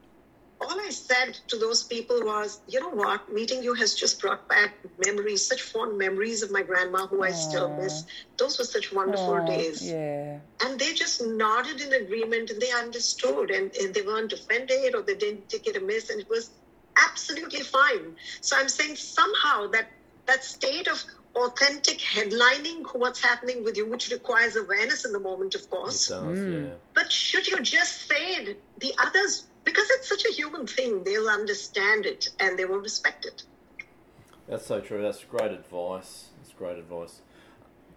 all 0.64 0.80
I 0.80 0.90
said 0.90 1.38
to 1.48 1.58
those 1.58 1.84
people 1.84 2.18
was, 2.24 2.60
you 2.66 2.80
know 2.80 2.90
what, 2.90 3.32
meeting 3.32 3.62
you 3.62 3.74
has 3.74 3.94
just 3.94 4.20
brought 4.20 4.48
back 4.48 4.74
memories, 5.06 5.46
such 5.46 5.62
fond 5.62 5.98
memories 5.98 6.42
of 6.42 6.50
my 6.50 6.62
grandma 6.62 7.06
who 7.06 7.22
I 7.22 7.30
still 7.32 7.68
miss. 7.80 8.04
Those 8.38 8.58
were 8.58 8.64
such 8.64 8.92
wonderful 8.92 9.34
Oh, 9.42 9.46
days. 9.46 9.82
Yeah. 9.82 10.38
And 10.64 10.78
they 10.78 10.92
just 10.94 11.22
nodded 11.24 11.80
in 11.80 11.92
agreement 11.92 12.50
and 12.50 12.60
they 12.60 12.70
understood 12.72 13.50
and, 13.50 13.74
and 13.76 13.94
they 13.94 14.02
weren't 14.02 14.32
offended 14.32 14.94
or 14.94 15.02
they 15.02 15.14
didn't 15.16 15.48
take 15.48 15.66
it 15.66 15.76
amiss 15.76 16.10
and 16.10 16.20
it 16.20 16.28
was 16.28 16.50
absolutely 17.08 17.60
fine. 17.60 18.16
So 18.40 18.56
I'm 18.58 18.68
saying 18.68 18.96
somehow 18.96 19.68
that 19.68 19.88
that 20.26 20.42
state 20.44 20.88
of 20.88 21.04
authentic 21.36 21.98
headlining 21.98 22.84
what's 22.94 23.20
happening 23.22 23.64
with 23.64 23.76
you, 23.76 23.86
which 23.90 24.10
requires 24.10 24.56
awareness 24.56 25.04
in 25.04 25.12
the 25.12 25.18
moment, 25.18 25.54
of 25.54 25.68
course. 25.68 26.08
does, 26.08 26.22
Mm. 26.38 26.68
yeah. 26.68 26.74
But 26.94 27.10
should 27.12 27.46
you 27.48 27.60
just 27.60 28.06
say 28.08 28.36
it, 28.36 28.62
the 28.78 28.94
others, 28.98 29.46
because 29.64 29.88
it's 29.90 30.08
such 30.08 30.24
a 30.24 30.32
human 30.32 30.66
thing, 30.66 31.04
they'll 31.04 31.28
understand 31.28 32.06
it 32.06 32.30
and 32.40 32.58
they 32.58 32.64
will 32.64 32.78
respect 32.78 33.24
it. 33.24 33.42
That's 34.48 34.66
so 34.66 34.80
true. 34.80 35.02
That's 35.02 35.24
great 35.24 35.52
advice. 35.52 36.26
That's 36.38 36.52
great 36.52 36.78
advice. 36.78 37.20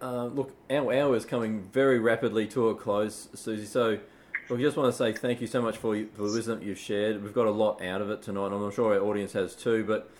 Uh, 0.00 0.26
look, 0.26 0.52
our 0.70 0.92
hour 0.92 1.16
is 1.16 1.24
coming 1.24 1.68
very 1.72 1.98
rapidly 1.98 2.46
to 2.48 2.68
a 2.68 2.74
close, 2.74 3.28
Suzy. 3.34 3.66
So, 3.66 3.98
we 4.48 4.62
just 4.62 4.76
want 4.76 4.90
to 4.92 4.96
say 4.96 5.12
thank 5.12 5.40
you 5.40 5.46
so 5.46 5.60
much 5.60 5.76
for, 5.76 5.94
for 6.14 6.22
the 6.22 6.32
wisdom 6.32 6.62
you've 6.62 6.78
shared. 6.78 7.22
We've 7.22 7.34
got 7.34 7.46
a 7.46 7.50
lot 7.50 7.82
out 7.82 8.00
of 8.00 8.10
it 8.10 8.22
tonight, 8.22 8.46
and 8.46 8.64
I'm 8.64 8.70
sure 8.70 8.94
our 8.94 9.00
audience 9.00 9.32
has 9.32 9.54
too. 9.54 9.84
But 9.84 10.10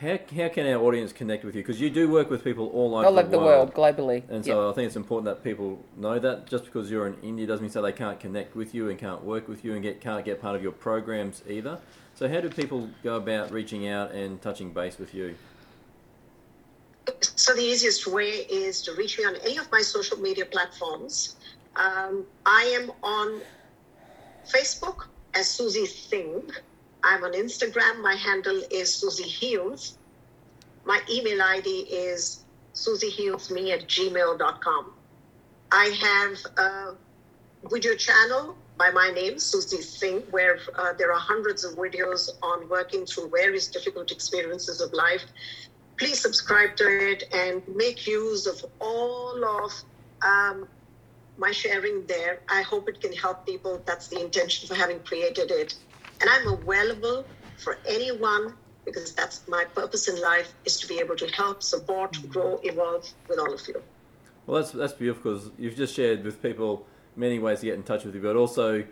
how, 0.00 0.18
how 0.36 0.48
can 0.48 0.66
our 0.66 0.82
audience 0.82 1.12
connect 1.12 1.44
with 1.44 1.54
you? 1.54 1.62
Because 1.62 1.80
you 1.80 1.88
do 1.88 2.10
work 2.10 2.28
with 2.28 2.42
people 2.42 2.68
all 2.68 2.96
over 2.96 3.06
All 3.06 3.18
over 3.18 3.28
the 3.28 3.38
world, 3.38 3.72
globally. 3.74 4.28
And 4.28 4.44
Yeah. 4.44 4.54
so 4.54 4.70
I 4.70 4.72
think 4.74 4.86
it's 4.88 4.96
important 4.96 5.26
that 5.26 5.44
people 5.44 5.78
know 5.96 6.18
that 6.18 6.46
just 6.46 6.64
because 6.64 6.90
you're 6.90 7.06
in 7.06 7.16
India 7.22 7.46
doesn't 7.46 7.62
mean 7.62 7.70
so 7.70 7.80
they 7.80 7.92
can't 7.92 8.18
connect 8.18 8.56
with 8.56 8.74
you 8.74 8.90
and 8.90 8.98
can't 8.98 9.22
work 9.22 9.46
with 9.48 9.64
you 9.64 9.74
and 9.74 9.82
get 9.82 10.00
can't 10.00 10.24
get 10.24 10.40
part 10.40 10.56
of 10.56 10.62
your 10.62 10.72
programs 10.72 11.42
either. 11.48 11.78
So 12.14 12.28
how 12.28 12.40
do 12.40 12.48
people 12.48 12.88
go 13.02 13.16
about 13.16 13.50
reaching 13.50 13.88
out 13.88 14.12
and 14.12 14.40
touching 14.42 14.72
base 14.72 14.98
with 14.98 15.14
you? 15.14 15.36
So 17.20 17.54
the 17.54 17.62
easiest 17.62 18.06
way 18.06 18.46
is 18.50 18.82
to 18.82 18.94
reach 18.94 19.18
me 19.18 19.24
on 19.24 19.36
any 19.36 19.58
of 19.58 19.70
my 19.70 19.82
social 19.82 20.16
media 20.18 20.46
platforms. 20.46 21.36
Um, 21.76 22.24
I 22.46 22.64
am 22.80 22.90
on 23.02 23.40
Facebook 24.46 25.06
as 25.34 25.48
Suzy 25.48 25.86
Singh. 25.86 26.50
I'm 27.04 27.22
on 27.22 27.32
Instagram. 27.34 28.02
My 28.02 28.14
handle 28.14 28.62
is 28.70 28.92
Suzy 28.94 29.28
Heals. 29.28 29.98
My 30.84 31.00
email 31.10 31.40
ID 31.42 31.68
is 31.68 32.44
suzyhealsme 32.74 33.72
at 33.72 33.86
gmail.com. 33.86 34.92
I 35.70 35.84
have 35.86 36.38
a 36.58 36.94
video 37.70 37.94
channel 37.94 38.56
by 38.76 38.90
my 38.90 39.10
name, 39.14 39.38
Suzy 39.38 39.80
Singh, 39.82 40.22
where 40.30 40.58
uh, 40.76 40.94
there 40.94 41.12
are 41.12 41.20
hundreds 41.20 41.64
of 41.64 41.76
videos 41.76 42.30
on 42.42 42.68
working 42.68 43.06
through 43.06 43.30
various 43.30 43.68
difficult 43.68 44.10
experiences 44.10 44.80
of 44.80 44.92
life 44.92 45.22
please 45.96 46.20
subscribe 46.20 46.76
to 46.76 46.84
it 46.84 47.24
and 47.32 47.62
make 47.68 48.06
use 48.06 48.46
of 48.46 48.64
all 48.80 49.44
of 49.44 49.72
um, 50.22 50.68
my 51.36 51.52
sharing 51.52 52.06
there. 52.06 52.40
I 52.48 52.62
hope 52.62 52.88
it 52.88 53.00
can 53.00 53.12
help 53.12 53.46
people. 53.46 53.82
That's 53.86 54.08
the 54.08 54.20
intention 54.20 54.68
for 54.68 54.74
having 54.74 55.00
created 55.00 55.50
it. 55.50 55.74
And 56.20 56.30
I'm 56.30 56.48
available 56.48 57.24
for 57.58 57.78
anyone 57.86 58.54
because 58.84 59.12
that's 59.12 59.46
my 59.48 59.64
purpose 59.74 60.08
in 60.08 60.20
life 60.20 60.52
is 60.64 60.78
to 60.80 60.86
be 60.86 60.98
able 60.98 61.16
to 61.16 61.26
help, 61.28 61.62
support, 61.62 62.16
grow, 62.28 62.60
evolve 62.62 63.08
with 63.28 63.38
all 63.38 63.52
of 63.52 63.66
you. 63.66 63.82
Well, 64.46 64.60
that's 64.60 64.72
that's 64.72 64.92
beautiful 64.92 65.32
because 65.32 65.50
you've 65.58 65.76
just 65.76 65.94
shared 65.94 66.22
with 66.22 66.42
people 66.42 66.86
many 67.16 67.38
ways 67.38 67.60
to 67.60 67.66
get 67.66 67.76
in 67.76 67.82
touch 67.82 68.04
with 68.04 68.14
you, 68.14 68.20
but 68.20 68.36
also 68.36 68.84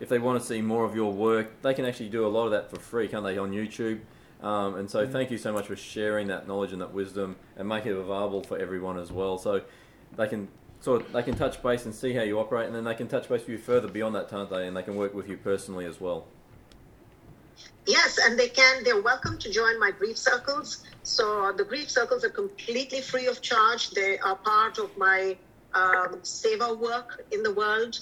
if 0.00 0.08
they 0.08 0.18
want 0.18 0.40
to 0.40 0.46
see 0.46 0.60
more 0.60 0.84
of 0.84 0.94
your 0.94 1.12
work, 1.12 1.62
they 1.62 1.74
can 1.74 1.84
actually 1.84 2.08
do 2.08 2.26
a 2.26 2.28
lot 2.28 2.44
of 2.44 2.50
that 2.52 2.70
for 2.70 2.78
free, 2.78 3.08
can't 3.08 3.24
they, 3.24 3.38
on 3.38 3.52
YouTube? 3.52 4.00
Um, 4.42 4.76
and 4.76 4.88
so, 4.88 5.06
thank 5.06 5.30
you 5.30 5.38
so 5.38 5.52
much 5.52 5.66
for 5.66 5.74
sharing 5.74 6.28
that 6.28 6.46
knowledge 6.46 6.72
and 6.72 6.80
that 6.80 6.92
wisdom, 6.92 7.36
and 7.56 7.68
make 7.68 7.86
it 7.86 7.96
available 7.96 8.42
for 8.42 8.56
everyone 8.58 8.98
as 8.98 9.10
well. 9.10 9.38
So 9.38 9.62
they 10.16 10.28
can 10.28 10.48
sort 10.80 11.02
of, 11.02 11.12
they 11.12 11.22
can 11.22 11.34
touch 11.34 11.60
base 11.62 11.84
and 11.84 11.94
see 11.94 12.12
how 12.12 12.22
you 12.22 12.38
operate, 12.38 12.66
and 12.66 12.74
then 12.74 12.84
they 12.84 12.94
can 12.94 13.08
touch 13.08 13.28
base 13.28 13.40
with 13.40 13.48
you 13.48 13.58
further 13.58 13.88
beyond 13.88 14.14
that, 14.14 14.28
can't 14.30 14.48
they? 14.48 14.68
And 14.68 14.76
they 14.76 14.84
can 14.84 14.94
work 14.94 15.14
with 15.14 15.28
you 15.28 15.36
personally 15.36 15.86
as 15.86 16.00
well. 16.00 16.26
Yes, 17.86 18.18
and 18.22 18.38
they 18.38 18.48
can. 18.48 18.84
They're 18.84 19.00
welcome 19.00 19.38
to 19.38 19.50
join 19.50 19.80
my 19.80 19.90
grief 19.90 20.18
circles. 20.18 20.84
So 21.02 21.52
the 21.56 21.64
grief 21.64 21.90
circles 21.90 22.22
are 22.24 22.30
completely 22.30 23.00
free 23.00 23.26
of 23.26 23.40
charge. 23.40 23.90
They 23.90 24.18
are 24.18 24.36
part 24.36 24.78
of 24.78 24.96
my 24.98 25.36
um, 25.74 26.20
seva 26.22 26.78
work 26.78 27.24
in 27.30 27.42
the 27.42 27.52
world. 27.52 27.98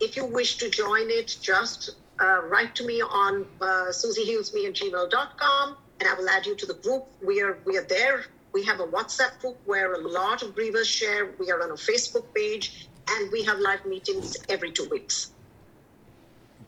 If 0.00 0.16
you 0.16 0.24
wish 0.24 0.56
to 0.58 0.70
join 0.70 1.10
it, 1.10 1.36
just 1.40 1.96
uh, 2.20 2.42
write 2.44 2.74
to 2.76 2.86
me 2.86 3.02
on 3.02 3.46
uh, 3.60 3.64
suzyhealsme 3.90 4.66
at 4.68 4.74
gmail.com 4.74 5.76
and 6.00 6.08
I 6.08 6.14
will 6.14 6.28
add 6.28 6.46
you 6.46 6.54
to 6.56 6.66
the 6.66 6.74
group. 6.74 7.06
We 7.24 7.42
are 7.42 7.58
we 7.64 7.76
are 7.76 7.84
there. 7.84 8.24
We 8.52 8.64
have 8.64 8.80
a 8.80 8.86
WhatsApp 8.86 9.38
group 9.40 9.58
where 9.66 9.92
a 9.94 9.98
lot 9.98 10.42
of 10.42 10.54
grievers 10.54 10.86
share. 10.86 11.30
We 11.38 11.50
are 11.50 11.62
on 11.62 11.70
a 11.70 11.74
Facebook 11.74 12.24
page 12.34 12.88
and 13.08 13.30
we 13.30 13.42
have 13.44 13.58
live 13.58 13.84
meetings 13.84 14.36
every 14.48 14.72
two 14.72 14.88
weeks. 14.90 15.32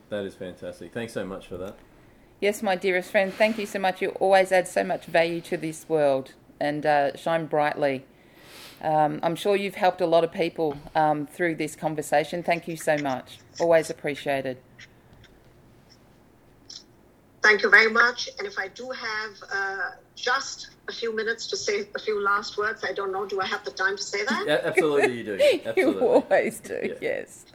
That 0.09 0.25
is 0.25 0.35
fantastic. 0.35 0.93
Thanks 0.93 1.13
so 1.13 1.25
much 1.25 1.47
for 1.47 1.57
that. 1.57 1.77
Yes, 2.41 2.63
my 2.63 2.75
dearest 2.75 3.11
friend, 3.11 3.33
thank 3.33 3.57
you 3.57 3.65
so 3.65 3.79
much. 3.79 4.01
You 4.01 4.09
always 4.11 4.51
add 4.51 4.67
so 4.67 4.83
much 4.83 5.05
value 5.05 5.41
to 5.41 5.57
this 5.57 5.87
world 5.89 6.33
and 6.59 6.85
uh, 6.85 7.15
shine 7.17 7.47
brightly. 7.47 8.05
Um, 8.81 9.19
I'm 9.21 9.35
sure 9.35 9.57
you've 9.57 9.75
helped 9.75 9.99
a 9.99 10.05
lot 10.05 10.23
of 10.23 10.31
people 10.31 10.77
um, 10.95 11.27
through 11.27 11.55
this 11.55 11.75
conversation. 11.75 12.41
Thank 12.41 12.65
you 12.67 12.77
so 12.77 12.97
much. 12.97 13.39
Always 13.59 13.89
appreciated. 13.89 14.57
Thank 17.41 17.61
you 17.63 17.69
very 17.69 17.91
much. 17.91 18.29
And 18.37 18.47
if 18.47 18.57
I 18.57 18.69
do 18.69 18.89
have 18.89 19.31
uh, 19.53 19.77
just 20.15 20.69
a 20.87 20.93
few 20.93 21.13
minutes 21.13 21.47
to 21.47 21.57
say 21.57 21.87
a 21.93 21.99
few 21.99 22.21
last 22.23 22.57
words, 22.57 22.85
I 22.85 22.93
don't 22.93 23.11
know, 23.11 23.25
do 23.25 23.41
I 23.41 23.45
have 23.47 23.65
the 23.65 23.71
time 23.71 23.97
to 23.97 24.03
say 24.03 24.23
that? 24.23 24.45
Yeah, 24.47 24.61
absolutely, 24.63 25.17
you 25.17 25.23
do. 25.23 25.39
Absolutely. 25.65 25.75
You 25.83 26.07
always 26.07 26.59
do, 26.61 26.79
Yeah. 26.83 26.93
yes. 27.01 27.45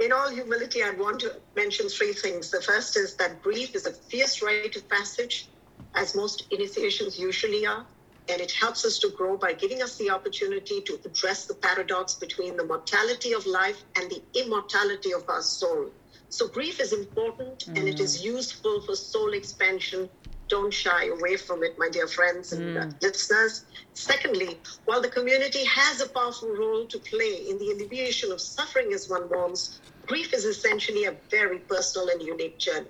In 0.00 0.12
all 0.12 0.30
humility, 0.30 0.82
I'd 0.82 0.98
want 0.98 1.20
to 1.20 1.42
mention 1.56 1.88
three 1.88 2.12
things. 2.12 2.50
The 2.50 2.62
first 2.62 2.96
is 2.96 3.16
that 3.16 3.42
grief 3.42 3.74
is 3.74 3.86
a 3.86 3.92
fierce 3.92 4.42
rite 4.42 4.66
of 4.66 4.88
passage, 4.88 5.50
as 5.86 6.14
most 6.14 6.44
initiations 6.44 7.18
usually 7.18 7.66
are, 7.66 7.84
and 8.28 8.40
it 8.40 8.52
helps 8.52 8.84
us 8.84 8.98
to 9.00 9.10
grow 9.16 9.36
by 9.36 9.52
giving 9.54 9.82
us 9.82 9.96
the 9.96 10.10
opportunity 10.10 10.80
to 10.82 10.98
address 11.04 11.46
the 11.46 11.54
paradox 11.54 12.14
between 12.14 12.56
the 12.56 12.64
mortality 12.64 13.32
of 13.32 13.46
life 13.46 13.82
and 13.96 14.08
the 14.10 14.22
immortality 14.34 15.12
of 15.12 15.24
our 15.28 15.42
soul. 15.42 15.90
So, 16.28 16.46
grief 16.48 16.80
is 16.80 16.92
important 16.92 17.66
and 17.74 17.88
it 17.88 17.98
is 18.00 18.24
useful 18.24 18.80
for 18.82 18.94
soul 18.94 19.32
expansion. 19.32 20.08
Don't 20.48 20.72
shy 20.72 21.06
away 21.06 21.36
from 21.36 21.62
it, 21.62 21.74
my 21.78 21.88
dear 21.88 22.06
friends 22.06 22.52
and 22.52 22.78
uh, 22.78 22.86
listeners. 23.02 23.64
Secondly, 23.94 24.62
while 24.84 25.02
the 25.02 25.10
community 25.10 25.64
has 25.64 26.00
a 26.00 26.08
powerful 26.08 26.50
role 26.50 26.86
to 26.86 26.98
play 27.00 27.46
in 27.48 27.58
the 27.58 27.70
alleviation 27.72 28.30
of 28.32 28.40
suffering 28.40 28.92
as 28.92 29.08
one 29.08 29.28
mourns, 29.28 29.80
grief 30.08 30.32
is 30.32 30.44
essentially 30.44 31.04
a 31.04 31.14
very 31.30 31.58
personal 31.58 32.08
and 32.08 32.20
unique 32.22 32.58
journey. 32.58 32.88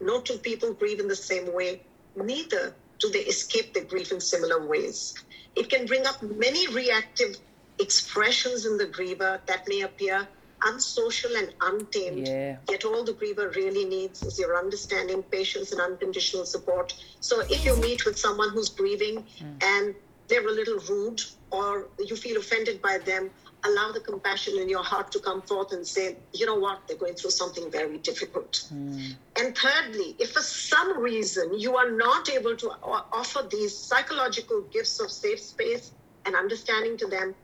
No 0.00 0.20
two 0.20 0.38
people 0.38 0.74
grieve 0.74 1.00
in 1.00 1.08
the 1.08 1.16
same 1.16 1.52
way, 1.52 1.82
neither 2.14 2.74
do 3.00 3.10
they 3.10 3.20
escape 3.20 3.74
their 3.74 3.84
grief 3.84 4.12
in 4.12 4.20
similar 4.20 4.64
ways. 4.64 5.14
It 5.56 5.70
can 5.70 5.86
bring 5.86 6.06
up 6.06 6.22
many 6.22 6.68
reactive 6.68 7.36
expressions 7.80 8.66
in 8.66 8.76
the 8.76 8.86
griever 8.86 9.40
that 9.46 9.66
may 9.66 9.80
appear 9.80 10.28
unsocial 10.64 11.34
and 11.36 11.54
untamed. 11.62 12.26
Yeah. 12.26 12.56
Yet 12.68 12.84
all 12.84 13.04
the 13.04 13.12
griever 13.12 13.54
really 13.54 13.84
needs 13.84 14.22
is 14.22 14.38
your 14.38 14.58
understanding, 14.58 15.22
patience, 15.22 15.72
and 15.72 15.80
unconditional 15.80 16.44
support. 16.44 16.94
So 17.20 17.40
if 17.40 17.64
you 17.64 17.76
meet 17.76 18.04
with 18.04 18.18
someone 18.18 18.50
who's 18.50 18.68
grieving 18.68 19.24
hmm. 19.38 19.52
and 19.62 19.94
they're 20.26 20.46
a 20.46 20.52
little 20.52 20.78
rude 20.88 21.22
or 21.50 21.88
you 21.98 22.16
feel 22.16 22.36
offended 22.38 22.82
by 22.82 22.98
them, 22.98 23.30
allow 23.64 23.90
the 23.92 24.00
compassion 24.00 24.58
in 24.58 24.68
your 24.68 24.82
heart 24.82 25.10
to 25.12 25.18
come 25.18 25.42
forth 25.42 25.72
and 25.72 25.86
say, 25.86 26.16
you 26.32 26.46
know 26.46 26.54
what, 26.54 26.86
they're 26.86 26.96
going 26.96 27.14
through 27.14 27.30
something 27.30 27.70
very 27.70 27.98
difficult. 27.98 28.66
Hmm. 28.68 29.10
And 29.38 29.56
thirdly, 29.56 30.14
if 30.18 30.32
for 30.32 30.40
some 30.42 30.98
reason 30.98 31.58
you 31.58 31.76
are 31.76 31.90
not 31.90 32.30
able 32.30 32.56
to 32.56 32.70
offer 32.82 33.46
these 33.50 33.76
psychological 33.76 34.62
gifts 34.72 35.00
of 35.00 35.10
safe 35.10 35.40
space 35.40 35.92
and 36.24 36.36
understanding 36.36 36.96
to 36.98 37.06
them, 37.06 37.34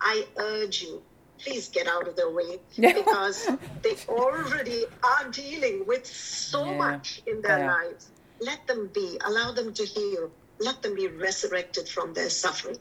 I 0.00 0.26
urge 0.38 0.82
you, 0.82 1.02
please 1.38 1.68
get 1.68 1.86
out 1.86 2.08
of 2.08 2.16
their 2.16 2.30
way 2.30 2.58
because 2.78 3.48
they 3.82 3.94
already 4.08 4.84
are 5.02 5.30
dealing 5.30 5.86
with 5.86 6.04
so 6.06 6.64
Yeah, 6.64 6.76
much 6.78 7.22
in 7.26 7.42
their 7.42 7.64
are. 7.64 7.84
lives. 7.84 8.10
Let 8.40 8.66
them 8.66 8.90
be, 8.92 9.18
allow 9.24 9.52
them 9.52 9.72
to 9.74 9.84
heal, 9.84 10.30
let 10.58 10.82
them 10.82 10.94
be 10.94 11.06
resurrected 11.08 11.88
from 11.88 12.12
their 12.14 12.30
suffering. 12.30 12.78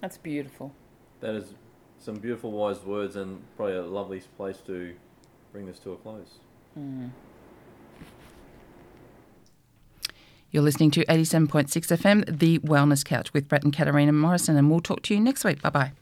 That's 0.00 0.16
beautiful. 0.18 0.74
That 1.20 1.34
is 1.34 1.54
some 1.98 2.16
beautiful, 2.16 2.50
wise 2.50 2.82
words, 2.84 3.16
and 3.16 3.42
probably 3.56 3.76
a 3.76 3.82
lovely 3.82 4.20
place 4.36 4.58
to 4.66 4.94
bring 5.52 5.66
this 5.66 5.78
to 5.80 5.92
a 5.92 5.96
close. 5.96 6.38
Hmm. 6.74 7.08
You're 10.50 10.62
listening 10.64 10.90
to 10.92 11.04
87.6 11.04 11.68
FM, 11.68 12.38
The 12.38 12.58
Wellness 12.60 13.04
Couch 13.04 13.32
with 13.32 13.46
Brett 13.48 13.62
and 13.62 13.72
Katarina 13.72 14.12
Morrison, 14.12 14.56
and 14.56 14.68
we'll 14.68 14.80
talk 14.80 15.02
to 15.02 15.14
you 15.14 15.20
next 15.20 15.44
week. 15.44 15.62
Bye 15.62 15.70
bye. 15.70 15.92